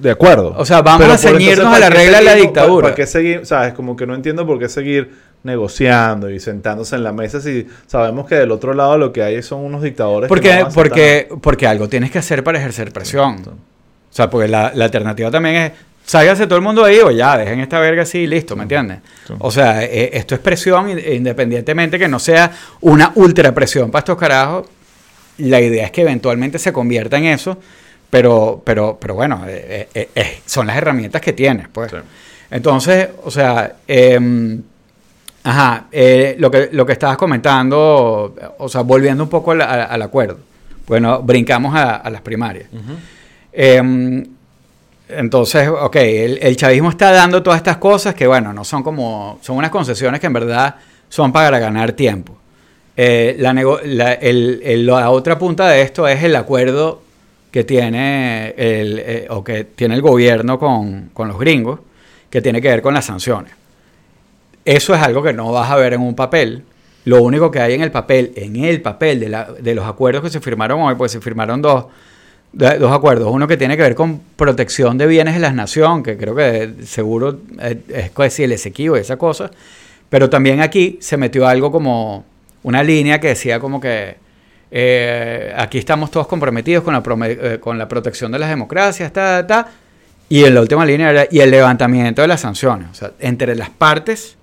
de 0.00 0.10
acuerdo. 0.10 0.54
O 0.58 0.64
sea, 0.64 0.82
vamos 0.82 1.02
Pero 1.02 1.12
a 1.12 1.18
ceñirnos 1.18 1.58
entonces, 1.58 1.66
a 1.68 1.70
¿para 1.70 1.90
la 1.90 1.96
regla 1.96 2.18
de 2.18 2.24
la 2.24 2.34
dictadura? 2.34 2.82
¿Para, 2.82 2.94
para 2.94 2.94
qué 2.96 3.06
seguir? 3.06 3.46
¿Sabes? 3.46 3.72
Como 3.74 3.94
que 3.94 4.04
no 4.04 4.16
entiendo 4.16 4.44
por 4.44 4.58
qué 4.58 4.68
seguir 4.68 5.25
negociando 5.42 6.28
y 6.30 6.40
sentándose 6.40 6.96
en 6.96 7.04
la 7.04 7.12
mesa 7.12 7.40
si 7.40 7.66
sabemos 7.86 8.26
que 8.26 8.34
del 8.34 8.50
otro 8.50 8.74
lado 8.74 8.98
lo 8.98 9.12
que 9.12 9.22
hay 9.22 9.42
son 9.42 9.60
unos 9.60 9.82
dictadores. 9.82 10.26
que 10.26 10.28
Porque, 10.28 10.58
no 10.60 10.68
porque, 10.70 11.28
porque 11.40 11.66
algo 11.66 11.88
tienes 11.88 12.10
que 12.10 12.18
hacer 12.18 12.42
para 12.42 12.58
ejercer 12.58 12.92
presión. 12.92 13.42
O 13.46 14.14
sea, 14.16 14.28
porque 14.30 14.48
la, 14.48 14.72
la 14.74 14.86
alternativa 14.86 15.30
también 15.30 15.56
es, 15.56 15.72
sálgase 16.04 16.46
todo 16.46 16.56
el 16.56 16.64
mundo 16.64 16.84
ahí 16.84 16.98
o 16.98 17.10
ya, 17.10 17.36
dejen 17.36 17.60
esta 17.60 17.78
verga 17.78 18.02
así 18.02 18.18
y 18.20 18.26
listo, 18.26 18.56
¿me 18.56 18.62
entiendes? 18.62 18.98
Sí. 19.26 19.34
O 19.38 19.50
sea, 19.50 19.84
eh, 19.84 20.10
esto 20.14 20.34
es 20.34 20.40
presión 20.40 20.88
in- 20.90 21.00
independientemente 21.14 21.98
que 21.98 22.08
no 22.08 22.18
sea 22.18 22.50
una 22.80 23.12
ultra 23.14 23.52
presión 23.54 23.90
para 23.90 24.00
estos 24.00 24.16
carajos. 24.18 24.66
La 25.38 25.60
idea 25.60 25.84
es 25.84 25.90
que 25.90 26.00
eventualmente 26.02 26.58
se 26.58 26.72
convierta 26.72 27.18
en 27.18 27.26
eso, 27.26 27.58
pero, 28.08 28.62
pero, 28.64 28.96
pero 28.98 29.14
bueno, 29.14 29.44
eh, 29.46 29.88
eh, 29.94 30.08
eh, 30.14 30.38
son 30.46 30.66
las 30.66 30.76
herramientas 30.78 31.20
que 31.20 31.32
tienes, 31.34 31.68
pues. 31.68 31.90
Sí. 31.90 31.98
Entonces, 32.50 33.08
o 33.22 33.30
sea, 33.30 33.74
em, 33.86 34.62
ajá, 35.46 35.86
eh, 35.92 36.36
lo, 36.38 36.50
que, 36.50 36.68
lo 36.72 36.84
que 36.86 36.92
estabas 36.92 37.16
comentando, 37.16 38.34
o 38.58 38.68
sea, 38.68 38.82
volviendo 38.82 39.22
un 39.24 39.30
poco 39.30 39.52
al, 39.52 40.02
acuerdo. 40.02 40.38
Bueno, 40.86 41.20
brincamos 41.22 41.74
a, 41.74 41.96
a 41.96 42.10
las 42.10 42.20
primarias. 42.20 42.68
Em, 43.52 44.24
entonces, 45.08 45.68
ok, 45.68 45.96
el, 45.96 46.38
el 46.42 46.56
chavismo 46.56 46.90
está 46.90 47.12
dando 47.12 47.42
todas 47.42 47.58
estas 47.58 47.76
cosas 47.76 48.14
que, 48.14 48.26
bueno, 48.26 48.52
no 48.52 48.64
son 48.64 48.82
como, 48.82 49.38
son 49.40 49.56
unas 49.56 49.70
concesiones 49.70 50.20
que 50.20 50.26
en 50.26 50.32
verdad 50.32 50.74
son 51.08 51.32
para 51.32 51.58
ganar 51.58 51.92
tiempo. 51.92 52.36
Eh, 52.96 53.36
la, 53.38 53.52
nego- 53.52 53.80
la- 53.84 54.14
el- 54.14 54.60
el- 54.64 54.86
la 54.86 55.10
otra 55.10 55.38
punta 55.38 55.68
de 55.68 55.82
esto 55.82 56.08
es 56.08 56.22
el 56.24 56.34
acuerdo 56.34 57.02
que 57.52 57.62
tiene 57.64 58.48
el, 58.56 58.98
eh, 58.98 59.26
o 59.30 59.44
que 59.44 59.64
tiene 59.64 59.94
el 59.94 60.02
gobierno 60.02 60.58
con, 60.58 61.10
con 61.14 61.28
los 61.28 61.38
gringos, 61.38 61.80
que 62.30 62.40
tiene 62.42 62.60
que 62.60 62.68
ver 62.68 62.82
con 62.82 62.94
las 62.94 63.04
sanciones. 63.04 63.52
Eso 64.66 64.94
es 64.94 65.00
algo 65.00 65.22
que 65.22 65.32
no 65.32 65.50
vas 65.52 65.70
a 65.70 65.76
ver 65.76 65.94
en 65.94 66.00
un 66.02 66.14
papel. 66.14 66.64
Lo 67.04 67.22
único 67.22 67.50
que 67.50 67.60
hay 67.60 67.72
en 67.74 67.82
el 67.82 67.90
papel, 67.92 68.32
en 68.36 68.56
el 68.56 68.82
papel 68.82 69.20
de, 69.20 69.28
la- 69.28 69.44
de 69.58 69.74
los 69.74 69.86
acuerdos 69.86 70.22
que 70.24 70.28
se 70.30 70.40
firmaron 70.40 70.80
hoy, 70.82 70.96
pues 70.96 71.12
se 71.12 71.20
firmaron 71.20 71.62
dos, 71.62 71.86
dos 72.52 72.92
acuerdos. 72.92 73.30
Uno 73.32 73.46
que 73.46 73.56
tiene 73.56 73.76
que 73.76 73.82
ver 73.84 73.94
con 73.94 74.20
protección 74.34 74.98
de 74.98 75.06
bienes 75.06 75.34
de 75.34 75.40
la 75.40 75.52
nación, 75.52 76.02
que 76.02 76.16
creo 76.16 76.34
que 76.34 76.74
seguro 76.84 77.38
es 77.60 78.12
decir, 78.14 78.44
el 78.46 78.52
Esequibo 78.52 78.96
y 78.96 79.00
esa 79.00 79.16
cosa. 79.16 79.50
Pero 80.10 80.28
también 80.28 80.60
aquí 80.60 80.98
se 81.00 81.16
metió 81.16 81.46
algo 81.46 81.70
como 81.70 82.24
una 82.64 82.82
línea 82.82 83.20
que 83.20 83.28
decía 83.28 83.60
como 83.60 83.80
que 83.80 84.16
eh, 84.72 85.52
aquí 85.56 85.78
estamos 85.78 86.10
todos 86.10 86.26
comprometidos 86.26 86.82
con 86.82 86.92
la, 86.92 87.02
eh, 87.28 87.58
con 87.60 87.78
la 87.78 87.86
protección 87.86 88.32
de 88.32 88.40
las 88.40 88.48
democracias, 88.48 89.12
ta, 89.12 89.46
ta, 89.46 89.64
ta. 89.64 89.70
Y 90.28 90.42
en 90.44 90.54
la 90.54 90.60
última 90.60 90.84
línea 90.84 91.10
era 91.10 91.26
y 91.30 91.38
el 91.38 91.52
levantamiento 91.52 92.20
de 92.22 92.26
las 92.28 92.40
sanciones. 92.40 92.88
O 92.90 92.94
sea, 92.94 93.12
entre 93.20 93.54
las 93.54 93.70
partes 93.70 94.36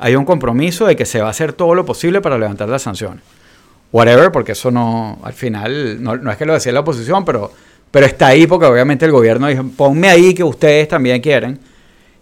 hay 0.00 0.16
un 0.16 0.24
compromiso 0.24 0.86
de 0.86 0.96
que 0.96 1.04
se 1.06 1.20
va 1.20 1.28
a 1.28 1.30
hacer 1.30 1.52
todo 1.52 1.74
lo 1.74 1.84
posible 1.84 2.20
para 2.20 2.38
levantar 2.38 2.68
las 2.68 2.82
sanciones. 2.82 3.22
Whatever, 3.92 4.30
porque 4.32 4.52
eso 4.52 4.70
no, 4.70 5.18
al 5.22 5.32
final, 5.32 6.02
no, 6.02 6.16
no 6.16 6.30
es 6.30 6.36
que 6.36 6.46
lo 6.46 6.52
decía 6.54 6.72
la 6.72 6.80
oposición, 6.80 7.24
pero, 7.24 7.52
pero 7.90 8.06
está 8.06 8.28
ahí 8.28 8.46
porque 8.46 8.66
obviamente 8.66 9.04
el 9.04 9.10
gobierno 9.12 9.48
dijo, 9.48 9.64
ponme 9.76 10.08
ahí 10.08 10.32
que 10.32 10.44
ustedes 10.44 10.86
también 10.88 11.20
quieren, 11.20 11.58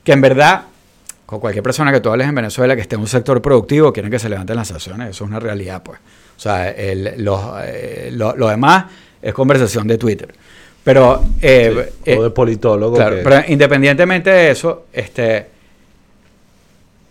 que 0.03 0.13
en 0.13 0.21
verdad, 0.23 0.63
con 1.27 1.41
cualquier 1.41 1.63
persona 1.63 1.93
que 1.93 2.01
tú 2.01 2.09
hables 2.09 2.27
en 2.27 2.35
Venezuela 2.35 2.75
que 2.75 2.81
esté 2.83 2.95
en 2.95 3.03
un 3.03 3.07
sector 3.07 3.43
productivo, 3.43 3.93
quieren 3.93 4.11
que 4.11 4.19
se 4.19 4.31
levanten 4.31 4.57
las 4.57 4.69
sanciones, 4.69 5.11
eso 5.11 5.25
es 5.25 5.29
una 5.31 5.41
realidad, 5.41 5.83
pues. 5.83 5.99
O 6.37 6.41
sea, 6.41 6.71
el- 6.71 7.15
los, 7.19 7.41
eh, 7.65 8.09
lo, 8.13 8.35
lo 8.35 8.49
demás 8.49 8.87
es 9.21 9.35
conversación 9.35 9.87
de 9.87 9.99
Twitter. 9.99 10.35
Pero, 10.85 11.23
eh, 11.43 11.91
Sí, 12.03 12.13
eh, 12.13 12.17
o 12.17 12.23
de 12.23 12.31
politólogo. 12.31 12.97
Claro, 12.97 13.17
que- 13.17 13.23
pero 13.23 13.43
independientemente 13.49 14.31
de 14.31 14.51
eso, 14.53 14.87
este, 14.91 15.49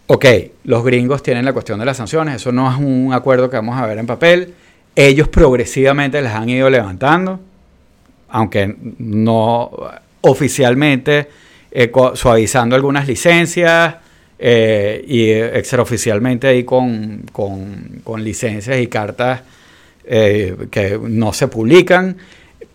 ok, 0.07 0.25
los 0.63 0.83
gringos 0.83 1.21
tienen 1.21 1.45
la 1.45 1.53
cuestión 1.53 1.79
de 1.79 1.85
las 1.85 1.97
sanciones, 1.97 2.35
eso 2.37 2.51
no 2.51 2.71
es 2.71 2.77
un 2.77 3.13
acuerdo 3.13 3.49
que 3.49 3.57
vamos 3.57 3.77
a 3.77 3.85
ver 3.85 3.97
en 3.97 4.05
papel, 4.07 4.53
ellos 4.95 5.27
progresivamente 5.27 6.21
las 6.21 6.33
han 6.35 6.49
ido 6.49 6.69
levantando, 6.69 7.39
aunque 8.29 8.75
no 8.99 9.69
oficialmente, 10.21 11.27
eh, 11.71 11.91
suavizando 12.13 12.75
algunas 12.75 13.07
licencias 13.07 13.95
eh, 14.39 15.03
y 15.07 15.23
eh, 15.29 15.57
extraoficialmente 15.57 16.47
ahí 16.47 16.63
con, 16.63 17.23
con- 17.31 18.01
con 18.03 18.23
licencias 18.23 18.79
y 18.79 18.87
cartas 18.87 19.41
eh, 20.05 20.55
que 20.71 20.97
no 21.01 21.33
se 21.33 21.47
publican, 21.47 22.17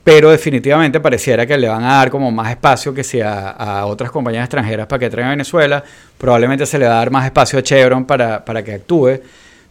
pero 0.04 0.30
definitivamente 0.30 0.98
pareciera 1.00 1.46
que 1.46 1.56
le 1.56 1.68
van 1.68 1.84
a 1.84 1.98
dar 1.98 2.10
como 2.10 2.30
más 2.30 2.50
espacio 2.50 2.92
que 2.92 3.04
si 3.04 3.20
a, 3.20 3.84
otras 3.86 4.10
compañías 4.10 4.44
extranjeras 4.44 4.86
para 4.86 4.98
que 4.98 5.10
traigan 5.10 5.28
a 5.28 5.34
Venezuela, 5.34 5.84
probablemente 6.18 6.66
se 6.66 6.78
le 6.78 6.86
va 6.86 6.94
a 6.94 6.96
dar 6.96 7.10
más 7.10 7.24
espacio 7.24 7.58
a 7.58 7.62
Chevron 7.62 8.04
para, 8.04 8.44
para 8.44 8.64
que 8.64 8.74
actúe. 8.74 9.20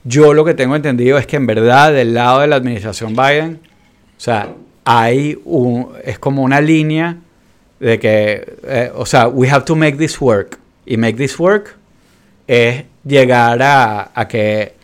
Yo 0.03 0.33
lo 0.33 0.45
que 0.45 0.53
tengo 0.53 0.75
entendido 0.75 1.17
es 1.17 1.27
que 1.27 1.35
en 1.35 1.45
verdad 1.45 1.91
del 1.91 2.13
lado 2.13 2.39
de 2.39 2.47
la 2.47 2.55
administración 2.55 3.13
Biden, 3.13 3.59
o 4.17 4.19
sea, 4.19 4.49
hay 4.85 5.37
un, 5.43 5.93
es 6.03 6.17
como 6.17 6.43
una 6.43 6.61
línea 6.61 7.17
de 7.79 7.99
que, 7.99 8.57
eh, 8.63 8.91
o 8.95 9.05
sea, 9.05 9.27
we 9.27 9.49
have 9.49 9.65
to 9.65 9.75
make 9.75 9.97
this 9.97 10.19
work. 10.21 10.59
Y 10.85 10.97
make 10.97 11.13
this 11.13 11.37
work 11.37 11.75
es 12.47 12.85
llegar 13.03 13.59
a, 13.61 14.27
que, 14.29 14.75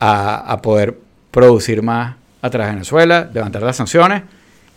a, 0.00 0.52
a 0.52 0.60
poder 0.60 0.98
producir 1.30 1.80
más 1.82 2.16
a 2.42 2.50
través 2.50 2.68
de 2.68 2.74
Venezuela, 2.74 3.30
levantar 3.32 3.62
las 3.62 3.76
sanciones, 3.76 4.22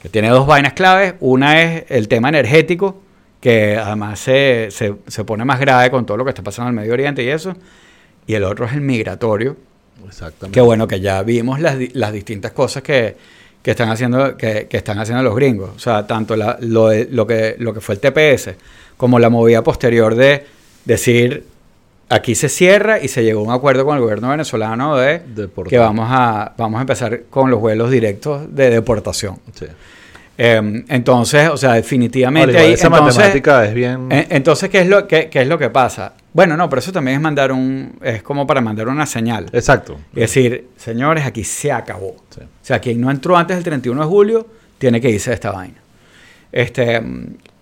que 0.08 0.12
tiene 0.12 0.30
dos 0.30 0.48
vainas 0.48 0.72
claves. 0.74 1.16
Una 1.20 1.62
es 1.62 1.84
el 1.90 2.08
tema 2.08 2.30
energético, 2.30 3.02
que 3.42 3.76
además 3.76 4.20
se, 4.20 4.70
se, 4.72 4.96
se 5.06 5.24
pone 5.26 5.44
más 5.44 5.60
grave 5.60 5.92
con 5.92 6.06
todo 6.06 6.16
lo 6.16 6.24
que 6.24 6.30
está 6.30 6.42
pasando 6.44 6.70
en 6.70 6.78
el 6.78 6.82
Medio 6.82 6.94
Oriente 6.94 7.24
y 7.24 7.28
eso. 7.28 7.54
Y 8.26 8.34
el 8.34 8.44
otro 8.46 8.66
es 8.66 8.72
el 8.74 8.82
migratorio, 8.82 9.58
Exactamente. 10.08 10.54
que 10.54 10.62
bueno, 10.62 10.88
que 10.88 11.02
ya 11.02 11.22
vimos 11.24 11.60
las, 11.60 11.76
las 11.94 12.14
distintas 12.14 12.52
cosas 12.54 12.84
que, 12.84 13.18
que 13.62 13.72
están 13.72 13.90
haciendo, 13.90 14.38
que, 14.38 14.68
que 14.70 14.78
están 14.78 14.98
haciendo 15.00 15.24
los 15.24 15.36
gringos. 15.36 15.72
O 15.76 15.80
sea, 15.80 16.08
tanto 16.08 16.38
la- 16.38 16.58
lo, 16.62 16.90
lo, 16.94 17.28
que, 17.28 17.56
lo 17.60 17.74
que 17.74 17.82
fue 17.82 17.96
el 17.96 18.02
TPS 18.02 18.52
como 18.96 19.20
la 19.20 19.30
movida 19.30 19.62
posterior 19.62 20.16
de 20.16 20.46
decir 20.86 21.46
aquí 22.10 22.36
se 22.36 22.48
cierra 22.48 23.00
y 23.02 23.10
se 23.10 23.24
llegó 23.26 23.42
a 23.42 23.44
un 23.44 23.52
acuerdo 23.52 23.84
con 23.84 23.98
el 23.98 24.02
gobierno 24.02 24.30
venezolano 24.30 24.96
de 24.96 25.20
Deportar. 25.20 25.70
que 25.70 25.78
vamos 25.78 26.08
a, 26.10 26.54
vamos 26.58 26.78
a 26.78 26.82
empezar 26.82 27.24
con 27.30 27.52
los 27.52 27.60
vuelos 27.60 27.92
directos 27.92 28.56
de 28.56 28.70
deportación. 28.70 29.40
Sí. 29.54 29.66
Eh, 30.38 30.84
entonces, 30.90 31.50
o 31.50 31.58
sea, 31.58 31.74
definitivamente 31.74 32.58
ahí, 32.58 32.74
esa 32.74 32.88
entonces, 32.88 33.18
matemática 33.18 33.66
es 33.66 33.74
bien... 33.74 34.12
eh, 34.12 34.28
entonces, 34.30 34.70
¿qué 34.70 34.82
es, 34.82 34.88
lo, 34.88 35.08
qué, 35.08 35.30
qué 35.30 35.42
es 35.42 35.48
lo 35.48 35.58
que 35.58 35.70
pasa? 35.72 36.14
Bueno, 36.32 36.56
no, 36.56 36.70
pero 36.70 36.80
eso 36.80 36.92
también 36.92 37.16
es 37.18 37.22
mandar 37.22 37.52
un, 37.52 37.98
es 38.04 38.22
como 38.22 38.46
para 38.46 38.62
mandar 38.62 38.88
una 38.88 39.08
señal. 39.08 39.48
Exacto. 39.52 39.98
Y 40.16 40.20
decir, 40.20 40.68
señores, 40.78 41.26
aquí 41.26 41.44
se 41.44 41.72
acabó. 41.72 42.16
Sí. 42.30 42.42
O 42.42 42.48
sea, 42.66 42.80
quien 42.80 43.02
no 43.02 43.10
entró 43.10 43.36
antes 43.36 43.58
del 43.58 43.64
31 43.64 44.02
de 44.02 44.08
julio 44.08 44.48
tiene 44.78 45.02
que 45.02 45.10
irse 45.10 45.32
de 45.32 45.36
esta 45.36 45.52
vaina. 45.52 45.78
Este, 46.52 47.02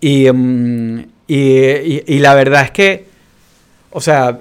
y, 0.01 0.29
mm, 0.31 0.99
y, 1.27 1.35
y- 1.37 2.03
y 2.07 2.19
la 2.19 2.35
verdad 2.35 2.63
es 2.65 2.71
que, 2.71 3.05
o 3.91 4.01
sea, 4.01 4.37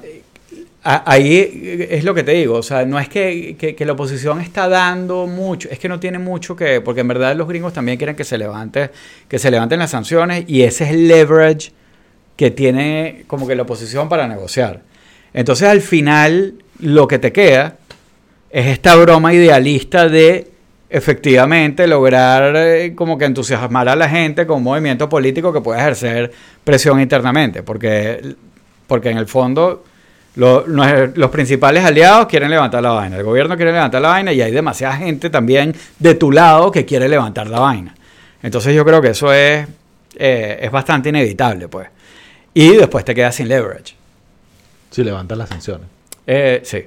ahí 0.85 1.87
es 1.91 2.05
lo 2.05 2.15
que 2.15 2.23
te 2.23 2.33
digo, 2.33 2.57
o 2.57 2.63
sea, 2.63 2.85
no 2.85 2.99
es 2.99 3.09
que, 3.09 3.57
que- 3.59 3.75
que 3.75 3.85
la 3.87 3.93
oposición 3.93 4.41
está 4.41 4.69
dando 4.69 5.27
mucho, 5.27 5.69
es 5.71 5.79
que 5.79 5.89
no 5.89 5.99
tiene 5.99 6.19
mucho 6.19 6.55
que, 6.55 6.81
porque 6.83 7.01
en 7.01 7.09
verdad 7.09 7.35
los 7.35 7.49
gringos 7.49 7.73
también 7.73 7.97
quieren 7.97 8.15
que 8.17 8.25
se 8.25 8.37
levante, 8.37 8.91
que 9.29 9.39
se 9.39 9.51
levanten 9.51 9.79
las 9.79 9.91
sanciones 9.91 10.45
y 10.47 10.63
ese 10.63 10.85
es 10.85 10.91
el 10.91 11.09
leverage 11.09 11.73
que 12.37 12.51
tiene 12.51 13.25
como 13.27 13.47
que 13.47 13.55
la 13.55 13.63
oposición 13.63 14.09
para 14.09 14.27
negociar. 14.29 14.83
Entonces 15.33 15.69
al 15.69 15.81
final 15.81 16.55
lo 16.81 17.09
que 17.09 17.19
te 17.19 17.33
queda 17.33 17.77
es 18.51 18.67
esta 18.67 18.95
broma 18.97 19.33
idealista 19.33 20.09
de 20.09 20.49
efectivamente 20.91 21.87
lograr 21.87 22.55
eh, 22.57 22.93
como 22.95 23.19
que 23.19 23.25
entusiasmar 23.25 23.89
a 23.89 23.97
la 23.97 24.09
gente 24.09 24.47
con 24.47 24.59
un 24.59 24.63
movimiento 24.65 25.09
político 25.09 25.53
que 25.53 25.61
pueda 25.61 25.81
ejercer 25.81 26.31
presión 26.63 27.01
internamente, 27.01 27.63
porque, 27.63 28.35
porque 28.87 29.11
en 29.11 29.19
el 29.19 29.27
fondo 29.27 29.85
nues- 30.37 31.13
los 31.15 31.31
principales 31.31 31.85
aliados 31.85 32.27
quieren 32.27 32.51
levantar 32.51 32.83
la 32.83 32.91
vaina, 32.91 33.17
el 33.17 33.23
gobierno 33.23 33.57
quiere 33.57 33.73
levantar 33.73 34.03
la 34.03 34.09
vaina 34.09 34.33
y 34.33 34.41
hay 34.43 34.51
demasiada 34.53 34.97
gente 34.97 35.31
también 35.31 35.75
de 35.99 36.15
tu 36.15 36.33
lado 36.33 36.71
que 36.71 36.85
quiere 36.85 37.09
levantar 37.09 37.47
la 37.49 37.61
vaina. 37.61 37.95
Entonces 38.43 38.75
yo 38.75 38.85
creo 38.85 39.01
que 39.01 39.11
eso 39.11 39.33
es, 39.33 39.67
eh, 40.17 40.59
es 40.61 40.71
bastante 40.71 41.09
inevitable, 41.11 41.69
pues. 41.69 41.89
Y 42.53 42.71
después 42.77 43.05
te 43.05 43.15
quedas 43.15 43.35
sin 43.35 43.49
leverage. 43.49 43.95
Si 44.91 45.03
levantan 45.03 45.39
las 45.39 45.49
sanciones. 45.49 45.87
Eh, 46.27 46.61
sí. 46.65 46.85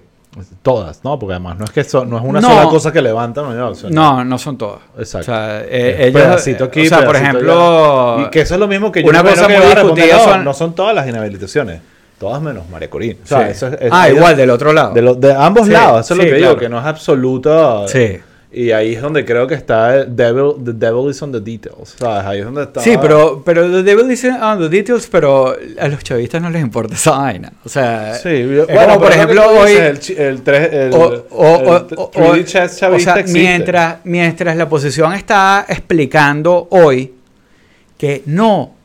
Todas, 0.62 1.04
¿no? 1.04 1.18
Porque 1.18 1.34
además 1.34 1.58
no 1.58 1.66
es 1.66 1.72
que 1.72 1.84
so- 1.84 2.06
no 2.06 2.18
es 2.18 2.24
una 2.24 2.40
No. 2.40 2.50
sola 2.50 2.64
cosa 2.66 2.92
que 2.92 3.02
levantan. 3.02 3.46
No, 3.58 3.74
No, 3.90 4.24
no 4.24 4.38
son 4.38 4.56
todas. 4.58 4.82
Exacto. 5.00 5.32
O 5.32 5.36
sea, 5.36 5.62
eh, 5.64 6.08
ellos, 6.08 6.22
pedacito 6.22 6.66
aquí, 6.66 6.86
o 6.86 6.90
sea, 6.90 7.04
por 7.06 7.16
ejemplo, 7.16 8.14
allá. 8.18 8.28
Y 8.28 8.30
que 8.30 8.42
eso 8.42 8.54
es 8.54 8.60
lo 8.60 8.68
mismo 8.68 8.92
que 8.92 9.02
yo 9.02 9.10
una 9.10 9.24
cosa 9.24 9.48
que 9.48 9.58
muy 9.58 9.66
discutida 9.68 10.20
son- 10.20 10.44
no 10.44 10.54
son 10.54 10.76
todas 10.76 10.94
las 10.94 11.08
inhabilitaciones. 11.08 11.82
Todas 12.20 12.42
menos 12.42 12.68
María 12.70 12.90
Corina. 12.90 13.16
O 13.24 13.28
sí. 13.28 13.36
sea, 13.36 13.50
eso 13.50 13.68
es- 13.68 13.90
ah, 13.92 14.10
igual 14.10 14.36
del 14.36 14.50
otro 14.50 14.74
lado. 14.74 14.94
De, 14.94 15.02
lo- 15.02 15.16
de 15.16 15.34
ambos 15.34 15.68
Sí, 15.68 15.74
lados, 15.74 16.06
eso 16.06 16.14
es 16.16 16.20
sí, 16.20 16.26
lo 16.26 16.32
que 16.34 16.38
claro. 16.40 16.54
digo, 16.54 16.60
que 16.60 16.70
no 16.70 16.80
es 16.80 16.86
absoluto. 16.86 17.88
Sí. 17.88 18.18
Y 18.50 18.72
ahí 18.72 18.96
es 18.96 19.02
donde 19.02 19.24
creo 19.26 19.46
que 19.46 19.54
está 19.54 19.98
el 19.98 20.16
devil, 20.16 20.54
the 20.64 20.72
devil 20.74 21.12
is 21.12 21.22
on 21.22 21.32
the 21.34 21.40
details. 21.42 21.96
¿sabes? 22.00 22.26
Ahí 22.26 22.40
es 22.40 22.46
donde 22.46 22.64
está. 22.64 22.80
Sí, 22.80 22.96
pero, 23.00 23.44
pero 23.46 23.70
The 23.70 23.84
Devil 23.84 24.08
dice 24.08 24.32
on 24.32 24.58
the 24.58 24.70
details, 24.70 25.06
pero 25.12 25.54
a 25.80 25.88
los 25.90 26.02
chavistas 26.04 26.42
no 26.42 26.50
les 26.50 26.62
importa 26.62 26.96
esa 26.96 27.12
vaina. 27.12 27.52
O 27.66 27.70
sea, 27.70 28.16
Sí, 28.16 28.46
bueno, 28.46 28.66
como, 28.94 29.00
por 29.02 29.12
ejemplo, 29.12 29.44
hoy. 29.52 29.74
El, 29.74 30.00
chi- 30.00 30.16
el, 30.18 30.42
tres- 30.42 30.74
el, 30.74 30.94
o, 30.94 31.26
o- 31.30 31.58
el 31.60 31.68
o- 31.98 32.04
o- 32.04 32.12
3D 32.12 32.46
chess 32.46 32.76
o 32.78 32.80
chavista 32.80 33.14
sea, 33.14 33.22
existe. 33.22 33.40
mientras, 33.40 33.98
mientras 34.06 34.56
la 34.56 34.64
oposición 34.64 35.14
está 35.14 35.66
explicando 35.68 36.68
hoy 36.72 37.14
que 37.98 38.24
no, 38.28 38.76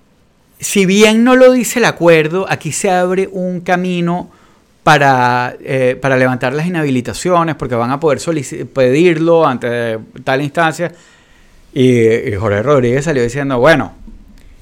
si 0.63 0.87
bien 0.87 1.25
no 1.25 1.37
lo 1.37 1.53
dice 1.53 1.81
el 1.81 1.85
acuerdo, 1.85 2.47
aquí 2.49 2.73
se 2.73 2.91
abre 2.91 3.29
un 3.31 3.61
camino 3.61 4.31
para, 4.83 5.57
eh, 5.61 5.99
para 6.01 6.17
levantar 6.17 6.55
las 6.55 6.67
inhabilitaciones, 6.67 7.57
porque 7.57 7.75
van 7.75 7.91
a 7.91 8.01
poder 8.01 8.21
pedirlo 8.73 9.47
ante 9.47 9.99
tal 10.25 10.41
instancia. 10.41 10.93
Y, 11.75 12.31
y 12.31 12.35
Jorge 12.37 12.63
Rodríguez 12.63 13.05
salió 13.05 13.23
diciendo, 13.23 13.59
bueno, 13.59 13.93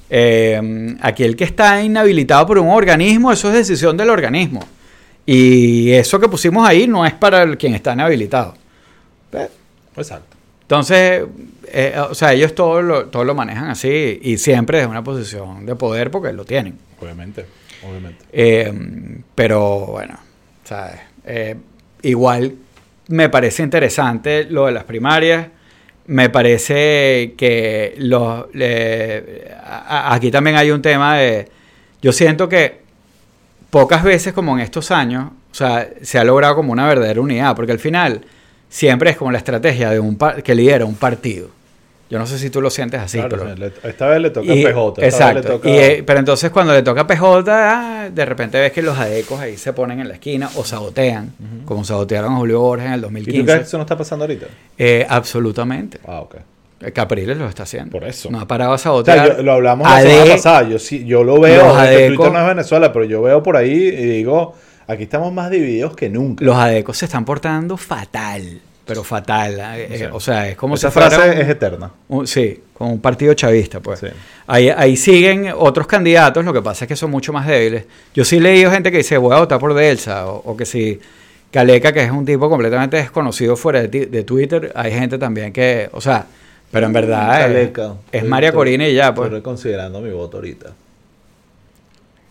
eh, 0.09 0.97
aquí 1.03 1.23
el 1.23 1.37
que 1.37 1.45
está 1.45 1.83
inhabilitado 1.83 2.47
por 2.47 2.59
un 2.59 2.71
organismo, 2.71 3.31
eso 3.31 3.49
es 3.49 3.55
decisión 3.55 3.97
del 3.97 4.11
organismo. 4.11 4.61
Y 5.27 5.93
eso 5.93 6.19
que 6.19 6.29
pusimos 6.29 6.67
ahí 6.67 6.89
no 6.89 7.07
es 7.07 7.13
para 7.15 7.43
el 7.43 7.57
quien 7.59 7.75
está 7.75 7.93
inhabilitado. 7.93 8.55
Exacto. 9.97 10.30
Entonces, 10.71 11.25
eh, 11.73 11.97
o 11.99 12.15
sea, 12.15 12.33
ellos 12.33 12.55
todo 12.55 12.81
lo, 12.81 13.07
todo 13.07 13.25
lo 13.25 13.35
manejan 13.35 13.71
así 13.71 14.21
y 14.23 14.39
siempre 14.39 14.79
desde 14.79 14.89
una 14.89 15.03
posición 15.03 15.67
de 15.67 15.75
poder 15.75 16.13
porque 16.13 16.33
lo 16.33 16.45
tienen. 16.45 16.79
Obviamente. 17.01 17.45
Obviamente. 17.89 18.25
Eh, 18.33 18.73
pero 19.35 19.87
bueno, 19.87 20.17
¿sabes? 20.63 21.01
Eh, 21.25 21.57
igual 22.03 22.55
me 23.09 23.29
parece 23.29 23.65
interesante 23.65 24.45
lo 24.45 24.67
de 24.67 24.71
las 24.73 24.85
primarias. 24.85 25.49
Me 26.07 26.31
parece 26.31 27.35
que 27.37 27.97
los, 27.99 28.45
a- 29.65 30.15
aquí 30.15 30.31
también 30.31 30.55
hay 30.55 30.71
un 30.71 30.83
tema 30.83 31.17
de... 31.19 31.49
Yo 32.01 32.13
siento 32.13 32.49
que 32.49 32.79
pocas 33.71 34.05
veces 34.05 34.33
como 34.33 34.55
en 34.57 34.61
estos 34.63 34.93
años, 34.93 35.33
o 35.51 35.55
sea, 35.55 35.89
se 36.03 36.17
ha 36.21 36.23
logrado 36.23 36.55
como 36.55 36.71
una 36.71 36.87
verdadera 36.87 37.21
unidad, 37.21 37.57
porque 37.57 37.73
al 37.73 37.81
final 37.81 38.25
siempre 38.71 39.11
es 39.11 39.17
como 39.19 39.31
la 39.33 39.39
estrategia 39.39 39.91
de 39.91 40.01
un 40.01 40.17
par- 40.17 40.43
que 40.43 40.55
lidera 40.55 40.87
un 40.87 40.95
partido. 40.95 41.49
Yo 42.09 42.19
no 42.19 42.27
sé 42.27 42.39
si 42.41 42.51
tú 42.51 42.61
lo 42.61 42.71
sientes 42.71 42.99
así, 43.01 43.19
Claro, 43.19 43.39
pero... 43.55 43.71
esta 43.85 44.09
vez 44.09 44.21
le 44.21 44.31
toca 44.31 44.53
Y- 44.53 44.65
PJ. 44.65 45.05
exacto. 45.07 45.43
le 45.43 45.47
toca- 45.49 45.69
Y, 45.69 45.73
eh, 45.79 46.03
pero 46.05 46.19
entonces 46.19 46.51
cuando 46.51 46.73
le 46.73 46.83
toca 46.83 47.07
PJ, 47.07 47.45
ah, 47.49 48.09
de 48.13 48.25
repente 48.25 48.59
ves 48.59 48.73
que 48.73 48.83
los 48.83 48.99
adecos 48.99 49.39
ahí 49.39 49.57
se 49.57 49.73
ponen 49.73 50.01
en 50.01 50.09
la 50.09 50.15
esquina 50.15 50.51
o 50.57 50.65
sabotean, 50.65 51.33
como 51.65 51.85
sabotearon 51.85 52.33
a 52.33 52.37
Julio 52.39 52.61
Borges 52.63 52.87
en 52.87 52.93
el 52.95 52.99
¿Y 52.99 53.03
tú 53.03 53.07
2015. 53.11 53.45
crees 53.45 53.59
que 53.61 53.65
eso 53.67 53.77
no 53.77 53.83
está 53.85 53.97
pasando 53.97 54.25
ahorita? 54.25 54.47
Eh, 54.77 55.07
absolutamente. 55.09 55.99
Ah, 56.05 56.21
ok. 56.23 56.35
Eh, 56.81 56.91
Capriles 56.93 57.37
lo 57.37 57.47
está 57.49 57.63
haciendo. 57.63 57.93
Por 57.93 58.03
eso. 58.03 58.29
No 58.29 58.41
ha 58.41 58.49
parado 58.49 58.73
a 58.73 58.75
O 58.75 58.79
sabotear. 58.79 59.27
sea, 59.29 59.37
yo- 59.37 59.43
lo 59.45 59.53
hablamos 59.53 59.89
la 59.89 60.01
semana 60.01 60.33
pasada. 60.33 60.69
Yo 60.69 60.79
sí, 60.81 61.05
yo 61.05 61.23
lo 61.23 61.39
veo. 61.41 61.65
Los 61.65 61.83
es 61.85 61.89
que 61.91 62.09
adecos- 62.09 62.33
no 62.33 62.41
es 62.41 62.47
Venezuela, 62.47 62.93
pero 62.93 63.05
yo 63.05 63.23
veo 63.23 63.41
por 63.41 63.57
ahí 63.57 63.71
y 63.71 63.91
digo, 64.07 64.57
aquí 64.91 65.05
estamos 65.05 65.33
más 65.33 65.51
divididos 65.51 65.95
que 65.97 66.09
nunca. 66.09 66.45
Los 66.45 66.57
adecos 66.57 66.99
se 66.99 67.05
están 67.07 67.25
portando 67.25 67.77
fatal. 67.77 68.61
Pero 68.87 69.05
fatal. 69.05 69.55
eh, 69.77 69.87
O 69.87 69.97
sea, 69.97 70.07
eh, 70.07 70.11
o 70.13 70.21
sea, 70.21 70.49
es 70.49 70.57
como 70.57 70.75
Esa 70.75 70.89
si 70.89 70.95
fuera 70.95 71.11
frase 71.11 71.31
un- 71.31 71.39
es 71.39 71.49
eterna. 71.49 71.91
un- 72.09 72.27
sí, 72.27 72.61
como 72.75 72.93
un 72.93 73.01
partido 73.01 73.33
chavista, 73.35 73.79
pues. 73.79 74.01
Sí. 74.01 74.07
Ahí, 74.49 74.69
ahí 74.69 74.97
siguen 74.97 75.53
otros 75.57 75.87
candidatos, 75.87 76.45
lo 76.45 76.53
que 76.53 76.61
pasa 76.61 76.85
es 76.85 76.89
que 76.89 76.97
son 76.97 77.11
mucho 77.11 77.33
más 77.33 77.47
débiles. 77.47 77.85
Yo 78.15 78.25
sí 78.25 78.39
he 78.39 78.41
leído 78.41 78.71
gente 78.73 78.91
que 78.91 78.97
dice, 78.99 79.17
voy 79.17 79.35
a 79.37 79.39
votar 79.39 79.61
por 79.61 79.75
Delsa, 79.75 80.27
o, 80.27 80.39
o 80.45 80.57
que 80.57 80.67
si 80.67 80.99
Caleca, 81.53 81.93
que 81.93 82.03
es 82.03 82.11
un 82.11 82.25
tipo 82.25 82.49
completamente 82.51 82.97
desconocido 82.97 83.55
fuera 83.57 83.83
de, 83.83 84.25
Twitter, 84.25 84.73
hay 84.75 84.91
gente 84.93 85.19
también 85.19 85.53
que, 85.53 85.89
o 85.93 86.01
sea, 86.01 86.27
pero 86.73 86.87
en 86.87 86.93
verdad 86.93 87.41
es- 87.43 87.47
Caleca. 87.47 87.95
es, 88.11 88.25
María 88.25 88.53
Corina 88.53 88.89
y 88.89 88.95
ya, 88.95 89.15
pues. 89.15 89.27
Estoy 89.27 89.39
reconsiderando 89.39 90.01
mi 90.01 90.11
voto 90.11 90.39
ahorita. 90.39 90.71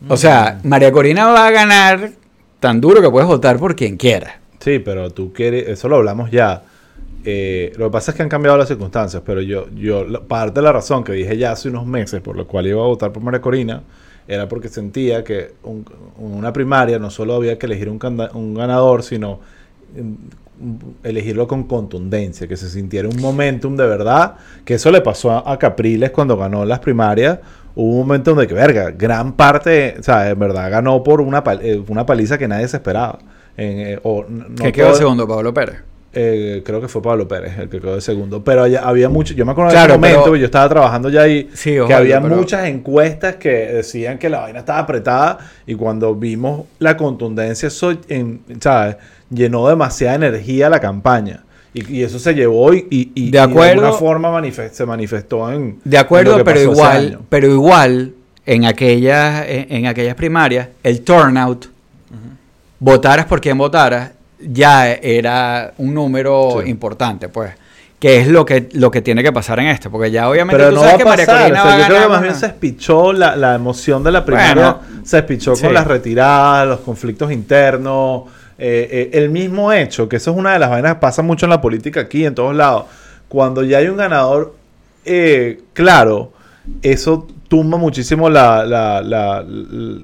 O 0.10 0.18
sea, 0.18 0.60
María 0.64 0.91
Corina 0.91 1.26
va 1.28 1.47
a 1.47 1.51
ganar 1.51 2.12
tan 2.60 2.82
duro 2.82 3.01
que 3.01 3.10
puedes 3.10 3.28
votar 3.28 3.57
por 3.57 3.76
quien 3.76 3.97
quiera. 3.97 4.39
Sí, 4.60 4.80
pero 4.80 5.10
tú 5.12 5.32
quieres, 5.34 5.68
eso 5.70 5.88
lo 5.88 5.97
hablamos 5.97 6.32
ya. 6.32 6.64
Eh, 7.26 7.74
lo 7.78 7.88
que 7.88 7.91
pasa 7.91 8.12
es 8.12 8.18
que 8.18 8.24
han 8.24 8.30
cambiado 8.30 8.57
las 8.57 8.68
circunstancias, 8.68 9.22
pero 9.26 9.41
yo, 9.41 9.68
yo, 9.76 10.05
parte 10.28 10.60
de 10.60 10.64
la 10.64 10.72
razón 10.72 11.03
que 11.03 11.12
dije 11.12 11.38
ya 11.38 11.51
hace 11.51 11.68
unos 11.70 11.86
meses 11.86 12.22
por 12.22 12.36
lo 12.38 12.47
cual 12.47 12.68
iba 12.68 12.82
a 12.82 12.88
votar 12.88 13.12
por 13.12 13.22
María 13.22 13.41
Corina 13.41 13.84
era 14.26 14.47
porque 14.47 14.70
sentía 14.70 15.24
que 15.24 15.53
un- 15.64 15.84
una 16.18 16.53
primaria 16.53 16.97
no 16.99 17.10
solo 17.10 17.34
había 17.36 17.57
que 17.57 17.66
elegir 17.66 17.89
un, 17.89 17.99
ganador, 18.53 19.03
sino 19.03 19.39
mm, 19.95 21.03
elegirlo 21.03 21.47
con 21.47 21.64
contundencia, 21.64 22.47
que 22.47 22.55
se 22.55 22.70
sintiera 22.70 23.07
un 23.10 23.20
momentum 23.20 23.76
de 23.76 23.88
verdad, 23.88 24.36
que 24.66 24.76
eso 24.76 24.91
le 24.91 25.01
pasó 25.01 25.47
a 25.47 25.57
Capriles 25.57 26.12
cuando 26.12 26.38
ganó 26.38 26.64
las 26.66 26.80
primarias. 26.80 27.39
Hubo 27.76 27.91
un 27.93 27.97
momento 27.99 28.32
donde 28.32 28.47
que, 28.47 28.53
verga, 28.53 28.91
gran 28.91 29.34
parte, 29.34 29.95
o 29.99 30.03
sea, 30.03 30.30
en 30.30 30.39
verdad 30.39 30.70
ganó 30.72 31.03
por 31.03 31.22
una, 31.22 31.43
pal- 31.43 31.59
eh, 31.61 31.82
una 31.88 32.05
paliza 32.05 32.38
que 32.38 32.47
nadie 32.47 32.67
se 32.67 32.78
esperaba. 32.78 33.20
En, 33.57 33.80
eh, 33.80 33.99
o 34.03 34.26
n- 34.28 34.45
no 34.49 34.55
¿Qué 34.63 34.72
quedó 34.72 34.93
segundo, 34.95 35.28
Pablo 35.28 35.53
Pérez? 35.53 35.76
eh, 36.11 36.63
creo 36.65 36.82
que 36.82 36.88
fue 36.88 37.03
Pablo 37.03 37.28
Pérez 37.28 37.59
el 37.59 37.70
que 37.70 37.80
quedó 37.80 37.93
de 37.93 38.01
segundo. 38.01 38.43
Pero 38.43 38.65
ya 38.65 38.82
había 38.82 39.09
mucho. 39.09 39.34
Yo 39.36 39.45
me 39.45 39.51
acuerdo 39.51 39.70
Claro, 39.72 39.88
de 39.89 39.93
ese 39.93 39.99
momento, 39.99 40.24
pero- 40.24 40.36
yo 40.38 40.45
estaba 40.45 40.67
trabajando 40.67 41.09
ya 41.09 41.22
ahí, 41.22 41.49
Sí, 41.53 41.76
que 41.86 41.93
había 41.93 42.20
pero- 42.22 42.36
muchas 42.36 42.65
encuestas 42.65 43.36
que 43.36 43.49
decían 43.49 44.17
que 44.17 44.28
la 44.30 44.39
vaina 44.39 44.59
estaba 44.59 44.80
apretada. 44.80 45.38
Y 45.67 45.76
cuando 45.76 46.15
vimos 46.15 46.65
la 46.80 46.97
contundencia, 46.97 47.67
eso 47.67 47.93
en- 48.07 48.41
¿sabes? 48.59 48.97
llenó 49.30 49.67
demasiada 49.67 50.15
energía 50.15 50.70
la 50.70 50.80
campaña. 50.80 51.43
Y, 51.74 51.97
y 51.97 52.03
eso 52.03 52.17
se 52.20 52.34
llevó 52.34 52.74
y, 52.74 52.88
y, 52.89 53.11
y- 53.13 53.30
De 53.32 53.38
y 53.38 53.41
acuerdo. 53.41 53.72
alguna 53.86 53.91
forma 53.93 54.30
manifest- 54.41 54.72
se 54.72 54.86
manifestó 54.86 55.51
en. 55.51 55.80
De 55.84 55.97
en 55.97 56.01
acuerdo, 56.03 56.32
lo 56.32 56.38
que 56.39 56.43
pero 56.45 56.55
pasó 56.59 56.72
ese 56.72 56.80
igual, 56.82 57.07
año. 57.07 57.22
pero 57.30 57.47
igual 57.47 58.13
en 58.45 58.65
aquellas, 58.65 59.45
en, 59.47 59.67
en 59.70 59.86
aquellas 59.88 60.15
primarias, 60.15 60.70
el 60.84 61.01
turnout, 61.01 61.67
votaras 62.80 63.26
por 63.26 63.41
quien 63.41 63.57
votaras, 63.57 64.11
ya 64.39 64.91
era 64.91 65.74
un 65.78 65.93
número 65.93 66.61
Sí. 66.63 66.70
importante, 66.70 67.30
pues. 67.30 67.51
que 67.99 68.22
es 68.22 68.28
lo 68.30 68.45
que, 68.45 68.70
lo 68.74 68.89
que 68.89 69.01
tiene 69.01 69.22
que 69.22 69.34
pasar 69.34 69.59
en 69.59 69.67
esto. 69.67 69.91
Porque 69.91 70.09
ya 70.09 70.30
obviamente 70.30 70.57
Pero 70.57 70.70
tú 70.70 70.76
no 70.76 70.82
sabes 70.84 70.93
va 70.93 70.95
a 70.95 70.97
que 70.99 71.03
María 71.09 71.26
pasar. 71.26 71.41
Corina 71.41 71.61
o 71.61 71.65
va 71.65 71.72
sea, 71.72 71.76
a 71.76 71.80
yo 71.80 71.86
creo 71.86 71.95
que 71.97 72.01
ganar, 72.03 72.09
más 72.09 72.22
bien 72.22 72.36
se 72.36 72.45
espichó 72.45 73.11
la, 73.13 73.36
la 73.36 73.55
emoción 73.55 74.03
de 74.05 74.11
la 74.13 74.24
primaria. 74.24 74.53
Bueno, 74.53 75.03
se 75.05 75.17
espichó 75.17 75.53
sí. 75.55 75.63
con 75.65 75.74
las 75.74 75.86
retiradas, 75.86 76.65
los 76.67 76.80
conflictos 76.80 77.30
internos. 77.30 78.24
Eh, 78.60 78.88
eh, 78.91 79.10
el 79.14 79.30
mismo 79.30 79.72
hecho, 79.74 80.07
que 80.10 80.18
eso 80.18 80.32
es 80.32 80.38
una 80.38 80.53
de 80.53 80.60
las 80.60 80.70
vainas 80.70 80.95
que 80.95 80.99
pasa 80.99 81.22
mucho 81.22 81.45
en 81.45 81.49
la 81.51 81.62
política 81.62 82.01
aquí, 82.01 82.26
en 82.26 82.36
todos 82.36 82.55
lados. 82.55 82.86
Cuando 83.28 83.64
ya 83.64 83.78
hay 83.80 83.88
un 83.88 83.97
ganador 83.97 84.55
eh, 85.05 85.60
claro, 85.74 86.32
eso 86.82 87.26
tumba 87.47 87.78
muchísimo 87.78 88.30
la, 88.30 88.66
la, 88.66 89.01
la, 89.01 89.43
la- 89.47 90.01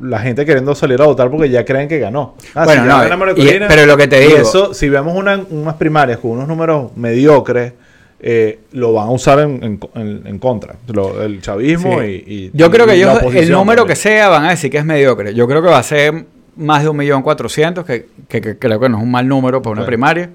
la 0.00 0.18
gente 0.18 0.44
queriendo 0.44 0.74
salir 0.74 1.00
a 1.00 1.04
votar 1.06 1.30
porque 1.30 1.48
ya 1.48 1.64
creen 1.64 1.88
que 1.88 1.98
ganó. 1.98 2.34
Ah, 2.54 2.64
Bueno, 2.64 2.84
no, 2.86 3.30
y- 3.32 3.34
Corina, 3.46 3.68
pero 3.68 3.86
lo 3.86 3.96
que 3.96 4.08
te 4.08 4.18
digo- 4.20 4.36
eso, 4.38 4.74
si 4.74 4.88
vemos 4.88 5.14
una- 5.16 5.40
unas 5.50 5.74
primarias 5.74 6.18
con 6.18 6.32
unos 6.32 6.48
números 6.48 6.90
mediocres, 6.96 7.72
eh, 8.20 8.58
lo 8.72 8.92
van 8.94 9.08
a 9.08 9.10
usar 9.10 9.38
en, 9.40 9.62
en- 9.62 9.80
en- 9.94 10.26
en 10.26 10.38
contra. 10.38 10.74
Lo- 10.92 11.22
el 11.22 11.40
chavismo 11.40 12.00
Sí. 12.00 12.24
y, 12.26 12.34
y- 12.34 12.50
Yo 12.52 12.70
creo 12.70 12.86
que 12.86 12.94
ellos, 12.94 13.20
el 13.34 13.50
número 13.50 13.82
también. 13.82 13.86
que 13.88 13.96
sea, 13.96 14.28
van 14.28 14.44
a 14.46 14.50
decir 14.50 14.70
que 14.70 14.78
es 14.78 14.84
mediocre. 14.84 15.34
Yo 15.34 15.46
creo 15.46 15.62
que 15.62 15.68
va 15.68 15.78
a 15.78 15.82
ser 15.84 16.24
más 16.56 16.82
de 16.82 16.88
un 16.88 16.96
millón 16.96 17.22
cuatrocientos, 17.22 17.84
que, 17.84 18.06
que- 18.28 18.40
que 18.40 18.58
creo 18.58 18.78
que 18.80 18.88
no 18.88 18.98
es 18.98 19.02
un 19.02 19.10
mal 19.10 19.26
número 19.28 19.60
para 19.62 19.72
una 19.72 19.82
primaria. 19.86 20.30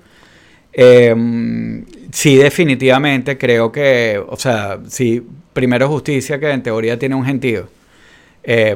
Eh, 0.74 1.84
sí, 2.12 2.36
definitivamente 2.38 3.38
creo 3.38 3.72
que, 3.72 4.22
o 4.28 4.38
sea, 4.38 4.80
sí, 4.88 5.26
primero 5.54 5.88
justicia, 5.88 6.40
que 6.40 6.50
en 6.52 6.62
teoría 6.64 6.98
tiene 7.00 7.16
un 7.16 7.26
gentío. 7.26 7.68
Eh, 8.44 8.76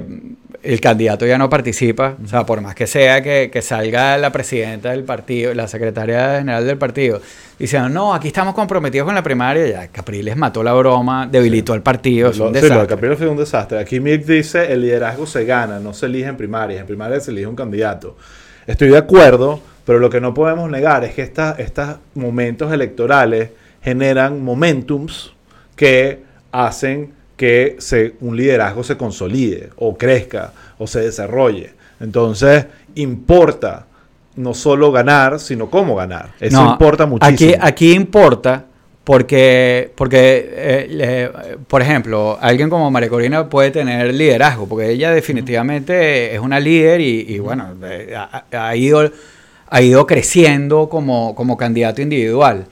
el 0.61 0.80
candidato 0.80 1.26
ya 1.26 1.38
no 1.38 1.49
participa, 1.49 2.16
o 2.24 2.28
sea, 2.28 2.45
por 2.45 2.61
más 2.61 2.74
que 2.74 2.88
sea 2.88 3.22
que, 3.22 3.49
que 3.51 3.61
salga 3.61 4.18
la 4.18 4.32
presidenta 4.32 4.91
del 4.91 5.03
partido, 5.03 5.53
la 5.53 5.68
secretaria 5.68 6.38
general 6.38 6.66
del 6.66 6.78
partido, 6.78 7.20
diciendo, 7.59 7.89
no, 7.89 8.14
aquí 8.14 8.30
estamos 8.30 8.55
comprometidos 8.55 9.05
con 9.05 9.14
la 9.14 9.22
primaria, 9.24 9.68
ya 9.68 9.88
Capriles 9.89 10.38
mató 10.38 10.64
la 10.64 10.72
broma, 10.74 11.28
debilitó 11.30 11.74
el 11.74 11.82
partido, 11.82 12.30
es 12.30 12.38
Lo- 12.38 12.47
un 12.47 12.53
sí, 12.53 12.61
lo 12.61 12.61
de 12.61 12.70
desastre. 12.70 12.88
Capriles 12.95 13.18
fue 13.18 13.28
un 13.28 13.36
desastre. 13.38 13.78
Aquí 13.80 13.99
Milk 13.99 14.24
dice, 14.26 14.72
el 14.72 14.82
liderazgo 14.84 15.26
se 15.26 15.43
gana, 15.43 15.80
no 15.82 15.93
se 15.93 16.05
elige 16.05 16.30
en 16.30 16.38
primarias. 16.38 16.80
En 16.80 16.88
primarias 16.88 17.26
se 17.26 17.32
elige 17.32 17.47
un 17.47 17.57
candidato. 17.57 18.16
Estoy 18.66 18.88
de 18.88 18.97
acuerdo, 18.97 19.59
pero 19.86 19.99
lo 19.99 20.09
que 20.09 20.22
no 20.22 20.34
podemos 20.34 20.70
negar 20.70 21.03
es 21.03 21.14
que 21.14 21.24
estos 21.24 21.95
momentos 22.16 22.72
electorales 22.72 23.49
generan 23.82 24.41
momentums 24.41 25.34
que 25.76 26.24
hacen 26.53 27.11
que 27.43 27.75
se, 27.79 28.13
un 28.21 28.37
liderazgo 28.37 28.85
se 28.85 28.95
consolide 28.95 29.67
o 29.75 29.97
crezca 29.97 30.53
o 30.77 30.87
se 30.87 31.01
desarrolle. 31.01 31.71
Entonces, 31.99 32.67
importa 32.95 33.85
no 34.37 34.53
solo 34.53 34.93
ganar, 34.93 35.41
sino 35.41 35.69
cómo 35.69 35.93
ganar. 35.93 36.29
Eso 36.39 36.63
No, 36.63 36.71
importa 36.71 37.05
muchísimo. 37.05 37.35
Aquí, 37.35 37.53
aquí 37.59 37.91
importa 37.91 38.63
porque, 39.03 39.91
porque 39.93 40.51
eh, 40.55 41.57
por 41.67 41.81
ejemplo, 41.81 42.37
alguien 42.39 42.69
como 42.69 42.89
María 42.89 43.09
Corina 43.09 43.49
puede 43.49 43.71
tener 43.71 44.13
liderazgo, 44.13 44.65
porque 44.65 44.91
ella 44.91 45.11
definitivamente 45.11 46.33
es 46.33 46.39
una 46.39 46.61
líder 46.61 47.01
y, 47.01 47.25
y 47.27 47.39
bueno, 47.39 47.75
eh, 47.83 48.15
ha, 48.15 48.45
ha 48.53 48.73
ido, 48.77 49.11
ha 49.67 49.81
ido 49.81 50.07
creciendo 50.07 50.87
como, 50.87 51.35
como 51.35 51.57
candidato 51.57 52.01
individual. 52.01 52.67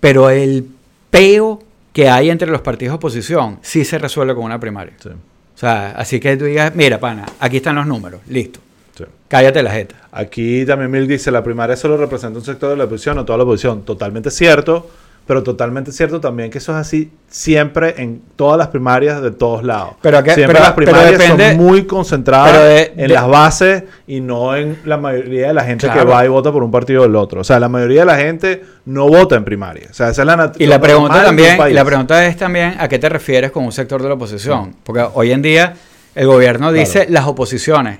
Pero 0.00 0.30
el 0.30 0.66
peo 1.10 1.60
que 1.94 2.10
hay 2.10 2.28
entre 2.28 2.50
los 2.50 2.60
partidos 2.60 2.92
de 2.92 2.96
oposición 2.96 3.60
sí 3.62 3.84
se 3.84 3.98
resuelve 3.98 4.34
con 4.34 4.44
una 4.44 4.58
primaria. 4.58 4.94
Sí, 5.00 5.08
O 5.08 5.58
sea, 5.58 5.92
así 5.92 6.18
que 6.18 6.36
tú 6.36 6.44
digas, 6.44 6.74
mira, 6.74 6.98
pana, 6.98 7.24
aquí 7.38 7.58
están 7.58 7.76
los 7.76 7.86
números, 7.86 8.20
listo, 8.28 8.58
sí. 8.98 9.04
cállate 9.28 9.62
la 9.62 9.70
jeta. 9.70 9.94
Aquí 10.10 10.66
también 10.66 10.90
Mil 10.90 11.06
dice, 11.06 11.30
la 11.30 11.42
primaria 11.44 11.76
solo 11.76 11.96
representa 11.96 12.38
un 12.38 12.44
sector 12.44 12.70
de 12.70 12.76
la 12.76 12.84
oposición, 12.84 13.16
no 13.16 13.24
toda 13.24 13.38
la 13.38 13.44
oposición. 13.44 13.84
Totalmente 13.84 14.32
cierto, 14.32 14.90
pero 15.26 15.42
totalmente 15.42 15.90
cierto 15.90 16.20
también 16.20 16.50
que 16.50 16.58
eso 16.58 16.72
es 16.72 16.78
así 16.78 17.10
siempre 17.28 17.94
en 17.96 18.20
todas 18.36 18.58
las 18.58 18.68
primarias 18.68 19.22
de 19.22 19.30
todos 19.30 19.64
lados. 19.64 19.94
Pero 20.02 20.22
que- 20.22 20.34
siempre 20.34 20.54
pero- 20.54 20.64
las 20.66 20.72
primarias 20.74 21.12
depende- 21.18 21.54
son 21.54 21.64
muy 21.64 21.84
concentradas 21.86 22.52
de- 22.62 22.92
en 22.96 23.08
de- 23.08 23.14
las 23.14 23.26
bases 23.26 23.84
y 24.06 24.20
no 24.20 24.54
en 24.54 24.78
la 24.84 24.98
mayoría 24.98 25.48
de 25.48 25.54
la 25.54 25.64
gente 25.64 25.88
que 25.88 26.04
va 26.04 26.24
y 26.24 26.28
vota 26.28 26.52
por 26.52 26.62
un 26.62 26.70
partido 26.70 27.02
o 27.02 27.04
el 27.06 27.16
otro. 27.16 27.40
O 27.40 27.44
sea, 27.44 27.58
la 27.58 27.68
mayoría 27.70 28.00
de 28.00 28.06
la 28.06 28.16
gente 28.18 28.62
no 28.84 29.08
vota 29.08 29.34
en 29.36 29.44
primaria. 29.44 29.88
O 29.90 29.94
sea, 29.94 30.10
esa 30.10 30.22
es 30.22 30.26
la 30.26 30.52
Y 30.58 30.66
la 30.66 30.80
pregunta 30.80 31.22
también, 31.24 31.58
y 31.70 31.72
la 31.72 31.84
pregunta 31.84 32.26
es 32.26 32.36
también 32.36 32.74
a 32.78 32.86
qué 32.88 32.98
te 32.98 33.08
refieres 33.08 33.50
con 33.50 33.64
un 33.64 33.72
sector 33.72 34.02
de 34.02 34.08
la 34.08 34.14
oposición, 34.14 34.74
porque 34.84 35.06
hoy 35.14 35.32
en 35.32 35.40
día 35.40 35.74
el 36.14 36.26
gobierno 36.26 36.70
dice 36.70 37.00
Claro. 37.06 37.12
las 37.12 37.26
oposiciones, 37.26 37.98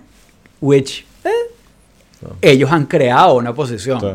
which 0.61 1.05
eh, 1.25 1.31
ellos 2.43 2.71
han 2.71 2.87
creado 2.87 3.35
una 3.35 3.51
oposición. 3.51 4.01
Sí. 4.01 4.07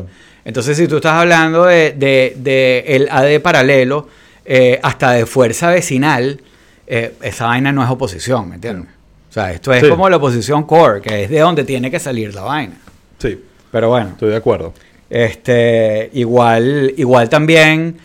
Entonces, 0.44 0.76
si 0.76 0.88
tú 0.88 0.96
estás 0.96 1.12
hablando 1.14 1.64
de, 1.66 1.92
de- 1.92 2.34
de 2.36 2.84
el 2.88 3.08
AD 3.10 3.40
paralelo, 3.40 4.08
eh, 4.44 4.78
hasta 4.82 5.12
de 5.12 5.26
fuerza 5.26 5.70
vecinal, 5.70 6.40
eh, 6.86 7.14
esa 7.22 7.46
vaina 7.46 7.70
no 7.72 7.84
es 7.84 7.90
oposición, 7.90 8.48
¿me 8.48 8.54
entiendes? 8.56 8.88
O 9.28 9.32
sea, 9.32 9.52
esto 9.52 9.72
es 9.72 9.82
Sí. 9.82 9.88
como 9.88 10.08
la 10.08 10.16
oposición 10.16 10.64
core, 10.64 11.00
que 11.00 11.24
es 11.24 11.30
de 11.30 11.38
donde 11.38 11.62
tiene 11.64 11.90
que 11.90 12.00
salir 12.00 12.34
la 12.34 12.42
vaina. 12.42 12.74
Sí, 13.18 13.38
Pero 13.70 13.88
bueno. 13.90 14.10
estoy 14.10 14.30
de 14.30 14.36
acuerdo. 14.36 14.72
Este, 15.08 16.10
igual, 16.14 16.92
igual 16.96 17.28
también 17.28 17.98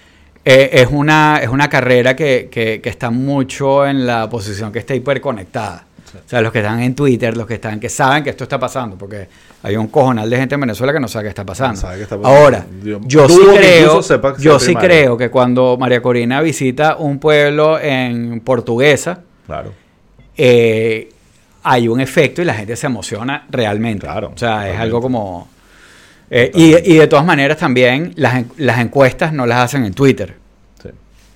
eh, 0.43 0.69
es, 0.73 0.87
una, 0.91 1.39
es 1.41 1.49
una 1.49 1.69
carrera 1.69 2.15
que, 2.15 2.49
que- 2.51 2.79
que 2.81 2.89
está 2.89 3.09
mucho 3.09 3.87
en 3.87 4.05
la 4.05 4.29
posición 4.29 4.71
que 4.71 4.77
está 4.79 4.93
hiperconectada. 4.93 5.85
O 6.25 6.29
sea, 6.29 6.41
los 6.41 6.51
que 6.51 6.59
están 6.59 6.79
en 6.81 6.93
Twitter, 6.95 7.35
los 7.35 7.47
que 7.47 7.55
están, 7.55 7.79
que 7.79 7.89
saben 7.89 8.23
que 8.23 8.29
esto 8.31 8.43
está 8.43 8.59
pasando, 8.59 8.97
porque 8.97 9.27
hay 9.63 9.75
un 9.75 9.87
cojonal 9.87 10.29
de 10.29 10.37
gente 10.37 10.55
en 10.55 10.61
Venezuela 10.61 10.93
que 10.93 10.99
no 10.99 11.07
sabe 11.07 11.23
qué 11.25 11.29
está 11.29 11.45
pasando. 11.45 11.81
No 11.81 11.95
qué 11.95 12.01
está 12.03 12.17
pasando. 12.17 12.27
Ahora, 12.39 12.65
Yo 12.83 12.99
yo, 13.05 13.27
sí 13.29 13.39
que 13.39 13.57
creo, 13.57 14.01
que 14.01 14.41
yo 14.41 14.59
sí 14.59 14.75
creo 14.75 15.17
que 15.17 15.29
cuando 15.29 15.77
María 15.79 16.01
Corina 16.01 16.41
visita 16.41 16.97
un 16.97 17.19
pueblo 17.19 17.79
en 17.79 18.39
portuguesa, 18.41 19.21
Claro. 19.45 19.71
eh, 20.37 21.09
hay 21.63 21.87
un 21.87 21.99
efecto 21.99 22.41
y 22.41 22.45
la 22.45 22.53
gente 22.53 22.75
se 22.75 22.85
emociona 22.87 23.45
realmente. 23.49 24.05
Claro, 24.05 24.31
O 24.35 24.37
sea, 24.37 24.69
es 24.69 24.79
algo 24.79 25.01
como... 25.01 25.47
eh, 26.29 26.51
y, 26.53 26.93
y 26.93 26.97
de 26.97 27.07
todas 27.07 27.25
maneras 27.25 27.57
también 27.57 28.13
las, 28.17 28.43
las 28.57 28.79
encuestas 28.79 29.33
no 29.33 29.45
las 29.47 29.59
hacen 29.65 29.83
en 29.85 29.93
Twitter. 29.93 30.35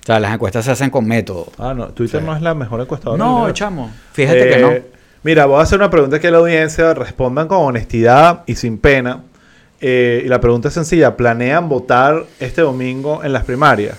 O 0.02 0.06
sea, 0.06 0.18
las 0.20 0.32
encuestas 0.34 0.64
se 0.64 0.70
hacen 0.70 0.90
con 0.90 1.06
método. 1.06 1.46
Ah, 1.58 1.74
no, 1.74 1.88
Twitter 1.88 2.20
Sí. 2.20 2.26
no 2.26 2.34
es 2.34 2.42
la 2.42 2.54
mejor 2.54 2.80
encuestadora. 2.80 3.22
No, 3.22 3.50
chamo. 3.52 3.90
Fíjate 4.12 4.38
que 4.48 4.54
Eh, 4.58 4.60
no. 4.60 4.70
Mira, 5.22 5.44
voy 5.46 5.60
a 5.60 5.62
hacer 5.62 5.78
una 5.78 5.90
pregunta 5.90 6.16
a 6.16 6.30
la 6.30 6.38
audiencia. 6.38 6.94
Respondan 6.94 7.46
con 7.48 7.58
honestidad 7.58 8.42
y 8.46 8.54
sin 8.56 8.78
pena. 8.78 9.22
Eh, 9.82 10.22
y 10.24 10.28
la 10.28 10.40
pregunta 10.40 10.68
es 10.68 10.74
sencilla. 10.74 11.16
¿Planean 11.16 11.68
votar 11.68 12.24
este 12.38 12.62
domingo 12.62 13.22
en 13.22 13.32
las 13.34 13.44
primarias? 13.44 13.96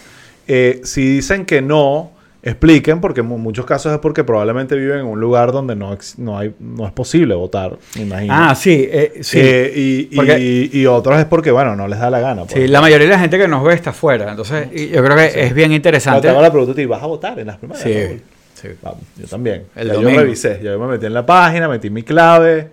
Eh, 0.47 0.81
si 0.83 1.05
dicen 1.15 1.45
que 1.45 1.61
no, 1.61 2.11
expliquen, 2.43 2.99
porque 3.01 3.19
en 3.21 3.27
mu- 3.27 3.37
muchos 3.37 3.65
casos 3.65 3.93
es 3.93 3.99
porque 3.99 4.23
probablemente 4.23 4.75
viven 4.75 4.99
en 4.99 5.05
un 5.05 5.19
lugar 5.19 5.51
donde 5.51 5.75
no, 5.75 5.95
no, 6.17 6.37
hay, 6.39 6.53
no 6.59 6.85
es 6.87 6.91
posible 6.91 7.35
votar, 7.35 7.77
me 7.95 8.01
imagino. 8.01 8.33
Ah, 8.35 8.55
sí, 8.55 8.87
eh, 8.91 9.19
sí. 9.21 9.37
Eh, 9.39 9.71
y, 9.75 10.07
y- 10.11 10.15
Porque- 10.15 10.69
y 10.73 10.85
otros 10.87 11.19
es 11.19 11.25
porque, 11.25 11.51
bueno, 11.51 11.75
no 11.75 11.87
les 11.87 11.99
da 11.99 12.09
la 12.09 12.19
gana. 12.19 12.43
pues. 12.45 12.53
Sí, 12.53 12.67
la 12.67 12.81
mayoría 12.81 13.05
de 13.07 13.13
la 13.13 13.19
gente 13.19 13.37
que 13.37 13.47
nos 13.47 13.63
ve 13.63 13.73
está 13.75 13.91
afuera. 13.91 14.29
Entonces, 14.31 14.69
yo 14.71 15.03
creo 15.03 15.15
que 15.15 15.43
es 15.45 15.53
bien 15.53 15.71
interesante. 15.71 16.21
te 16.21 16.29
hago 16.29 16.41
la 16.41 16.51
pregunta 16.51 16.81
¿vas 16.87 17.03
a 17.03 17.05
votar 17.07 17.37
en 17.39 17.47
las 17.47 17.57
primarias? 17.57 17.83
Sí, 17.83 18.21
sí. 18.55 18.67
Vamos, 18.81 19.01
yo 19.17 19.27
también. 19.27 19.63
El 19.75 19.87
Ya 19.89 19.93
yo 19.95 20.01
revisé, 20.09 20.59
yo 20.63 20.79
me 20.79 20.87
metí 20.87 21.05
en 21.05 21.13
la 21.13 21.25
página, 21.25 21.67
metí 21.69 21.89
mi 21.89 22.03
clave. 22.03 22.69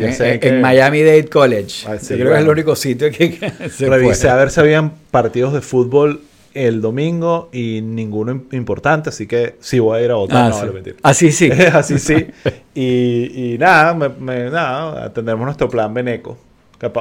En, 0.00 0.38
que- 0.38 0.52
Miami 0.52 1.02
Dade 1.02 1.24
College. 1.28 1.88
Ah, 1.88 1.96
sí, 2.00 2.16
yo 2.16 2.20
creo 2.20 2.28
que 2.34 2.38
es 2.38 2.44
el 2.44 2.48
único 2.50 2.76
sitio 2.76 3.10
que, 3.10 3.36
que 3.36 3.50
se 3.68 3.88
Revisé 3.88 4.20
puede. 4.22 4.28
a 4.32 4.36
ver 4.36 4.50
si 4.50 4.60
habían 4.60 4.92
partidos 5.10 5.52
de 5.54 5.60
fútbol 5.60 6.20
el 6.54 6.80
domingo 6.80 7.48
y 7.52 7.80
ninguno 7.82 8.32
im- 8.32 8.52
importante, 8.52 9.10
así 9.10 9.26
que 9.26 9.56
sí 9.60 9.78
voy 9.78 9.98
a 10.00 10.04
ir 10.04 10.10
a 10.10 10.14
votar. 10.14 10.36
Ah, 10.46 10.48
no, 10.48 10.54
sí. 10.54 10.60
vale, 10.60 10.72
mentira. 10.72 10.96
Así 11.02 11.30
sí. 11.32 11.50
así 11.72 11.98
sí. 11.98 12.26
Y, 12.74 13.54
y 13.54 13.58
nada, 13.58 13.94
me- 13.94 14.08
me- 14.08 14.50
nada, 14.50 15.12
tendremos 15.12 15.44
nuestro 15.44 15.68
plan 15.68 15.92
Beneco. 15.92 16.36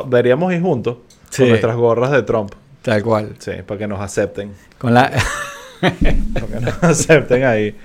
Deberíamos 0.08 0.54
ir 0.54 0.62
juntos 0.62 0.98
Sí. 1.30 1.44
con 1.44 1.50
nuestras 1.50 1.76
gorras 1.76 2.12
de 2.12 2.24
Trump. 2.24 2.52
Tal 2.82 3.04
cual. 3.04 3.36
Sí, 3.40 3.52
para 3.66 3.78
que 3.78 3.88
nos 3.88 4.00
acepten. 4.00 4.52
Con 4.78 4.94
la 4.94 5.12
Para 5.82 5.94
que 5.96 6.60
nos 6.62 6.84
acepten 6.84 7.44
ahí. 7.44 7.76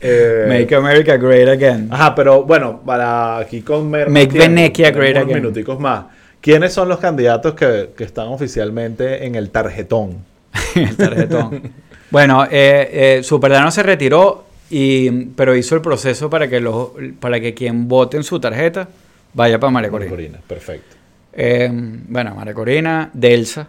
Eh, 0.00 0.46
Make 0.48 0.74
America 0.74 1.16
Great 1.16 1.48
Again. 1.48 1.88
Ajá, 1.90 2.14
pero 2.14 2.44
bueno, 2.44 2.80
para 2.84 3.38
aquí 3.38 3.60
con 3.62 3.90
mer- 3.90 4.08
Make 4.08 4.28
tenemos 4.28 4.72
great 4.78 4.96
unos 5.16 5.24
again. 5.24 5.34
minuticos 5.42 5.78
más. 5.78 6.04
¿Quiénes 6.40 6.72
son 6.72 6.88
los 6.88 6.98
candidatos 6.98 7.54
que, 7.54 7.90
que 7.96 8.04
están 8.04 8.28
oficialmente 8.28 9.26
en 9.26 9.34
el 9.34 9.50
tarjetón? 9.50 10.24
el 10.74 10.96
tarjetón. 10.96 11.62
bueno, 12.10 12.44
eh, 12.44 13.18
eh, 13.18 13.22
Superdano 13.22 13.70
se 13.70 13.82
retiró, 13.82 14.44
y, 14.70 15.10
pero 15.10 15.54
hizo 15.54 15.74
el 15.74 15.80
proceso 15.82 16.30
para 16.30 16.48
que, 16.48 16.60
los, 16.60 16.90
para 17.20 17.40
que 17.40 17.54
quien 17.54 17.88
vote 17.88 18.16
en 18.16 18.22
su 18.24 18.40
tarjeta 18.40 18.88
vaya 19.34 19.58
para 19.58 19.70
María 19.70 19.90
Corina. 19.90 20.10
Corina, 20.10 20.38
perfecto. 20.46 20.96
Eh, 21.32 21.68
bueno, 21.72 22.34
María 22.34 22.54
Corina, 22.54 23.10
Delsa, 23.12 23.68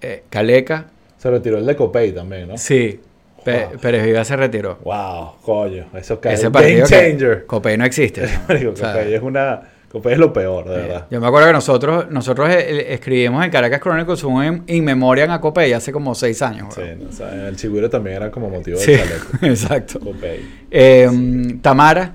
eh, 0.00 0.24
Caleca, 0.28 0.86
Se 1.18 1.30
retiró 1.30 1.58
el 1.58 1.66
de 1.66 1.74
Copey 1.76 2.12
también, 2.12 2.48
¿no? 2.48 2.58
sí, 2.58 3.00
Pe- 3.44 3.66
Wow. 3.70 3.78
Pérez 3.80 4.04
Viva 4.04 4.24
se 4.24 4.34
retiró. 4.36 4.78
Wow, 4.82 5.36
coño, 5.42 5.86
eso 5.94 6.18
cae. 6.20 6.34
Ese 6.34 6.44
Game 6.44 6.52
partido 6.52 6.86
que 6.86 6.94
changer. 6.94 7.46
Copey 7.46 7.76
no 7.78 7.84
existe. 7.84 8.22
¿no? 8.26 8.28
Marico, 8.48 8.70
O 8.72 8.76
sea, 8.76 8.92
Copey 8.92 9.14
es 9.14 9.22
una 9.22 9.60
Copey 9.90 10.12
es 10.14 10.18
lo 10.18 10.32
peor, 10.32 10.68
de 10.68 10.76
verdad. 10.76 11.06
Yo 11.10 11.20
me 11.20 11.26
acuerdo 11.26 11.46
que 11.48 11.52
nosotros, 11.54 12.10
nosotros 12.10 12.50
eh, 12.50 12.92
escribimos 12.92 13.44
en 13.44 13.50
Caracas 13.50 13.80
Chronicles 13.80 14.22
un 14.24 14.44
in, 14.44 14.62
in 14.66 14.84
memoriam 14.84 15.30
a 15.30 15.40
Copey 15.40 15.72
hace 15.72 15.92
como 15.92 16.14
seis 16.14 16.42
años. 16.42 16.74
Sí, 16.74 16.82
no, 17.00 17.08
o 17.08 17.12
sea, 17.12 17.48
el 17.48 17.56
chigüiro 17.56 17.88
también 17.88 18.16
era 18.16 18.30
como 18.30 18.50
motivo 18.50 18.78
Sí, 18.78 18.92
de 18.92 18.98
chaleco. 18.98 19.26
exacto. 19.46 20.00
Copey. 20.00 20.44
Eh, 20.70 21.58
Tamara, 21.62 22.12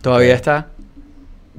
todavía 0.00 0.34
está. 0.34 0.68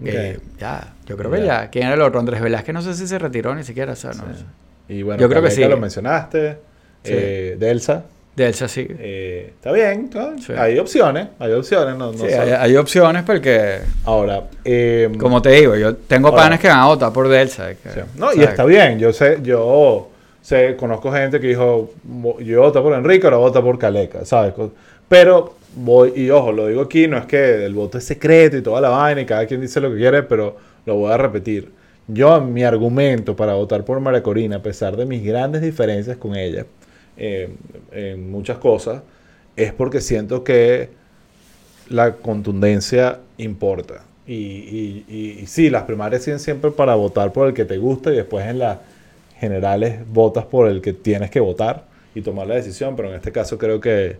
Eh, 0.04 0.40
ya, 0.60 0.94
yo 1.06 1.16
creo 1.16 1.30
que 1.32 1.46
Ya. 1.46 1.70
¿Quién 1.70 1.86
era 1.86 1.94
el 1.96 2.02
otro? 2.02 2.20
Andrés 2.20 2.42
Velázquez, 2.42 2.74
no 2.74 2.82
sé 2.82 2.96
si 2.96 3.08
se 3.08 3.20
retiró 3.20 3.54
ni 3.56 3.64
siquiera. 3.64 3.94
O 3.94 3.96
sea, 3.96 4.12
no 4.12 4.24
Sí. 4.34 4.40
sé. 4.40 4.94
Y 4.96 5.04
bueno, 5.04 5.22
Yo 5.22 5.30
creo 5.30 5.42
que 5.42 5.52
sí. 5.52 5.64
lo 5.64 5.78
mencionaste. 5.78 6.58
Eh, 7.06 7.56
Delsa. 7.60 8.04
De 8.36 8.48
Elsa 8.48 8.68
sí. 8.68 8.88
eh, 8.90 9.52
está 9.56 9.72
bien. 9.72 10.10
¿no? 10.14 10.38
Sí. 10.40 10.54
Hay 10.58 10.80
opciones. 10.80 11.28
Hay 11.38 11.52
opciones. 11.54 11.96
No, 11.96 12.12
no 12.12 12.18
Sí, 12.18 12.26
hay, 12.34 12.50
hay 12.52 12.76
opciones 12.78 13.22
porque, 13.24 13.80
Ahora, 14.06 14.44
eh, 14.66 15.12
como 15.20 15.42
te 15.42 15.50
digo, 15.52 15.76
yo 15.76 15.96
tengo 15.96 16.30
Ahora. 16.30 16.44
panes 16.44 16.60
que 16.60 16.68
van 16.68 16.80
a 16.80 16.86
votar 16.88 17.14
por 17.14 17.28
Delsa. 17.30 17.70
que- 17.76 17.90
Sí. 17.90 18.00
No, 18.18 18.34
y 18.34 18.42
está 18.42 18.66
bien. 18.66 18.98
Yo 18.98 19.14
sé, 19.14 19.38
yo 19.44 20.10
sé, 20.42 20.76
conozco 20.76 21.12
gente 21.12 21.40
que 21.40 21.48
dijo, 21.48 21.92
"Mo- 22.06 22.40
yo 22.40 22.62
voto 22.62 22.82
por 22.82 22.94
Enrique, 22.94 23.26
ahora 23.28 23.38
vota 23.38 23.62
por 23.62 23.78
Caleca, 23.78 24.26
¿sabes? 24.26 24.54
Pero 25.08 25.56
voy, 25.76 26.14
y 26.16 26.30
ojo, 26.32 26.52
lo 26.52 26.68
digo 26.68 26.82
aquí, 26.82 27.08
no 27.08 27.18
es 27.18 27.26
que 27.26 27.66
el 27.66 27.74
voto 27.76 27.98
es 28.00 28.04
secreto 28.04 28.58
y 28.58 28.62
toda 28.64 28.82
la 28.82 28.90
vaina 28.90 29.22
y 29.22 29.26
cada 29.26 29.46
quien 29.46 29.62
dice 29.62 29.80
lo 29.80 29.92
que 29.92 29.98
quiere, 29.98 30.24
pero 30.24 30.56
lo 30.86 30.96
voy 30.96 31.12
a 31.12 31.18
repetir. 31.18 31.72
Yo, 32.08 32.42
mi 32.42 32.64
argumento 32.64 33.36
para 33.36 33.54
votar 33.54 33.86
por 33.86 34.00
María 34.00 34.22
Corina, 34.24 34.58
a 34.58 34.62
pesar 34.62 34.98
de 34.98 35.06
mis 35.06 35.24
grandes 35.24 35.62
diferencias 35.62 36.18
con 36.18 36.36
ella 36.36 36.66
eh, 37.18 37.50
en 37.92 38.32
muchas 38.32 38.58
cosas, 38.58 39.02
es 39.56 39.72
porque 39.74 40.02
siento 40.02 40.44
que 40.44 40.90
la 41.90 42.14
contundencia 42.16 43.20
importa. 43.38 44.04
Y, 44.26 44.34
y- 44.36 45.06
y- 45.10 45.40
y 45.44 45.48
sí, 45.48 45.70
las 45.70 45.84
primarias 45.84 46.24
siguen 46.24 46.40
siempre 46.40 46.72
para 46.72 46.96
votar 46.96 47.34
por 47.34 47.48
el 47.48 47.54
que 47.54 47.66
te 47.66 47.78
gusta 47.78 48.12
y 48.12 48.16
después 48.16 48.46
en 48.48 48.60
las 48.60 48.78
generales 49.40 50.00
votas 50.12 50.46
por 50.46 50.70
el 50.70 50.82
que 50.82 50.94
tienes 50.94 51.30
que 51.30 51.40
votar 51.42 51.86
y 52.16 52.22
tomar 52.22 52.48
la 52.48 52.56
decisión, 52.56 52.96
pero 52.96 53.10
en 53.10 53.16
este 53.16 53.32
caso 53.32 53.58
creo 53.58 53.80
que, 53.82 54.16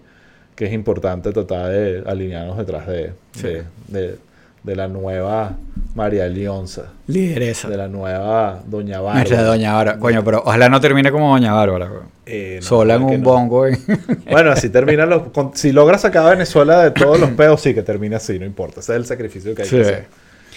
que 0.56 0.66
es 0.66 0.74
importante 0.74 1.32
tratar 1.32 1.70
de 1.72 2.04
alinearnos 2.06 2.58
detrás 2.58 2.86
de, 2.88 3.12
Sí. 3.34 3.44
de, 3.48 3.64
de- 3.88 4.18
de 4.64 4.76
la 4.76 4.88
nueva 4.88 5.58
María 5.96 6.28
Leonza, 6.28 6.84
Lideresa. 7.08 7.68
de 7.70 7.78
la 7.78 7.88
nueva 7.88 8.62
Doña 8.66 9.00
Bárbara. 9.02 9.20
Nuestra 9.20 9.44
Doña 9.44 9.74
Bárbara. 9.74 10.00
Coño, 10.00 10.24
pero 10.24 10.42
ojalá 10.46 10.70
no 10.70 10.80
termine 10.82 11.12
como 11.12 11.30
Doña 11.32 11.54
Bárbara. 11.54 11.90
Eh, 12.26 12.60
no, 12.62 12.66
Sola 12.68 12.96
en 12.96 13.04
un 13.04 13.22
no. 13.22 13.30
bongo. 13.30 13.68
y- 13.68 13.78
Bueno, 14.32 14.52
así 14.52 14.70
terminan 14.70 15.10
los. 15.10 15.24
con- 15.32 15.56
si 15.56 15.72
logras 15.74 16.02
sacar 16.02 16.26
a 16.26 16.30
Venezuela 16.32 16.82
de 16.84 16.92
todos 16.92 17.20
los 17.20 17.32
peos, 17.32 17.60
sí 17.62 17.74
que 17.74 17.84
termina 17.84 18.18
así, 18.18 18.40
no 18.40 18.46
importa. 18.46 18.80
Ese 18.80 18.94
es 18.94 18.98
el 18.98 19.06
sacrificio 19.06 19.54
que 19.54 19.64
hay 19.64 19.68
Sí. 19.68 19.76
que 19.76 19.82
hacer. 19.82 20.06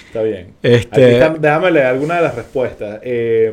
Está 0.07 0.22
bien. 0.22 0.54
Este- 0.62 1.12
está- 1.18 1.34
déjame 1.38 1.70
leer 1.72 1.86
alguna 1.86 2.16
de 2.16 2.22
las 2.22 2.34
respuestas. 2.36 3.00
Eh, 3.02 3.52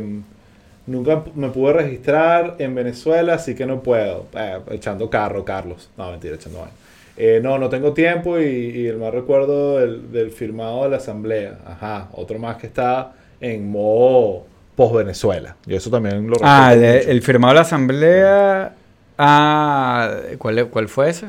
nunca 0.85 1.23
me 1.35 1.49
pude 1.49 1.73
registrar 1.73 2.55
en 2.59 2.75
Venezuela, 2.75 3.33
así 3.33 3.55
que 3.55 3.65
no 3.65 3.81
puedo. 3.81 4.27
Eh, 4.37 4.59
echando 4.71 5.09
carro, 5.09 5.43
Carlos. 5.43 5.89
No, 5.97 6.11
mentira, 6.11 6.35
echando 6.35 6.59
vaina. 6.59 6.73
Eh, 7.15 7.39
no, 7.43 7.59
no 7.59 7.69
tengo 7.69 7.93
tiempo 7.93 8.39
y, 8.39 8.43
y 8.45 8.87
el 8.87 8.97
más 8.97 9.13
recuerdo 9.13 9.77
del, 9.79 10.11
del 10.11 10.31
firmado 10.31 10.83
de 10.85 10.89
la 10.89 10.97
asamblea. 10.97 11.59
Ajá, 11.65 12.09
otro 12.13 12.39
más 12.39 12.57
que 12.57 12.67
está 12.67 13.13
en 13.39 13.69
modo 13.69 14.45
post-Venezuela. 14.75 15.55
Yo 15.67 15.77
eso 15.77 15.91
también 15.91 16.27
lo 16.27 16.35
ah, 16.41 16.75
de- 16.75 16.97
mucho. 16.99 17.09
el 17.11 17.21
firmado 17.21 17.53
de 17.53 17.55
la 17.55 17.61
asamblea. 17.61 18.73
Ah, 19.17 20.11
¿cuál, 20.39 20.67
¿cuál 20.69 20.87
fue 20.89 21.09
ese? 21.09 21.27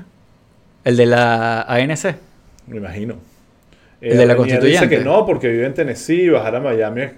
El 0.85 0.97
de 0.97 1.07
la 1.07 1.63
ANC. 1.63 2.15
Me 2.67 2.79
imagino. 2.79 3.17
El 4.01 4.11
de 4.11 4.15
la 4.17 4.21
Daniel 4.35 4.37
Constituyente. 4.37 4.87
Dice 4.87 4.99
que 4.99 5.05
no, 5.05 5.25
porque 5.25 5.49
vive 5.49 5.67
en 5.67 5.73
Tennessee 5.75 6.29
bajar 6.29 6.57
a 6.57 6.61
Miami 6.61 7.03
es, 7.03 7.13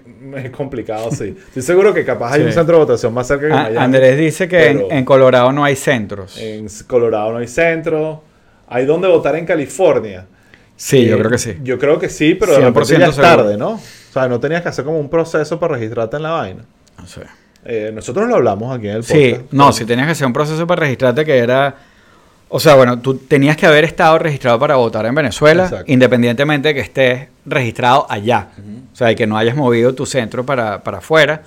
es 0.45 0.51
complicado, 0.51 1.09
sí. 1.11 1.35
Estoy 1.47 1.61
seguro 1.61 1.93
que 1.93 2.05
capaz 2.05 2.33
hay 2.33 2.41
Sí. 2.41 2.47
un 2.47 2.53
centro 2.53 2.75
de 2.77 2.83
votación 2.85 3.13
más 3.13 3.27
cerca 3.27 3.47
que 3.47 3.53
Ah, 3.53 3.63
Miami. 3.63 3.77
Andrés 3.77 4.17
dice 4.17 4.47
que 4.47 4.67
en, 4.89 5.03
Colorado 5.05 5.51
no 5.51 5.63
hay 5.65 5.75
centros. 5.75 6.37
en 6.37 6.67
Colorado 6.87 7.31
no 7.31 7.37
hay 7.39 7.47
centro. 7.47 8.23
¿Hay 8.67 8.85
donde 8.85 9.07
votar 9.07 9.35
en 9.35 9.45
California? 9.45 10.25
sí, 10.75 11.05
yo 11.05 11.15
Eh, 11.15 11.19
creo 11.19 11.31
que 11.31 11.37
sí. 11.37 11.57
Yo 11.63 11.77
creo 11.79 11.97
que 11.99 12.09
sí, 12.09 12.35
pero 12.35 12.53
de 12.53 12.59
100% 12.59 12.65
repente 12.73 12.99
ya 12.99 13.07
es 13.07 13.15
tarde, 13.15 13.57
¿no? 13.57 13.71
O 13.71 13.79
sea, 14.13 14.27
no 14.27 14.39
tenías 14.39 14.61
que 14.61 14.69
hacer 14.69 14.85
como 14.85 14.99
un 14.99 15.09
proceso 15.09 15.59
para 15.59 15.75
registrarte 15.75 16.17
en 16.17 16.23
la 16.23 16.31
vaina. 16.31 16.63
No 16.99 17.07
sé. 17.07 17.21
Eh, 17.65 17.91
nosotros 17.93 18.27
lo 18.29 18.35
hablamos 18.35 18.75
aquí 18.77 18.87
en 18.87 18.97
el 18.97 19.03
Sí, 19.03 19.31
podcast. 19.31 19.51
no, 19.53 19.71
si 19.73 19.85
tenías 19.85 20.05
que 20.07 20.11
hacer 20.13 20.27
un 20.27 20.33
proceso 20.33 20.65
para 20.67 20.81
registrarte 20.81 21.25
que 21.25 21.37
era... 21.37 21.75
O 22.49 22.61
sea, 22.61 22.75
bueno, 22.75 22.99
tú 22.99 23.15
tenías 23.17 23.57
que 23.57 23.65
haber 23.65 23.83
estado 23.83 24.17
registrado 24.19 24.57
para 24.57 24.75
votar 24.77 25.05
en 25.05 25.13
Venezuela, 25.15 25.65
Exacto. 25.65 25.91
independientemente 25.91 26.69
de 26.69 26.73
que 26.75 26.79
estés 26.79 27.27
registrado 27.45 28.05
allá. 28.09 28.47
O 28.93 28.95
sea, 28.95 29.11
y 29.11 29.15
que 29.15 29.27
no 29.27 29.37
hayas 29.37 29.55
movido 29.57 29.93
tu 29.93 30.05
centro 30.05 30.45
para, 30.45 30.81
para 30.81 30.99
afuera. 30.99 31.41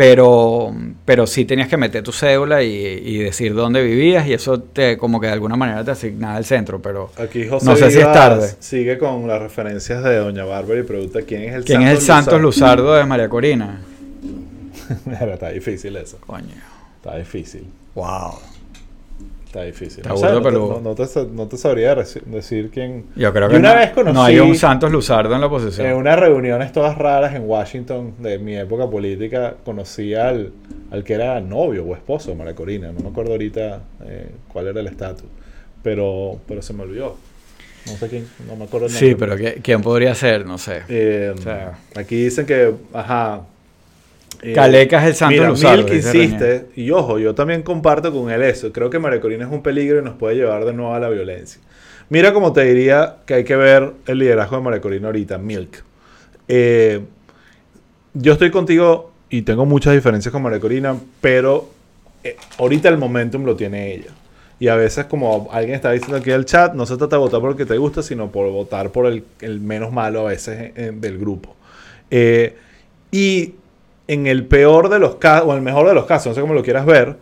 Pero, 0.00 0.74
pero 1.04 1.26
sí 1.26 1.44
tenías 1.44 1.68
que 1.68 1.76
meter 1.76 2.02
tu 2.02 2.10
cédula 2.10 2.62
y, 2.62 2.70
y 2.74 3.18
decir 3.18 3.52
dónde 3.52 3.82
vivías 3.82 4.26
y 4.26 4.32
eso 4.32 4.58
te 4.58 4.96
como 4.96 5.20
que 5.20 5.26
de 5.26 5.34
alguna 5.34 5.56
manera 5.56 5.84
te 5.84 5.90
asignaba 5.90 6.38
el 6.38 6.46
centro. 6.46 6.80
Pero 6.80 7.10
Aquí 7.18 7.46
José 7.46 7.66
no 7.66 7.76
sé 7.76 7.90
si 7.90 7.98
es 7.98 8.10
tarde. 8.10 8.48
sigue 8.60 8.96
con 8.96 9.28
las 9.28 9.42
referencias 9.42 10.02
de 10.02 10.16
Doña 10.16 10.44
Bárbara 10.46 10.80
y 10.80 10.84
pregunta 10.84 11.20
quién 11.20 11.42
es 11.42 11.54
el 11.54 11.64
¿quién 11.64 11.82
es 11.82 11.90
el 11.90 12.00
Santos 12.00 12.40
Luzardo 12.40 12.94
de 12.94 13.04
María 13.04 13.28
Corina? 13.28 13.82
Mira, 15.04 15.34
está 15.34 15.50
difícil 15.50 15.94
eso. 15.96 16.16
Coño. 16.26 16.46
Está 16.96 17.18
difícil. 17.18 17.66
Wow. 17.94 18.38
Está 19.50 19.62
difícil. 19.64 19.98
Está 20.02 20.10
No, 20.10 20.14
burda 20.14 20.28
sé, 20.28 20.34
no, 20.36 20.42
te, 20.42 20.52
no- 20.52 20.80
no 20.80 20.94
te 20.94 21.26
no 21.32 21.48
te 21.48 21.56
sabría 21.56 21.96
decir 21.96 22.70
quién. 22.72 23.06
Yo 23.16 23.32
creo 23.32 23.48
Yo 23.48 23.54
que 23.54 23.56
una 23.56 23.74
no, 23.74 23.80
vez 23.80 23.90
conocí- 23.92 24.12
no 24.14 24.22
hay 24.22 24.38
un 24.38 24.54
Santos 24.54 24.92
Luzardo 24.92 25.34
en 25.34 25.40
la 25.40 25.48
oposición. 25.48 25.88
En 25.88 25.96
unas 25.96 26.16
reuniones 26.20 26.70
todas 26.70 26.96
raras 26.96 27.34
en 27.34 27.48
Washington 27.48 28.14
de 28.20 28.38
mi 28.38 28.56
época 28.56 28.88
política, 28.88 29.56
conocí 29.64 30.14
al, 30.14 30.52
al 30.92 31.02
que 31.02 31.14
era 31.14 31.40
novio 31.40 31.84
o 31.84 31.96
esposo 31.96 32.30
de 32.30 32.36
María 32.36 32.54
Corina. 32.54 32.92
No 32.92 33.00
me 33.00 33.08
acuerdo 33.08 33.32
ahorita 33.32 33.80
eh, 34.04 34.30
cuál 34.52 34.68
era 34.68 34.78
el 34.80 34.86
estatus. 34.86 35.26
Pero, 35.82 36.38
pero 36.46 36.62
se 36.62 36.72
me 36.72 36.84
olvidó. 36.84 37.16
No 37.86 37.92
sé 37.94 38.06
quién, 38.08 38.28
no 38.46 38.54
me 38.54 38.66
acuerdo 38.66 38.86
el 38.86 38.92
nombre. 38.92 39.08
Sí, 39.08 39.16
pero 39.18 39.36
¿qué- 39.36 39.60
¿quién 39.62 39.82
podría 39.82 40.14
ser? 40.14 40.46
No 40.46 40.58
sé. 40.58 40.82
Eh, 40.88 41.34
O 41.36 41.42
sea. 41.42 41.76
aquí 41.96 42.22
dicen 42.22 42.46
que, 42.46 42.72
ajá. 42.92 43.40
Eh, 44.42 44.52
Caleca 44.52 45.02
es 45.02 45.08
el 45.08 45.14
santo 45.14 45.34
mira, 45.34 45.48
Luzardo, 45.48 45.84
Milk 45.84 45.94
insiste, 45.94 46.66
y 46.76 46.90
ojo, 46.90 47.18
yo 47.18 47.34
también 47.34 47.62
comparto 47.62 48.12
con 48.12 48.30
él 48.30 48.42
eso. 48.42 48.72
Creo 48.72 48.90
que 48.90 48.98
María 48.98 49.20
Corina 49.20 49.44
es 49.44 49.52
un 49.52 49.62
peligro 49.62 49.98
y 49.98 50.02
nos 50.02 50.14
puede 50.14 50.36
llevar 50.36 50.64
de 50.64 50.72
nuevo 50.72 50.94
a 50.94 51.00
la 51.00 51.08
violencia. 51.08 51.60
Mira 52.08 52.32
como 52.32 52.52
te 52.52 52.64
diría 52.64 53.16
que 53.26 53.34
hay 53.34 53.44
que 53.44 53.56
ver 53.56 53.92
el 54.06 54.18
liderazgo 54.18 54.56
de 54.56 54.62
María 54.62 54.80
Corina 54.80 55.08
ahorita, 55.08 55.38
Milk. 55.38 55.84
Eh, 56.48 57.00
yo 58.14 58.32
estoy 58.32 58.50
contigo 58.50 59.12
y 59.28 59.42
tengo 59.42 59.64
muchas 59.64 59.94
diferencias 59.94 60.32
con 60.32 60.42
María 60.42 60.58
Corina, 60.58 60.96
pero 61.20 61.68
eh, 62.24 62.36
ahorita 62.58 62.88
el 62.88 62.98
momentum 62.98 63.44
lo 63.44 63.56
tiene 63.56 63.94
ella. 63.94 64.10
Y 64.58 64.68
a 64.68 64.74
veces, 64.74 65.06
como 65.06 65.48
alguien 65.52 65.74
está 65.74 65.90
diciendo 65.90 66.18
aquí 66.18 66.30
en 66.30 66.36
el 66.36 66.44
chat, 66.44 66.74
no 66.74 66.84
se 66.84 66.96
trata 66.98 67.16
de 67.16 67.20
votar 67.20 67.40
por 67.40 67.52
el 67.52 67.56
que 67.56 67.64
te 67.64 67.78
gusta, 67.78 68.02
sino 68.02 68.30
por 68.30 68.50
votar 68.50 68.90
por 68.90 69.06
el, 69.06 69.24
el 69.40 69.58
menos 69.60 69.90
malo 69.90 70.20
a 70.20 70.30
veces 70.30 70.72
eh, 70.76 70.92
del 70.94 71.16
grupo. 71.16 71.56
Eh, 72.10 72.56
y 73.10 73.54
en 74.12 74.26
el 74.26 74.46
peor 74.46 74.88
de 74.88 74.98
los 74.98 75.16
casos, 75.16 75.46
o 75.48 75.50
en 75.52 75.58
el 75.58 75.62
mejor 75.62 75.86
de 75.88 75.94
los 75.94 76.06
casos, 76.06 76.28
no 76.28 76.34
sé 76.34 76.40
cómo 76.40 76.54
lo 76.54 76.62
quieras 76.62 76.84
ver, 76.86 77.16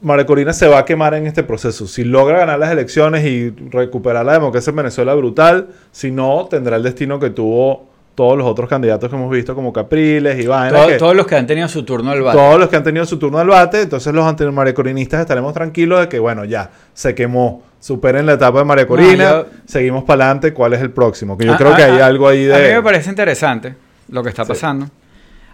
María 0.00 0.26
Corina 0.26 0.52
se 0.52 0.66
va 0.66 0.78
a 0.78 0.84
quemar 0.84 1.14
en 1.14 1.26
este 1.26 1.44
proceso. 1.44 1.86
Si 1.86 2.02
logra 2.02 2.38
ganar 2.38 2.58
las 2.58 2.72
elecciones 2.72 3.24
y 3.24 3.50
recuperar 3.70 4.26
la 4.26 4.32
democracia 4.32 4.70
en 4.70 4.76
Venezuela, 4.76 5.14
brutal. 5.14 5.68
Si 5.92 6.10
no, 6.10 6.48
tendrá 6.50 6.76
el 6.76 6.82
destino 6.82 7.20
que 7.20 7.30
tuvo 7.30 7.86
todos 8.16 8.36
los 8.36 8.46
otros 8.46 8.68
candidatos 8.68 9.08
que 9.08 9.14
hemos 9.16 9.30
visto, 9.30 9.54
como 9.54 9.72
Capriles 9.72 10.44
Vaina. 10.46 10.76
Todo- 10.76 10.88
que- 10.88 10.96
todos 10.98 11.16
los 11.16 11.26
que 11.26 11.36
han 11.36 11.46
tenido 11.46 11.68
su 11.68 11.84
turno 11.84 12.10
del 12.10 12.22
bate. 12.22 12.36
todos 12.36 12.58
los 12.58 12.68
que 12.68 12.76
han 12.76 12.82
tenido 12.82 13.04
su 13.06 13.16
turno 13.18 13.38
al 13.38 13.46
bate, 13.46 13.82
entonces 13.82 14.12
los 14.12 14.26
antimaricorinistas 14.26 15.20
estaremos 15.20 15.54
tranquilos 15.54 16.00
de 16.00 16.08
que, 16.08 16.18
bueno, 16.18 16.44
ya, 16.44 16.70
se 16.92 17.14
quemó. 17.14 17.62
Superen 17.78 18.26
la 18.26 18.34
etapa 18.34 18.58
de 18.58 18.64
María 18.64 18.86
Corina, 18.88 19.30
yo- 19.30 19.46
seguimos 19.66 20.02
para 20.04 20.24
adelante, 20.24 20.52
¿cuál 20.52 20.72
es 20.74 20.80
el 20.82 20.90
próximo? 20.90 21.38
Que 21.38 21.46
yo 21.46 21.52
Ah, 21.54 21.56
creo 21.56 21.72
ah, 21.72 21.76
que 21.76 21.82
hay 21.84 22.00
ah, 22.00 22.06
algo 22.06 22.28
ahí 22.28 22.44
de... 22.44 22.54
A 22.54 22.58
mí 22.58 22.74
me 22.74 22.82
parece 22.82 23.08
interesante 23.08 23.74
lo 24.08 24.22
que 24.22 24.28
está 24.28 24.44
Sí. 24.44 24.48
pasando. 24.48 24.86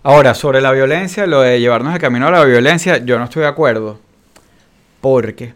Ahora, 0.02 0.34
sobre 0.34 0.60
la 0.60 0.72
violencia, 0.72 1.26
lo 1.26 1.40
de 1.42 1.60
llevarnos 1.60 1.94
el 1.94 2.00
camino 2.00 2.28
a 2.28 2.30
la 2.30 2.44
violencia, 2.44 2.98
yo 2.98 3.18
no 3.18 3.24
estoy 3.24 3.42
de 3.42 3.48
acuerdo. 3.48 3.98
Porque 5.00 5.54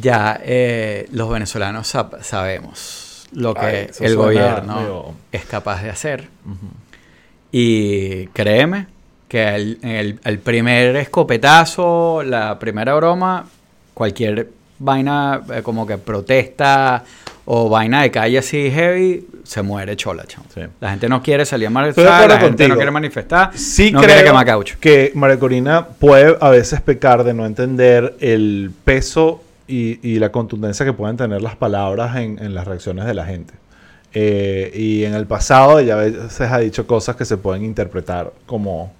ya 0.00 0.38
eh, 0.42 1.06
los 1.12 1.28
venezolanos 1.30 1.94
sab- 1.94 2.22
sabemos 2.22 3.26
lo 3.32 3.54
que 3.54 3.60
Ay, 3.66 3.88
el 4.00 4.16
gobierno 4.16 4.76
medio- 4.76 5.14
es 5.32 5.44
capaz 5.44 5.82
de 5.82 5.90
hacer. 5.90 6.28
Y 7.50 8.26
créeme 8.28 8.86
que 9.28 9.54
el, 9.54 9.78
el- 9.82 10.20
el 10.24 10.38
primer 10.38 10.96
escopetazo, 10.96 12.22
la 12.22 12.58
primera 12.58 12.94
broma, 12.94 13.46
cualquier 13.94 14.50
vaina 14.78 15.40
eh, 15.52 15.62
como 15.62 15.86
que 15.86 15.96
protesta 15.98 17.04
o 17.44 17.68
vaina 17.68 18.02
de 18.02 18.10
calle 18.10 18.38
así 18.38 18.70
heavy, 18.70 19.26
se 19.42 19.62
muere 19.62 19.96
chola, 19.96 20.24
chamo. 20.26 20.46
Sí. 20.54 20.60
La 20.80 20.90
gente 20.90 21.08
no 21.08 21.22
quiere 21.22 21.44
salir 21.44 21.66
a 21.66 21.70
manifestar, 21.70 22.28
la 22.28 22.38
gente 22.38 22.68
no 22.68 22.76
quiere 22.76 22.90
manifestar, 22.90 23.50
Sí 23.54 23.90
no 23.90 24.00
creo 24.00 24.14
quiere 24.14 24.24
quemar 24.28 24.46
caucho. 24.46 24.76
que 24.80 25.12
María 25.14 25.38
Corina 25.38 25.86
puede 25.86 26.36
a 26.40 26.50
veces 26.50 26.80
pecar 26.80 27.24
de 27.24 27.34
no 27.34 27.44
entender 27.46 28.16
el 28.20 28.70
peso 28.84 29.42
y, 29.66 29.98
y 30.08 30.18
la 30.18 30.30
contundencia 30.30 30.86
que 30.86 30.92
pueden 30.92 31.16
tener 31.16 31.42
las 31.42 31.56
palabras 31.56 32.16
en, 32.16 32.38
en 32.38 32.54
las 32.54 32.66
reacciones 32.66 33.06
de 33.06 33.14
la 33.14 33.24
gente. 33.26 33.54
Eh, 34.14 34.70
y 34.74 35.04
en 35.04 35.14
el 35.14 35.26
pasado 35.26 35.78
ella 35.78 35.94
a 35.94 36.04
veces 36.04 36.40
ha 36.42 36.58
dicho 36.58 36.86
cosas 36.86 37.16
que 37.16 37.24
se 37.24 37.38
pueden 37.38 37.64
interpretar 37.64 38.32
como, 38.44 38.92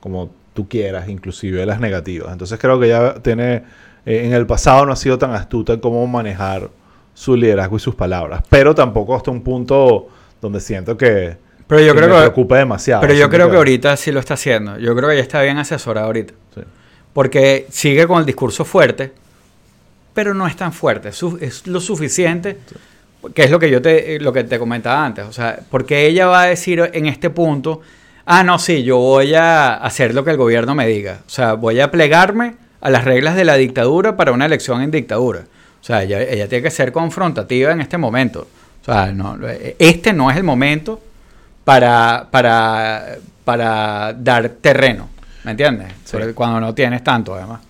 como 0.00 0.30
tú 0.54 0.68
quieras, 0.68 1.08
inclusive 1.08 1.66
las 1.66 1.80
negativas. 1.80 2.32
Entonces 2.32 2.58
creo 2.60 2.78
que 2.78 2.86
ella 2.86 3.14
tiene, 3.14 3.64
eh, 4.06 4.22
en 4.24 4.32
el 4.32 4.46
pasado 4.46 4.86
no 4.86 4.92
ha 4.92 4.96
sido 4.96 5.18
tan 5.18 5.32
astuta 5.32 5.72
en 5.72 5.80
cómo 5.80 6.06
manejar 6.06 6.70
su 7.14 7.36
liderazgo 7.36 7.76
y 7.76 7.80
sus 7.80 7.94
palabras. 7.94 8.42
Pero 8.50 8.74
tampoco 8.74 9.14
hasta 9.14 9.30
un 9.30 9.42
punto 9.42 10.08
donde 10.40 10.60
siento 10.60 10.96
que, 10.96 11.36
Pero 11.66 11.80
yo 11.80 11.92
que 11.94 11.98
creo 11.98 12.08
me 12.10 12.14
que, 12.16 12.20
preocupa 12.22 12.58
demasiado. 12.58 13.00
pero 13.00 13.14
yo 13.14 13.30
creo 13.30 13.50
que 13.50 13.56
ahorita 13.56 13.96
sí 13.96 14.12
lo 14.12 14.20
está 14.20 14.34
haciendo. 14.34 14.78
Yo 14.78 14.94
creo 14.94 15.08
que 15.08 15.14
ella 15.14 15.22
está 15.22 15.40
bien 15.42 15.58
asesorada 15.58 16.06
ahorita. 16.06 16.34
Sí. 16.54 16.60
Porque 17.12 17.66
sigue 17.70 18.06
con 18.06 18.18
el 18.18 18.26
discurso 18.26 18.64
fuerte, 18.64 19.12
pero 20.12 20.34
no 20.34 20.46
es 20.46 20.56
tan 20.56 20.72
fuerte. 20.72 21.10
Es, 21.40 21.66
lo 21.66 21.80
suficiente, 21.80 22.58
que 23.34 23.44
es 23.44 23.50
lo 23.50 23.58
que 23.58 23.70
yo 23.70 23.80
te, 23.80 24.18
lo 24.20 24.32
que 24.32 24.44
te 24.44 24.58
comentaba 24.58 25.04
antes. 25.04 25.24
O 25.24 25.32
sea, 25.32 25.60
porque 25.70 26.06
ella 26.06 26.26
va 26.26 26.42
a 26.42 26.46
decir 26.46 26.90
en 26.92 27.06
este 27.06 27.30
punto, 27.30 27.80
ah, 28.26 28.42
no, 28.42 28.58
sí, 28.58 28.82
yo 28.82 28.98
voy 28.98 29.34
a 29.34 29.74
hacer 29.74 30.14
lo 30.14 30.24
que 30.24 30.32
el 30.32 30.36
gobierno 30.36 30.74
me 30.74 30.86
diga. 30.86 31.20
O 31.26 31.30
sea, 31.30 31.54
voy 31.54 31.80
a 31.80 31.90
plegarme 31.90 32.56
a 32.80 32.90
las 32.90 33.04
reglas 33.04 33.36
de 33.36 33.44
la 33.44 33.54
dictadura 33.54 34.16
para 34.16 34.32
una 34.32 34.46
elección 34.46 34.82
en 34.82 34.90
dictadura. 34.90 35.44
O 35.84 35.86
sea, 35.86 36.02
ella, 36.02 36.22
ella 36.22 36.48
tiene 36.48 36.62
que 36.62 36.70
ser 36.70 36.92
confrontativa 36.92 37.70
en 37.70 37.82
este 37.82 37.98
momento. 37.98 38.46
O 38.80 38.84
sea, 38.86 39.12
no, 39.12 39.36
este 39.78 40.14
no 40.14 40.30
es 40.30 40.36
el 40.38 40.42
momento 40.42 40.98
para, 41.62 42.26
para, 42.30 43.16
para 43.44 44.14
dar 44.14 44.48
terreno. 44.62 45.10
¿Me 45.44 45.50
entiendes? 45.50 45.88
Sí. 46.06 46.16
Cuando 46.34 46.58
no 46.58 46.74
tienes 46.74 47.04
tanto, 47.04 47.34
además. 47.34 47.60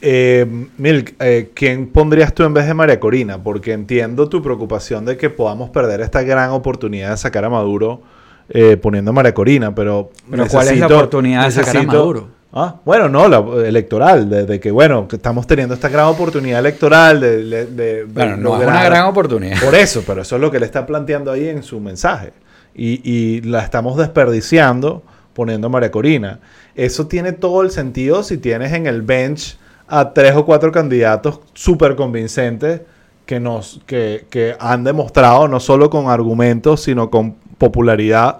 Eh, 0.00 0.46
Milk, 0.76 1.16
eh, 1.18 1.50
¿quién 1.52 1.88
pondrías 1.88 2.32
tú 2.32 2.44
en 2.44 2.54
vez 2.54 2.64
de 2.64 2.74
María 2.74 3.00
Corina? 3.00 3.42
Porque 3.42 3.72
entiendo 3.72 4.28
tu 4.28 4.40
preocupación 4.40 5.04
de 5.04 5.16
que 5.16 5.28
podamos 5.28 5.70
perder 5.70 6.00
esta 6.02 6.22
gran 6.22 6.50
oportunidad 6.50 7.10
de 7.10 7.16
sacar 7.16 7.44
a 7.44 7.50
Maduro 7.50 8.02
eh, 8.50 8.76
poniendo 8.76 9.10
a 9.10 9.14
María 9.14 9.34
Corina, 9.34 9.74
pero... 9.74 10.12
Pero 10.30 10.46
¿cuál 10.46 10.68
es 10.68 10.78
la 10.78 10.86
oportunidad 10.86 11.46
de 11.46 11.50
sacar 11.50 11.78
a 11.78 11.82
Maduro? 11.82 12.37
Ah, 12.52 12.76
bueno, 12.84 13.08
no, 13.10 13.28
la 13.28 13.44
electoral, 13.66 14.30
de, 14.30 14.46
de 14.46 14.58
que 14.58 14.70
bueno, 14.70 15.06
que 15.06 15.16
estamos 15.16 15.46
teniendo 15.46 15.74
esta 15.74 15.88
gran 15.90 16.06
oportunidad 16.06 16.60
electoral 16.60 17.20
de, 17.20 17.44
de- 17.44 17.66
de 17.66 18.04
Bueno, 18.04 18.36
no 18.38 18.50
es 18.62 18.66
una 18.66 18.84
gran 18.84 19.06
oportunidad. 19.06 19.60
Por 19.62 19.74
eso, 19.74 20.02
pero 20.06 20.22
eso 20.22 20.36
es 20.36 20.40
lo 20.40 20.50
que 20.50 20.58
le 20.58 20.64
está 20.66 20.86
planteando 20.86 21.30
ahí 21.30 21.46
en 21.48 21.62
su 21.62 21.78
mensaje. 21.78 22.32
Y, 22.74 23.00
y 23.10 23.42
la 23.42 23.62
estamos 23.62 23.96
desperdiciando 23.98 25.02
poniendo 25.34 25.66
a 25.66 25.70
María 25.70 25.90
Corina. 25.90 26.40
Eso 26.74 27.06
tiene 27.06 27.32
todo 27.32 27.62
el 27.62 27.70
sentido 27.70 28.22
si 28.22 28.38
tienes 28.38 28.72
en 28.72 28.86
el 28.86 29.02
bench 29.02 29.58
a 29.86 30.12
tres 30.14 30.34
o 30.34 30.44
cuatro 30.46 30.72
candidatos 30.72 31.40
súper 31.54 31.96
convincentes 31.96 32.80
que, 33.26 33.40
nos, 33.40 33.80
que, 33.86 34.26
que 34.30 34.56
han 34.58 34.84
demostrado 34.84 35.48
no 35.48 35.60
solo 35.60 35.90
con 35.90 36.08
argumentos, 36.08 36.82
sino 36.82 37.10
con 37.10 37.34
popularidad 37.58 38.38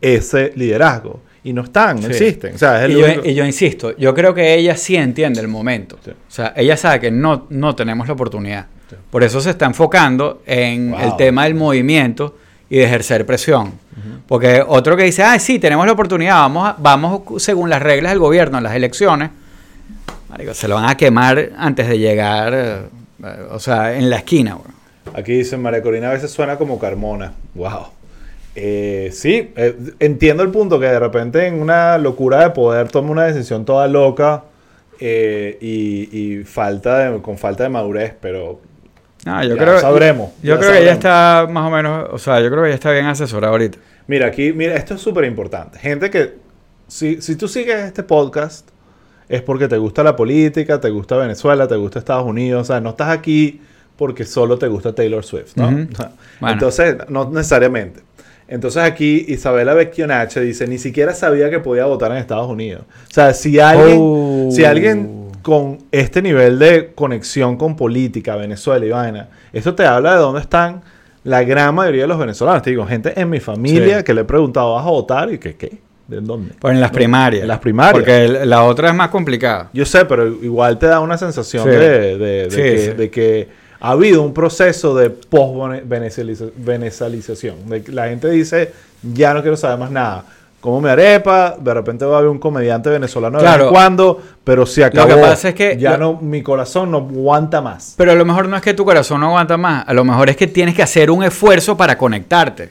ese 0.00 0.52
liderazgo. 0.54 1.20
Y 1.48 1.52
no 1.54 1.62
están, 1.62 1.96
no 1.96 2.02
Sí. 2.02 2.08
existen. 2.08 2.54
O 2.54 2.58
sea, 2.58 2.78
es 2.78 2.84
el 2.84 2.90
Y 2.90 3.00
yo, 3.00 3.04
único- 3.06 3.28
y 3.28 3.34
yo 3.34 3.44
insisto, 3.46 3.96
yo 3.96 4.14
creo 4.14 4.34
que 4.34 4.54
ella 4.54 4.76
sí 4.76 4.96
entiende 4.96 5.40
el 5.40 5.48
momento. 5.48 5.98
Sí. 6.04 6.10
O 6.10 6.14
sea, 6.30 6.52
ella 6.56 6.76
sabe 6.76 7.00
que 7.00 7.10
no, 7.10 7.46
no 7.48 7.74
tenemos 7.74 8.06
la 8.06 8.12
oportunidad. 8.12 8.66
Sí. 8.90 8.96
Por 9.10 9.22
eso 9.24 9.40
se 9.40 9.50
está 9.50 9.64
enfocando 9.66 10.42
en 10.46 10.90
Wow. 10.90 11.00
el 11.00 11.16
tema 11.16 11.44
del 11.44 11.54
movimiento 11.54 12.36
y 12.68 12.76
de 12.78 12.84
ejercer 12.84 13.24
presión. 13.24 13.72
Porque 14.26 14.62
otro 14.66 14.94
que 14.96 15.04
dice, 15.04 15.22
ah, 15.22 15.38
sí, 15.38 15.58
tenemos 15.58 15.86
la 15.86 15.92
oportunidad, 15.92 16.34
vamos, 16.34 16.68
a- 16.68 16.76
vamos 16.78 17.42
según 17.42 17.70
las 17.70 17.80
reglas 17.82 18.12
del 18.12 18.18
gobierno 18.18 18.58
en 18.58 18.64
las 18.64 18.74
elecciones, 18.74 19.30
marico, 20.28 20.52
se 20.54 20.68
lo 20.68 20.74
van 20.74 20.84
a 20.90 20.96
quemar 20.96 21.50
antes 21.56 21.88
de 21.88 21.98
llegar, 21.98 22.52
eh, 22.54 22.76
eh, 23.24 23.46
o 23.50 23.58
sea, 23.58 23.94
en 23.96 24.10
la 24.10 24.16
esquina. 24.16 24.54
bro. 24.56 24.72
Aquí 25.14 25.32
dice 25.32 25.56
María 25.56 25.82
Corina 25.82 26.10
a 26.10 26.12
veces 26.12 26.30
suena 26.30 26.56
como 26.56 26.78
Carmona. 26.78 27.32
Wow. 27.54 27.86
Eh, 28.60 29.10
sí, 29.12 29.52
eh, 29.56 29.76
entiendo 30.00 30.42
el 30.42 30.50
punto 30.50 30.80
que 30.80 30.86
de 30.86 30.98
repente 30.98 31.46
en 31.46 31.60
una 31.62 31.96
locura 31.98 32.40
de 32.42 32.50
poder 32.50 32.88
toma 32.88 33.10
una 33.12 33.24
decisión 33.24 33.64
toda 33.64 33.86
loca 33.86 34.42
eh, 34.98 35.56
y, 35.60 36.18
y 36.40 36.44
falta 36.44 37.10
de- 37.12 37.22
con 37.22 37.38
falta 37.38 37.62
de 37.62 37.68
madurez, 37.68 38.14
pero 38.20 38.60
No, 39.24 39.42
yo 39.44 39.54
Ya 39.54 39.62
creo, 39.62 39.78
sabremos, 39.80 40.32
Yo 40.42 40.54
ya 40.54 40.58
creo 40.60 40.72
que 40.72 40.78
ella 40.82 40.94
sabremos. 40.96 40.96
está 40.96 41.46
más 41.52 41.68
o 41.68 41.70
menos, 41.70 42.08
o 42.12 42.18
sea, 42.18 42.40
yo 42.40 42.50
creo 42.50 42.62
que 42.62 42.68
ella 42.70 42.74
está 42.74 42.90
bien 42.90 43.06
asesorada 43.06 43.52
ahorita. 43.52 43.78
mira 44.08 44.26
aquí, 44.26 44.52
mira, 44.52 44.74
esto 44.74 44.94
es 44.94 45.00
súper 45.00 45.24
importante. 45.24 45.78
Gente 45.78 46.10
que, 46.10 46.34
si, 46.88 47.20
si 47.22 47.36
tú 47.36 47.46
sigues 47.46 47.76
este 47.84 48.02
podcast, 48.02 48.68
es 49.28 49.42
porque 49.42 49.68
te 49.68 49.76
gusta 49.78 50.02
la 50.02 50.16
política, 50.16 50.80
te 50.80 50.90
gusta 50.90 51.16
Venezuela, 51.16 51.68
te 51.68 51.76
gusta 51.76 51.98
Estados 52.00 52.24
Unidos, 52.26 52.62
o 52.62 52.64
sea, 52.64 52.80
no 52.80 52.90
estás 52.90 53.10
aquí 53.10 53.60
porque 53.96 54.24
solo 54.24 54.58
te 54.58 54.66
gusta 54.68 54.94
Taylor 54.94 55.24
Swift, 55.24 55.54
¿no? 55.56 55.68
Bueno. 56.40 56.52
Entonces, 56.54 56.96
no 57.08 57.28
necesariamente. 57.30 58.00
Entonces 58.48 58.82
aquí 58.82 59.26
Isabela 59.28 59.74
Becchionache 59.74 60.40
dice, 60.40 60.66
ni 60.66 60.78
siquiera 60.78 61.12
sabía 61.14 61.50
que 61.50 61.60
podía 61.60 61.84
votar 61.84 62.10
en 62.12 62.18
Estados 62.18 62.48
Unidos. 62.50 62.82
O 63.10 63.12
sea, 63.14 63.34
si 63.34 63.60
alguien, 63.60 63.98
Oh. 64.00 64.48
si 64.50 64.64
alguien 64.64 65.28
con 65.42 65.78
este 65.92 66.22
nivel 66.22 66.58
de 66.58 66.92
conexión 66.94 67.56
con 67.56 67.76
política, 67.76 68.36
Venezuela 68.36 68.84
y 68.84 68.90
vaina, 68.90 69.28
eso 69.52 69.74
te 69.74 69.84
habla 69.84 70.12
de 70.14 70.18
dónde 70.18 70.40
están 70.40 70.82
la 71.24 71.42
gran 71.44 71.74
mayoría 71.74 72.02
de 72.02 72.08
los 72.08 72.18
venezolanos. 72.18 72.62
Te 72.62 72.70
digo, 72.70 72.86
gente 72.86 73.12
en 73.20 73.28
mi 73.28 73.38
familia 73.40 73.98
Sí. 73.98 74.04
que 74.04 74.14
le 74.14 74.22
he 74.22 74.24
preguntado, 74.24 74.74
¿vas 74.74 74.86
a 74.86 74.90
votar? 74.90 75.30
Y 75.32 75.38
que, 75.38 75.54
¿qué? 75.56 75.78
¿De 76.06 76.22
dónde? 76.22 76.54
Pues 76.58 76.72
en 76.72 76.80
las 76.80 76.90
primarias. 76.90 77.42
en 77.42 77.48
las 77.48 77.58
primarias. 77.58 77.92
Porque 77.92 78.28
la 78.46 78.64
otra 78.64 78.88
es 78.88 78.94
más 78.94 79.08
complicada. 79.10 79.68
Yo 79.74 79.84
sé, 79.84 80.06
pero 80.06 80.26
igual 80.26 80.78
te 80.78 80.86
da 80.86 81.00
una 81.00 81.18
sensación 81.18 81.64
Sí. 81.64 81.68
de, 81.70 81.78
de- 81.78 82.16
de 82.46 82.50
Sí, 82.50 82.56
que, 82.62 82.78
sí. 82.78 82.90
de 82.92 83.10
que 83.10 83.48
ha 83.80 83.90
habido 83.90 84.22
un 84.22 84.32
proceso 84.34 84.94
de 84.96 85.10
post-venezalización. 85.10 87.68
De 87.68 87.82
que 87.82 87.92
la 87.92 88.08
gente 88.08 88.28
dice, 88.30 88.72
ya 89.02 89.34
no 89.34 89.42
quiero 89.42 89.56
saber 89.56 89.78
más 89.78 89.90
nada. 89.90 90.24
Como 90.60 90.80
mi 90.80 90.88
arepa, 90.88 91.56
de 91.58 91.72
repente 91.72 92.04
va 92.04 92.16
a 92.16 92.18
haber 92.18 92.30
un 92.30 92.38
comediante 92.40 92.90
venezolano 92.90 93.38
de 93.38 93.44
vez 93.44 93.52
Claro. 93.52 93.66
en 93.68 93.72
cuando, 93.72 94.20
pero 94.42 94.66
si 94.66 94.82
acabó, 94.82 95.14
que 95.14 95.20
pasa 95.20 95.50
es 95.50 95.54
que 95.54 95.76
ya 95.78 95.92
lo- 95.96 96.14
no, 96.14 96.20
mi 96.20 96.42
corazón 96.42 96.90
no 96.90 96.98
aguanta 96.98 97.60
más. 97.60 97.94
Pero 97.96 98.10
a 98.10 98.16
lo 98.16 98.24
mejor 98.24 98.48
no 98.48 98.56
es 98.56 98.62
que 98.62 98.74
tu 98.74 98.84
corazón 98.84 99.20
no 99.20 99.28
aguanta 99.28 99.56
más. 99.56 99.84
A 99.86 99.94
lo 99.94 100.02
mejor 100.04 100.30
es 100.30 100.36
que 100.36 100.48
tienes 100.48 100.74
que 100.74 100.82
hacer 100.82 101.12
un 101.12 101.22
esfuerzo 101.22 101.76
para 101.76 101.96
conectarte. 101.96 102.70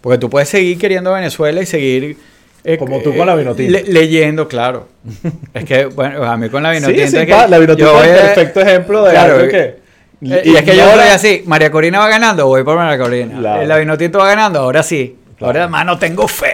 Porque 0.00 0.18
tú 0.18 0.28
puedes 0.28 0.48
seguir 0.48 0.76
queriendo 0.76 1.12
Venezuela 1.12 1.62
y 1.62 1.66
seguir... 1.66 2.16
eh, 2.64 2.76
Como 2.78 2.98
tú 3.00 3.16
con 3.16 3.28
la 3.28 3.36
vinotinta. 3.36 3.78
le- 3.80 3.84
leyendo, 3.92 4.48
claro. 4.48 4.88
es 5.54 5.64
que, 5.64 5.84
bueno, 5.86 6.24
a 6.24 6.36
mí 6.36 6.48
con 6.48 6.64
la 6.64 6.72
Sí, 6.74 6.80
vinotinta... 6.80 7.08
sí, 7.10 7.16
es 7.18 7.26
que 7.26 7.48
la 7.48 7.58
vinotinta 7.60 8.04
es 8.04 8.10
el 8.10 8.16
perfecto 8.34 8.60
ejemplo 8.60 9.04
de 9.04 9.10
Claro, 9.12 9.34
algo 9.36 9.48
que... 9.48 9.83
Eh, 10.22 10.42
Y 10.44 10.56
es 10.56 10.62
que 10.62 10.76
yo 10.76 10.90
soy 10.90 11.08
así, 11.08 11.42
María 11.46 11.70
Corina 11.70 11.98
va 11.98 12.08
ganando, 12.08 12.46
voy 12.46 12.62
por 12.64 12.76
María 12.76 12.98
Corina. 12.98 13.62
Eh, 13.62 13.66
La 13.66 13.78
Vinotinto 13.78 14.18
va 14.18 14.28
ganando, 14.28 14.60
ahora 14.60 14.82
sí. 14.82 15.18
Claro. 15.36 15.62
Ahora 15.64 15.84
no 15.84 15.98
tengo 15.98 16.28
fe. 16.28 16.52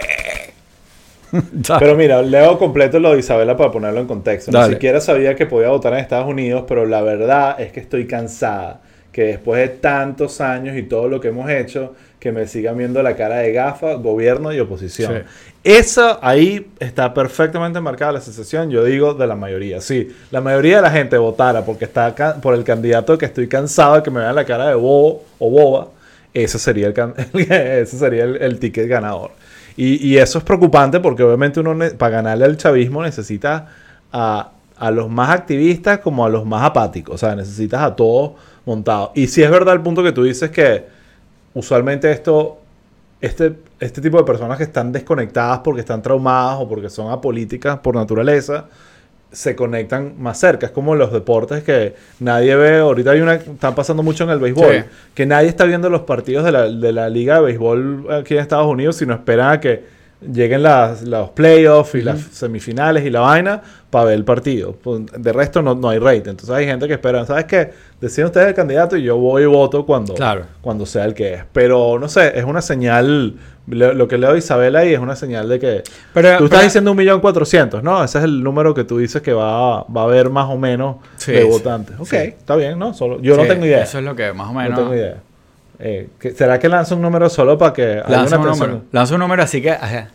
Pero 1.79 1.95
mira, 1.95 2.21
leo 2.21 2.57
completo 2.57 2.99
lo 2.99 3.13
de 3.13 3.19
Isabela 3.19 3.55
para 3.55 3.71
ponerlo 3.71 4.01
en 4.01 4.07
contexto. 4.07 4.51
Ni 4.51 4.73
siquiera 4.73 4.99
sabía 4.99 5.35
que 5.35 5.45
podía 5.45 5.69
votar 5.69 5.93
en 5.93 5.99
Estados 5.99 6.27
Unidos, 6.27 6.65
pero 6.67 6.85
la 6.85 7.01
verdad 7.01 7.59
es 7.59 7.71
que 7.71 7.79
estoy 7.79 8.05
cansada. 8.05 8.81
Que 9.11 9.23
después 9.23 9.59
de 9.59 9.67
tantos 9.67 10.39
años 10.39 10.77
y 10.77 10.83
todo 10.83 11.09
lo 11.09 11.19
que 11.19 11.29
hemos 11.29 11.49
hecho, 11.49 11.95
que 12.19 12.31
me 12.31 12.47
sigan 12.47 12.77
viendo 12.77 13.03
la 13.03 13.15
cara 13.15 13.37
de 13.37 13.51
gafa, 13.51 13.95
gobierno 13.95 14.53
y 14.53 14.59
oposición. 14.59 15.13
Sí. 15.25 15.50
Eso 15.63 16.17
ahí 16.23 16.71
está 16.79 17.13
perfectamente 17.13 17.79
marcada 17.79 18.13
la 18.13 18.21
sensación, 18.21 18.71
yo 18.71 18.83
digo, 18.83 19.13
de 19.13 19.27
la 19.27 19.35
mayoría. 19.35 19.79
Sí, 19.79 20.09
la 20.31 20.41
mayoría 20.41 20.77
de 20.77 20.81
la 20.81 20.91
gente 20.91 21.17
votara 21.17 21.63
porque 21.63 21.85
está 21.85 22.35
por 22.41 22.55
el 22.55 22.63
candidato 22.63 23.15
que 23.17 23.25
estoy 23.25 23.47
cansado 23.47 23.95
de 23.95 24.03
que 24.03 24.09
me 24.09 24.21
vean 24.21 24.33
la 24.33 24.45
cara 24.45 24.69
de 24.69 24.75
bobo 24.75 25.23
o 25.37 25.49
boba. 25.51 25.89
Ese 26.33 26.57
sería 26.57 26.87
el, 26.87 26.95
ese 27.51 27.97
sería 27.97 28.23
el, 28.23 28.37
el 28.37 28.59
ticket 28.59 28.87
ganador. 28.87 29.31
Y, 29.77 30.05
y 30.07 30.17
eso 30.17 30.39
es 30.39 30.43
preocupante 30.43 30.99
porque 30.99 31.23
obviamente 31.23 31.59
uno 31.59 31.77
para 31.97 32.17
ganarle 32.17 32.45
al 32.45 32.57
chavismo 32.57 33.03
necesita 33.03 33.67
a, 34.11 34.51
a 34.77 34.91
los 34.91 35.09
más 35.09 35.29
activistas 35.29 35.99
como 35.99 36.25
a 36.25 36.29
los 36.29 36.43
más 36.43 36.63
apáticos. 36.63 37.15
O 37.15 37.17
sea, 37.19 37.35
necesitas 37.35 37.83
a 37.83 37.95
todos 37.95 38.31
montados. 38.65 39.11
Y 39.13 39.27
si 39.27 39.43
es 39.43 39.51
verdad 39.51 39.75
el 39.75 39.81
punto 39.81 40.01
que 40.01 40.11
tú 40.11 40.23
dices 40.23 40.49
que 40.49 40.85
usualmente 41.53 42.11
esto, 42.11 42.60
este, 43.21 43.53
este 43.79 44.01
tipo 44.01 44.17
de 44.17 44.23
personas 44.23 44.57
que 44.57 44.63
están 44.63 44.91
desconectadas 44.91 45.59
porque 45.59 45.81
están 45.81 46.01
traumadas 46.01 46.57
o 46.59 46.67
porque 46.67 46.89
son 46.89 47.11
apolíticas 47.11 47.79
por 47.79 47.95
naturaleza, 47.95 48.65
se 49.31 49.55
conectan 49.55 50.15
más 50.17 50.39
cerca. 50.39 50.65
Es 50.65 50.71
como 50.71 50.95
los 50.95 51.13
deportes 51.13 51.63
que 51.63 51.95
nadie 52.19 52.55
ve. 52.55 52.79
Ahorita 52.79 53.11
hay 53.11 53.21
una. 53.21 53.35
Están 53.35 53.75
pasando 53.75 54.03
mucho 54.03 54.25
en 54.25 54.31
el 54.31 54.39
béisbol. 54.39 54.73
Sí. 54.73 54.83
Que 55.13 55.25
nadie 55.25 55.47
está 55.47 55.65
viendo 55.65 55.89
los 55.89 56.01
partidos 56.01 56.43
de 56.43 56.51
la, 56.51 56.67
de 56.67 56.91
la 56.91 57.09
Liga 57.09 57.35
de 57.35 57.41
Béisbol 57.41 58.07
aquí 58.11 58.33
en 58.33 58.41
Estados 58.41 58.67
Unidos, 58.67 58.97
sino 58.97 59.13
esperan 59.13 59.53
a 59.53 59.59
que 59.59 60.00
lleguen 60.21 60.63
las, 60.63 61.01
los 61.03 61.29
playoffs 61.31 61.95
y 61.95 62.01
las 62.01 62.19
semifinales 62.21 63.05
y 63.05 63.09
la 63.09 63.21
vaina 63.21 63.61
para 63.89 64.05
ver 64.05 64.13
el 64.15 64.23
partido. 64.25 64.73
Pues, 64.73 65.01
De 65.17 65.33
resto 65.33 65.61
no, 65.61 65.75
no 65.75 65.89
hay 65.89 65.99
rate. 65.99 66.29
Entonces 66.29 66.49
hay 66.51 66.65
gente 66.65 66.87
que 66.87 66.93
espera, 66.93 67.25
¿sabes 67.25 67.45
qué? 67.45 67.71
Deciden 67.99 68.27
ustedes 68.27 68.47
el 68.47 68.53
candidato 68.53 68.95
y 68.97 69.03
yo 69.03 69.17
voy 69.17 69.43
y 69.43 69.45
voto 69.47 69.85
cuando, 69.85 70.13
Claro. 70.13 70.45
cuando 70.61 70.85
sea 70.85 71.05
el 71.05 71.13
que 71.13 71.33
es. 71.33 71.43
Pero 71.51 71.97
no 71.99 72.07
sé, 72.07 72.37
es 72.37 72.45
una 72.45 72.61
señal. 72.61 73.35
le- 73.67 73.93
Lo 73.93 74.07
que 74.07 74.17
leo 74.17 74.31
a 74.31 74.37
Isabel 74.37 74.75
ahí 74.75 74.93
es 74.93 74.99
una 74.99 75.15
señal 75.15 75.47
de 75.49 75.59
que. 75.59 75.83
Pero, 76.13 76.37
Tú 76.37 76.45
estás 76.45 76.59
pero- 76.59 76.63
diciendo 76.63 76.91
un 76.91 76.97
millón 76.97 77.19
cuatrocientos, 77.21 77.83
¿no? 77.83 78.03
Ese 78.03 78.17
es 78.17 78.23
el 78.23 78.41
número 78.43 78.73
que 78.73 78.83
tú 78.83 78.97
dices 78.97 79.21
que 79.21 79.33
va, 79.33 79.83
va 79.83 80.01
a 80.01 80.03
haber 80.05 80.29
más 80.29 80.49
o 80.49 80.57
menos 80.57 80.97
Sí, 81.17 81.31
de 81.31 81.41
sí, 81.43 81.47
votantes. 81.47 81.95
Ok, 81.99 82.07
sí. 82.07 82.15
está 82.17 82.55
bien, 82.55 82.79
¿no? 82.79 82.93
Solo, 82.93 83.21
yo 83.21 83.35
no 83.37 83.43
tengo 83.45 83.65
idea. 83.65 83.83
Eso 83.83 83.99
es 83.99 84.03
lo 84.03 84.15
que 84.15 84.33
más 84.33 84.49
o 84.49 84.53
no 84.53 84.59
menos. 84.59 84.79
tengo 84.79 84.95
idea. 84.95 85.17
Eh, 85.83 86.09
¿Será 86.35 86.59
que 86.59 86.69
lanza 86.69 86.93
un 86.93 87.01
número 87.01 87.27
solo 87.29 87.57
para 87.57 87.73
que 87.73 87.95
Lanza 88.07 88.37
un 88.37 88.43
tensión? 88.45 88.69
número. 88.69 88.83
Lanza 88.91 89.13
un 89.15 89.19
número 89.19 89.41
así 89.41 89.61
que... 89.61 89.71
ajá. 89.71 90.09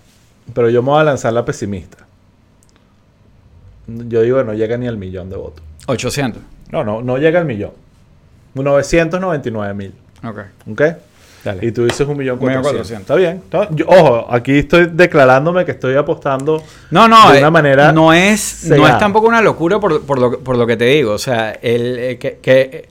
Pero 0.55 0.71
yo 0.71 0.81
me 0.81 0.91
voy 0.91 1.01
a 1.01 1.05
lanzar 1.05 1.33
la 1.33 1.45
pesimista. 1.45 2.07
Yo 3.89 4.23
digo 4.23 4.39
que 4.39 4.45
no 4.45 4.55
llega 4.55 4.77
ni 4.77 4.87
al 4.87 4.97
millón 4.97 5.29
de 5.29 5.37
votos. 5.37 5.65
800. 5.87 6.41
No, 6.71 6.85
no, 6.85 7.03
no 7.03 7.19
llega 7.19 7.41
al 7.41 7.47
millón. 7.47 7.73
999 8.55 9.75
mil. 9.75 9.93
Ok. 10.25 10.39
¿Ok? 10.71 10.83
Dale. 11.45 11.65
Y 11.67 11.71
tú 11.73 11.85
dices 11.85 12.07
un 12.07 12.17
millón 12.17 12.39
cuatrocientos. 12.39 13.01
Está 13.01 13.15
bien. 13.15 13.43
Yo- 13.71 13.87
ojo, 13.89 14.27
aquí 14.33 14.59
estoy 14.59 14.87
declarándome 14.93 15.65
que 15.65 15.73
estoy 15.73 15.95
apostando. 15.95 16.63
No, 16.91 17.07
no, 17.07 17.31
de 17.31 17.39
eh, 17.39 17.41
una 17.41 17.51
manera 17.51 17.93
no 17.93 18.13
es, 18.13 18.65
no 18.69 18.87
es 18.87 18.99
tampoco 18.99 19.29
una 19.29 19.41
locura 19.41 19.79
por, 19.79 20.03
por 20.03 20.19
lo, 20.19 20.41
por 20.41 20.57
lo 20.57 20.67
que 20.67 20.77
te 20.77 20.87
digo. 20.87 21.13
O 21.13 21.19
sea, 21.19 21.53
el, 21.53 21.99
eh, 21.99 22.19
que, 22.19 22.39
que- 22.43 22.89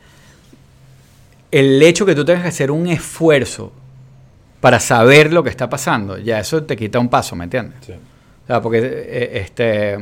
el 1.52 1.82
hecho 1.82 2.06
que 2.06 2.16
tú 2.16 2.26
tengas 2.26 2.44
que 2.44 2.50
hacer 2.50 2.72
un 2.72 2.88
esfuerzo 2.88 3.72
para 4.62 4.80
saber 4.80 5.32
lo 5.32 5.44
que 5.44 5.50
está 5.50 5.70
pasando, 5.70 6.18
ya 6.18 6.40
eso 6.40 6.64
te 6.64 6.76
quita 6.76 7.00
un 7.00 7.10
paso, 7.10 7.36
¿me 7.36 7.44
entiendes? 7.44 7.78
O 7.90 8.48
sea, 8.48 8.62
porque, 8.62 8.80
eh, 8.80 9.42
este, 9.42 9.98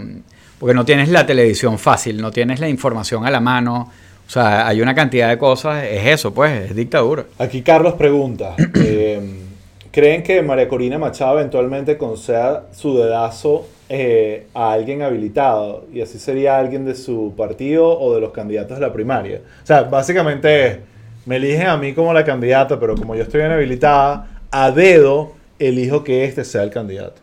porque 0.59 0.73
no 0.73 0.85
tienes 0.85 1.09
la 1.09 1.25
televisión 1.25 1.77
fácil, 1.77 2.21
no 2.21 2.31
tienes 2.31 2.59
la 2.59 2.69
información 2.69 3.25
a 3.25 3.31
la 3.31 3.39
mano. 3.39 3.91
O 4.25 4.29
sea, 4.29 4.67
hay 4.67 4.81
una 4.81 4.95
cantidad 4.95 5.29
de 5.29 5.37
cosas, 5.37 5.83
es 5.83 6.05
eso, 6.07 6.33
pues, 6.33 6.69
es 6.69 6.75
dictadura. 6.75 7.25
Aquí 7.39 7.61
Carlos 7.61 7.93
pregunta: 7.95 8.55
eh, 8.75 9.21
¿Creen 9.91 10.23
que 10.23 10.41
María 10.41 10.67
Corina 10.67 10.97
Machado 10.97 11.37
eventualmente 11.37 11.97
conceda 11.97 12.65
su 12.73 12.97
dedazo 12.97 13.67
eh, 13.89 14.47
a 14.55 14.71
alguien 14.71 15.03
habilitado? 15.03 15.85
Y 15.93 16.01
así 16.01 16.17
sería 16.17 16.57
alguien 16.57 16.83
de 16.83 16.95
su 16.95 17.35
partido 17.37 17.99
o 17.99 18.15
de 18.15 18.21
los 18.21 18.31
candidatos 18.31 18.79
de 18.79 18.81
la 18.81 18.91
primaria. 18.91 19.41
O 19.61 19.67
sea, 19.67 19.83
básicamente 19.83 20.79
me 21.25 21.37
eligen 21.37 21.67
a 21.67 21.77
mí 21.77 21.93
como 21.93 22.13
la 22.13 22.23
candidata, 22.23 22.79
pero 22.79 22.95
como 22.95 23.15
yo 23.15 23.23
estoy 23.23 23.41
inhabilitada, 23.41 24.27
a 24.51 24.71
dedo 24.71 25.33
elijo 25.59 26.03
que 26.03 26.25
este 26.25 26.43
sea 26.43 26.63
el 26.63 26.69
candidato. 26.69 27.21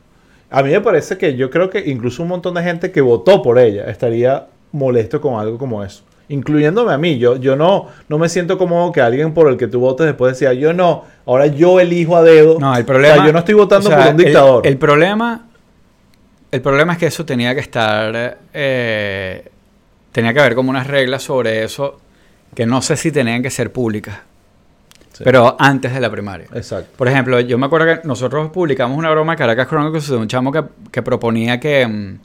A 0.50 0.62
mí 0.62 0.70
me 0.70 0.80
parece 0.80 1.16
que 1.16 1.36
yo 1.36 1.50
creo 1.50 1.70
que 1.70 1.78
incluso 1.86 2.22
un 2.22 2.28
montón 2.28 2.54
de 2.54 2.62
gente 2.62 2.90
que 2.90 3.00
votó 3.00 3.42
por 3.42 3.58
ella 3.58 3.88
estaría 3.88 4.48
molesto 4.72 5.20
con 5.20 5.38
algo 5.38 5.58
como 5.58 5.84
eso. 5.84 6.02
Incluyéndome 6.28 6.92
a 6.92 6.98
mí. 6.98 7.18
Yo, 7.18 7.36
yo 7.36 7.56
no, 7.56 7.88
no 8.08 8.18
me 8.18 8.28
siento 8.28 8.56
cómodo 8.56 8.92
que 8.92 9.00
alguien 9.00 9.34
por 9.34 9.48
el 9.48 9.56
que 9.56 9.66
tú 9.66 9.80
votes 9.80 10.06
después 10.06 10.32
decía, 10.32 10.52
yo 10.52 10.72
no, 10.72 11.04
ahora 11.26 11.46
yo 11.46 11.80
elijo 11.80 12.16
a 12.16 12.22
dedo. 12.22 12.58
No, 12.58 12.76
el 12.76 12.84
problema. 12.84 13.14
O 13.14 13.16
sea, 13.18 13.26
yo 13.26 13.32
no 13.32 13.38
estoy 13.40 13.54
votando 13.54 13.88
o 13.88 13.92
sea, 13.92 13.98
por 14.04 14.14
un 14.14 14.20
el- 14.20 14.26
dictador. 14.26 14.66
El, 14.66 14.76
problema. 14.78 15.48
El 16.50 16.60
problema 16.62 16.92
es 16.94 16.98
que 16.98 17.06
eso 17.06 17.24
tenía 17.24 17.54
que 17.54 17.60
estar. 17.60 18.38
eh, 18.54 19.48
tenía 20.12 20.32
que 20.32 20.40
haber 20.40 20.54
como 20.54 20.70
unas 20.70 20.86
reglas 20.86 21.22
sobre 21.22 21.62
eso 21.64 21.98
que 22.54 22.66
no 22.66 22.82
sé 22.82 22.96
si 22.96 23.12
tenían 23.12 23.42
que 23.42 23.50
ser 23.50 23.72
públicas. 23.72 24.18
Sí. 25.12 25.24
Pero 25.24 25.56
antes 25.58 25.92
de 25.92 26.00
la 26.00 26.10
primaria. 26.10 26.46
Exacto. 26.54 26.90
Por 26.96 27.08
ejemplo, 27.08 27.40
yo 27.40 27.58
me 27.58 27.66
acuerdo 27.66 27.86
que 27.86 28.06
nosotros 28.06 28.50
publicamos 28.50 28.96
una 28.96 29.10
broma 29.10 29.32
de 29.32 29.38
Caracas 29.38 29.68
Chronicles 29.68 30.08
de 30.08 30.16
un 30.16 30.28
chamo 30.28 30.50
que, 30.50 30.64
que 30.90 31.02
proponía 31.02 31.60
que 31.60 31.86
mm, 31.86 32.18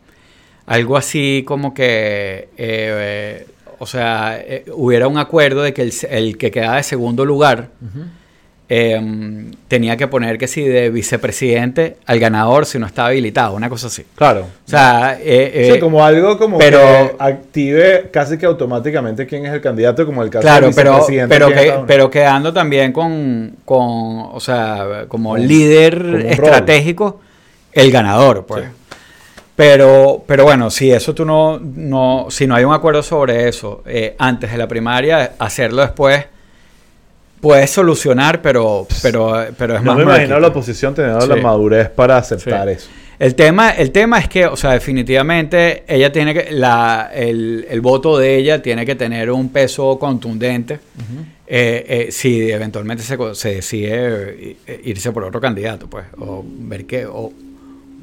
algo 0.67 0.97
así 0.97 1.43
como 1.45 1.73
que, 1.73 2.49
eh, 2.57 2.57
eh, 2.57 3.47
o 3.79 3.85
sea, 3.85 4.39
eh, 4.39 4.65
hubiera 4.73 5.07
un 5.07 5.17
acuerdo 5.17 5.61
de 5.61 5.73
que 5.73 5.81
el, 5.83 5.93
el 6.09 6.37
que 6.37 6.51
quedaba 6.51 6.77
de 6.77 6.83
segundo 6.83 7.25
lugar 7.25 7.69
eh, 8.67 8.99
mm, 8.99 9.51
tenía 9.67 9.95
que 9.95 10.07
poner 10.07 10.37
que 10.39 10.47
si 10.47 10.63
de 10.63 10.89
vicepresidente 10.89 11.97
al 12.07 12.19
ganador 12.19 12.65
si 12.65 12.79
no 12.79 12.87
estaba 12.87 13.09
habilitado, 13.09 13.53
una 13.55 13.69
cosa 13.69 13.87
así. 13.87 14.03
Claro. 14.15 14.41
O 14.41 14.69
sea, 14.69 15.19
eh, 15.21 15.67
Sí, 15.71 15.77
eh, 15.77 15.79
como 15.79 16.03
algo 16.03 16.37
como 16.39 16.57
pero- 16.57 16.79
que 16.79 17.15
active 17.19 18.09
casi 18.11 18.37
que 18.37 18.45
automáticamente 18.47 19.27
quién 19.27 19.45
es 19.45 19.53
el 19.53 19.61
candidato, 19.61 20.05
como 20.05 20.23
el 20.23 20.29
caso 20.31 20.41
Claro, 20.41 20.65
del 20.67 20.75
pero, 20.75 20.91
vicepresidente 20.93 21.35
pero, 21.35 21.47
en 21.49 21.53
que- 21.53 21.83
pero 21.85 22.09
quedando 22.09 22.51
también 22.53 22.91
con, 22.91 23.55
con 23.65 24.29
o 24.33 24.39
sea, 24.39 25.05
como 25.07 25.37
líder 25.37 25.97
como 25.99 26.07
un 26.15 26.21
rol. 26.21 26.25
estratégico, 26.25 27.21
el 27.71 27.91
ganador, 27.91 28.45
pues. 28.45 28.63
Sí. 28.63 28.69
Pero, 29.55 30.23
pero 30.27 30.43
bueno, 30.43 30.69
si 30.69 30.91
eso 30.91 31.13
tú 31.15 31.23
no, 31.23 31.59
no, 31.59 32.27
si 32.29 32.45
no 32.45 32.55
hay 32.55 32.65
un 32.65 32.73
acuerdo 32.73 33.01
sobre 33.01 33.47
eso 33.47 33.83
eh, 33.85 34.15
antes 34.19 34.51
de 34.51 34.57
la 34.57 34.67
primaria, 34.67 35.33
hacerlo 35.39 35.81
después 35.81 36.25
puedes 37.45 37.69
solucionar, 37.69 38.41
pero, 38.41 38.87
pero, 39.03 39.45
pero 39.55 39.75
es 39.75 39.83
no 39.83 39.91
más 39.91 39.97
me 39.97 40.01
imagino 40.01 40.39
la 40.39 40.47
oposición 40.47 40.95
teniendo 40.95 41.27
la 41.27 41.35
madurez 41.35 41.89
para 41.91 42.17
aceptar 42.17 42.67
Sí. 42.69 42.73
eso. 42.73 42.89
El 43.19 43.35
tema, 43.35 43.69
el 43.69 43.91
tema 43.91 44.17
es 44.17 44.27
que, 44.27 44.47
o 44.47 44.55
sea, 44.55 44.71
definitivamente 44.71 45.83
ella 45.87 46.11
tiene 46.11 46.33
que, 46.33 46.51
la, 46.51 47.11
el, 47.13 47.67
el 47.69 47.81
voto 47.81 48.17
de 48.17 48.35
ella 48.35 48.63
tiene 48.63 48.83
que 48.83 48.95
tener 48.95 49.29
un 49.29 49.49
peso 49.49 49.99
contundente 49.99 50.79
eh, 51.45 51.85
eh, 51.87 52.07
si 52.11 52.49
eventualmente 52.51 53.03
se, 53.03 53.15
se 53.35 53.55
decide 53.55 54.57
eh, 54.65 54.81
irse 54.85 55.11
por 55.11 55.23
otro 55.23 55.39
candidato, 55.39 55.87
pues, 55.87 56.05
o 56.17 56.43
ver 56.43 56.85
qué, 56.87 57.05
o, 57.05 57.31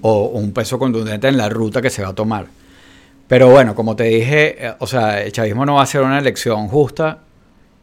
o 0.02 0.24
un 0.28 0.52
peso 0.52 0.78
contundente 0.78 1.26
en 1.26 1.36
la 1.36 1.48
ruta 1.48 1.82
que 1.82 1.90
se 1.90 2.00
va 2.02 2.10
a 2.10 2.14
tomar. 2.14 2.46
Pero 3.26 3.48
bueno, 3.50 3.74
como 3.74 3.96
te 3.96 4.04
dije, 4.04 4.66
eh, 4.66 4.72
o 4.78 4.86
sea, 4.86 5.20
el 5.20 5.32
chavismo 5.32 5.66
no 5.66 5.74
va 5.74 5.82
a 5.82 5.86
ser 5.86 6.02
una 6.02 6.20
elección 6.20 6.68
justa, 6.68 7.18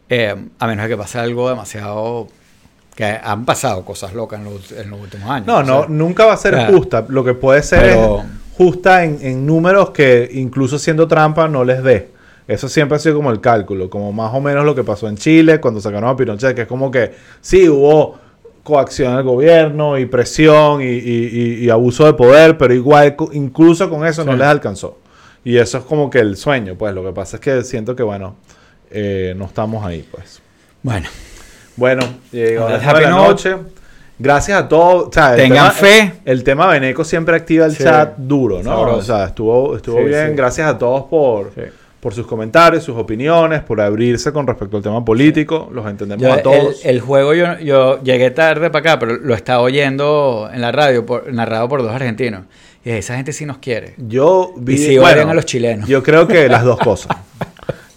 eh, 0.09 0.35
a 0.59 0.67
menos 0.67 0.83
de 0.83 0.89
que 0.89 0.97
pase 0.97 1.19
algo 1.19 1.49
demasiado... 1.49 2.27
que 2.95 3.05
han 3.05 3.45
pasado 3.45 3.85
cosas 3.85 4.13
locas 4.13 4.39
en 4.39 4.45
los, 4.45 4.71
en 4.71 4.89
los 4.89 4.99
últimos 4.99 5.29
años. 5.29 5.47
No, 5.47 5.63
no, 5.63 5.79
sea, 5.81 5.89
nunca 5.89 6.25
va 6.25 6.33
a 6.33 6.37
ser 6.37 6.55
justa. 6.73 7.05
Lo 7.07 7.23
que 7.23 7.33
puede 7.33 7.63
ser 7.63 7.81
pero- 7.81 8.17
es 8.19 8.25
justa 8.57 9.05
en, 9.05 9.19
en 9.21 9.45
números 9.45 9.91
que 9.91 10.29
incluso 10.33 10.77
siendo 10.77 11.07
trampa 11.07 11.47
no 11.47 11.63
les 11.63 11.81
dé. 11.81 12.09
Eso 12.45 12.67
siempre 12.67 12.97
ha 12.97 12.99
sido 12.99 13.15
como 13.15 13.31
el 13.31 13.39
cálculo, 13.39 13.89
como 13.89 14.11
más 14.11 14.33
o 14.33 14.41
menos 14.41 14.65
lo 14.65 14.73
que 14.75 14.83
pasó 14.83 15.07
en 15.07 15.15
Chile 15.15 15.61
cuando 15.61 15.79
sacaron 15.79 16.09
a 16.09 16.15
Pinochet, 16.17 16.55
que 16.55 16.63
es 16.63 16.67
como 16.67 16.89
que 16.91 17.13
sí 17.41 17.69
hubo 17.69 18.17
coacción 18.63 19.15
del 19.15 19.23
gobierno 19.23 19.97
y 19.97 20.05
presión 20.07 20.81
y, 20.81 20.85
y- 20.85 21.29
y- 21.31 21.65
y 21.65 21.69
abuso 21.69 22.05
de 22.05 22.13
poder, 22.15 22.57
pero 22.57 22.73
igual 22.73 23.15
incluso 23.33 23.89
con 23.89 24.05
eso 24.05 24.25
no 24.25 24.35
les 24.35 24.47
alcanzó. 24.47 24.97
Y 25.45 25.55
eso 25.57 25.77
es 25.77 25.83
como 25.85 26.09
que 26.09 26.19
el 26.19 26.35
sueño, 26.35 26.75
pues 26.77 26.93
lo 26.93 27.03
que 27.05 27.11
pasa 27.13 27.37
es 27.37 27.41
que 27.41 27.63
siento 27.63 27.95
que 27.95 28.03
bueno, 28.03 28.35
eh, 28.91 29.33
no 29.37 29.45
estamos 29.45 29.85
ahí, 29.85 30.07
pues. 30.09 30.41
Bueno, 30.83 31.07
Bueno, 31.75 32.01
llegó 32.31 32.67
la 32.69 32.77
note. 32.77 33.07
noche. 33.09 33.55
Gracias 34.17 34.59
a 34.59 34.67
todos. 34.67 35.07
O 35.07 35.11
sea, 35.13 35.31
el 35.35 35.37
Tengan 35.43 35.57
tema- 35.69 35.71
fe. 35.71 36.13
El, 36.25 36.43
tema 36.43 36.67
Beneco 36.67 37.05
siempre 37.05 37.35
activa 37.37 37.65
el 37.65 37.73
Sí. 37.75 37.83
chat 37.83 38.17
duro, 38.17 38.57
¿no? 38.61 38.71
Sabroso. 38.75 38.97
O 38.97 39.01
sea, 39.01 39.25
estuvo, 39.25 39.75
estuvo 39.77 39.97
Sí, 39.99 40.03
bien. 40.05 40.29
sí. 40.31 40.35
Gracias 40.35 40.67
a 40.67 40.77
todos 40.77 41.05
por, 41.05 41.51
por 42.01 42.13
sus 42.13 42.27
comentarios, 42.27 42.83
sus 42.83 42.97
opiniones, 42.97 43.61
por 43.61 43.79
abrirse 43.79 44.33
con 44.33 44.45
respecto 44.45 44.75
al 44.77 44.83
tema 44.83 45.05
político. 45.05 45.69
Los 45.71 45.85
entendemos 45.87 46.21
yo- 46.21 46.33
a 46.33 46.41
todos. 46.41 46.83
el 46.83 46.99
juego 46.99 47.33
yo, 47.33 47.57
yo 47.59 48.03
llegué 48.03 48.29
tarde 48.31 48.69
para 48.69 48.91
acá, 48.93 48.99
pero 48.99 49.15
lo 49.15 49.33
estaba 49.33 49.61
oyendo 49.61 50.49
en 50.53 50.59
la 50.59 50.73
radio, 50.73 51.05
por- 51.05 51.31
narrado 51.31 51.69
por 51.69 51.81
dos 51.81 51.93
argentinos. 51.93 52.41
Y 52.83 52.89
esa 52.91 53.15
gente 53.15 53.31
sí 53.31 53.45
nos 53.45 53.59
quiere. 53.59 53.93
Yo 53.97 54.51
vi. 54.57 54.73
Y 54.73 54.77
si 54.79 54.97
odian 54.97 55.29
a 55.29 55.33
los 55.33 55.45
chilenos. 55.45 55.87
Yo 55.87 56.03
creo 56.03 56.27
que 56.27 56.49
las 56.49 56.63
dos 56.65 56.77
cosas. 56.83 57.15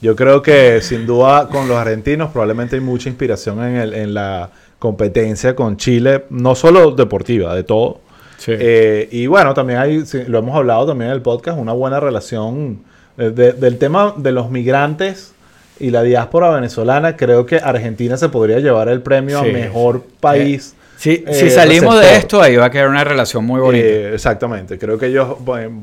Yo 0.03 0.15
creo 0.17 0.43
que 0.43 0.81
sin 0.83 1.07
duda 1.07 1.49
con 1.49 1.69
los 1.69 1.77
argentinos 1.79 2.31
probablemente 2.33 2.77
hay 2.77 2.83
mucha 2.83 3.09
inspiración 3.09 3.63
en, 3.65 3.77
el, 3.77 3.95
en 3.95 4.13
la 4.15 4.51
competencia 4.79 5.55
con 5.55 5.77
Chile, 5.77 6.25
no 6.31 6.55
solo 6.55 6.91
deportiva, 6.91 7.55
de 7.55 7.63
todo. 7.63 8.01
Sí. 8.37 8.53
Eh, 8.59 9.09
y 9.13 9.27
bueno, 9.29 9.55
también 9.55 9.79
hay, 9.79 10.03
lo 10.27 10.39
hemos 10.41 10.57
hablado 10.57 10.87
también 10.89 11.11
en 11.11 11.15
el 11.17 11.23
podcast, 11.23 11.57
una 11.59 11.73
buena 11.73 12.01
relación 12.01 12.81
eh, 13.17 13.31
de- 13.31 13.53
del 13.53 13.79
tema 13.79 14.15
de 14.17 14.33
los 14.33 14.51
migrantes 14.51 15.33
y 15.79 15.91
la 15.91 16.03
diáspora 16.03 16.51
venezolana. 16.51 17.17
Creo 17.17 17.47
que 17.47 17.57
Argentina 17.57 18.17
se 18.17 18.29
podría 18.29 18.59
llevar 18.59 18.89
el 18.89 19.01
premio 19.03 19.41
Sí. 19.45 19.51
a 19.51 19.53
mejor 19.53 20.03
país. 20.19 20.75
si, 20.97 21.23
eh, 21.27 21.35
si 21.35 21.51
salimos 21.51 22.01
de 22.01 22.17
esto, 22.17 22.43
ahí 22.43 22.57
va 22.57 22.65
a 22.67 22.71
quedar 22.71 22.89
una 22.89 23.05
relación 23.05 23.45
muy 23.45 23.61
bonita. 23.61 23.87
Exactamente, 24.13 24.79
creo 24.79 24.99
que 24.99 25.07
ellos, 25.07 25.37
bueno, 25.45 25.81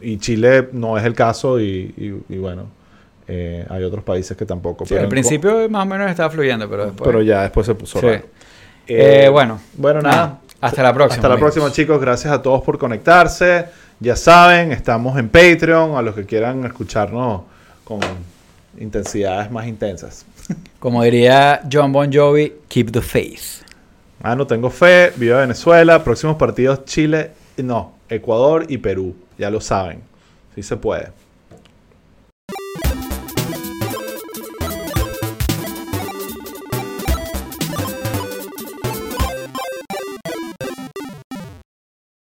y 0.00 0.16
Chile 0.18 0.68
no 0.72 0.96
es 0.96 1.04
el 1.04 1.14
caso 1.14 1.60
y, 1.60 1.92
y- 1.96 2.34
y 2.34 2.38
bueno, 2.38 2.66
eh, 3.30 3.66
hay 3.68 3.84
otros 3.84 4.02
países 4.04 4.36
que 4.36 4.44
tampoco. 4.44 4.84
Sí, 4.84 4.88
pero 4.90 5.00
al 5.00 5.04
en- 5.04 5.10
principio 5.10 5.68
más 5.70 5.82
o 5.84 5.86
menos 5.86 6.10
estaba 6.10 6.30
fluyendo, 6.30 6.68
pero 6.68 6.86
después... 6.86 7.06
pero 7.08 7.22
ya 7.22 7.42
después 7.42 7.66
se 7.66 7.74
puso 7.74 8.00
Sí. 8.00 8.06
raro. 8.06 8.24
Eh, 8.88 9.28
bueno, 9.30 9.60
bueno, 9.74 10.00
nada. 10.02 10.16
nada, 10.16 10.38
hasta 10.60 10.82
la 10.82 10.92
próxima, 10.92 11.14
Hasta 11.16 11.28
la 11.28 11.34
amigos. 11.34 11.52
próxima, 11.54 11.72
chicos. 11.72 12.00
Gracias 12.00 12.32
a 12.32 12.42
todos 12.42 12.62
por 12.62 12.76
conectarse. 12.78 13.66
Ya 14.00 14.16
saben, 14.16 14.72
estamos 14.72 15.16
en 15.18 15.28
Patreon. 15.28 15.96
A 15.96 16.02
los 16.02 16.14
que 16.14 16.24
quieran 16.24 16.64
escucharnos 16.64 17.42
con 17.84 18.00
intensidades 18.78 19.50
más 19.50 19.66
intensas. 19.66 20.24
como 20.78 21.02
diría 21.04 21.60
John 21.70 21.92
Bon 21.92 22.10
Jovi, 22.12 22.52
keep 22.68 22.90
the 22.90 23.00
faith. 23.00 23.62
Ah, 24.22 24.34
no 24.34 24.46
tengo 24.46 24.70
fe. 24.70 25.12
Viva 25.16 25.38
Venezuela. 25.40 26.02
Próximos 26.02 26.36
partidos 26.36 26.84
Chile, 26.84 27.30
no, 27.58 27.94
Ecuador 28.08 28.64
y 28.68 28.78
Perú. 28.78 29.14
Ya 29.38 29.50
lo 29.50 29.60
saben. 29.60 30.00
Sí 30.54 30.62
se 30.62 30.76
puede. 30.76 31.08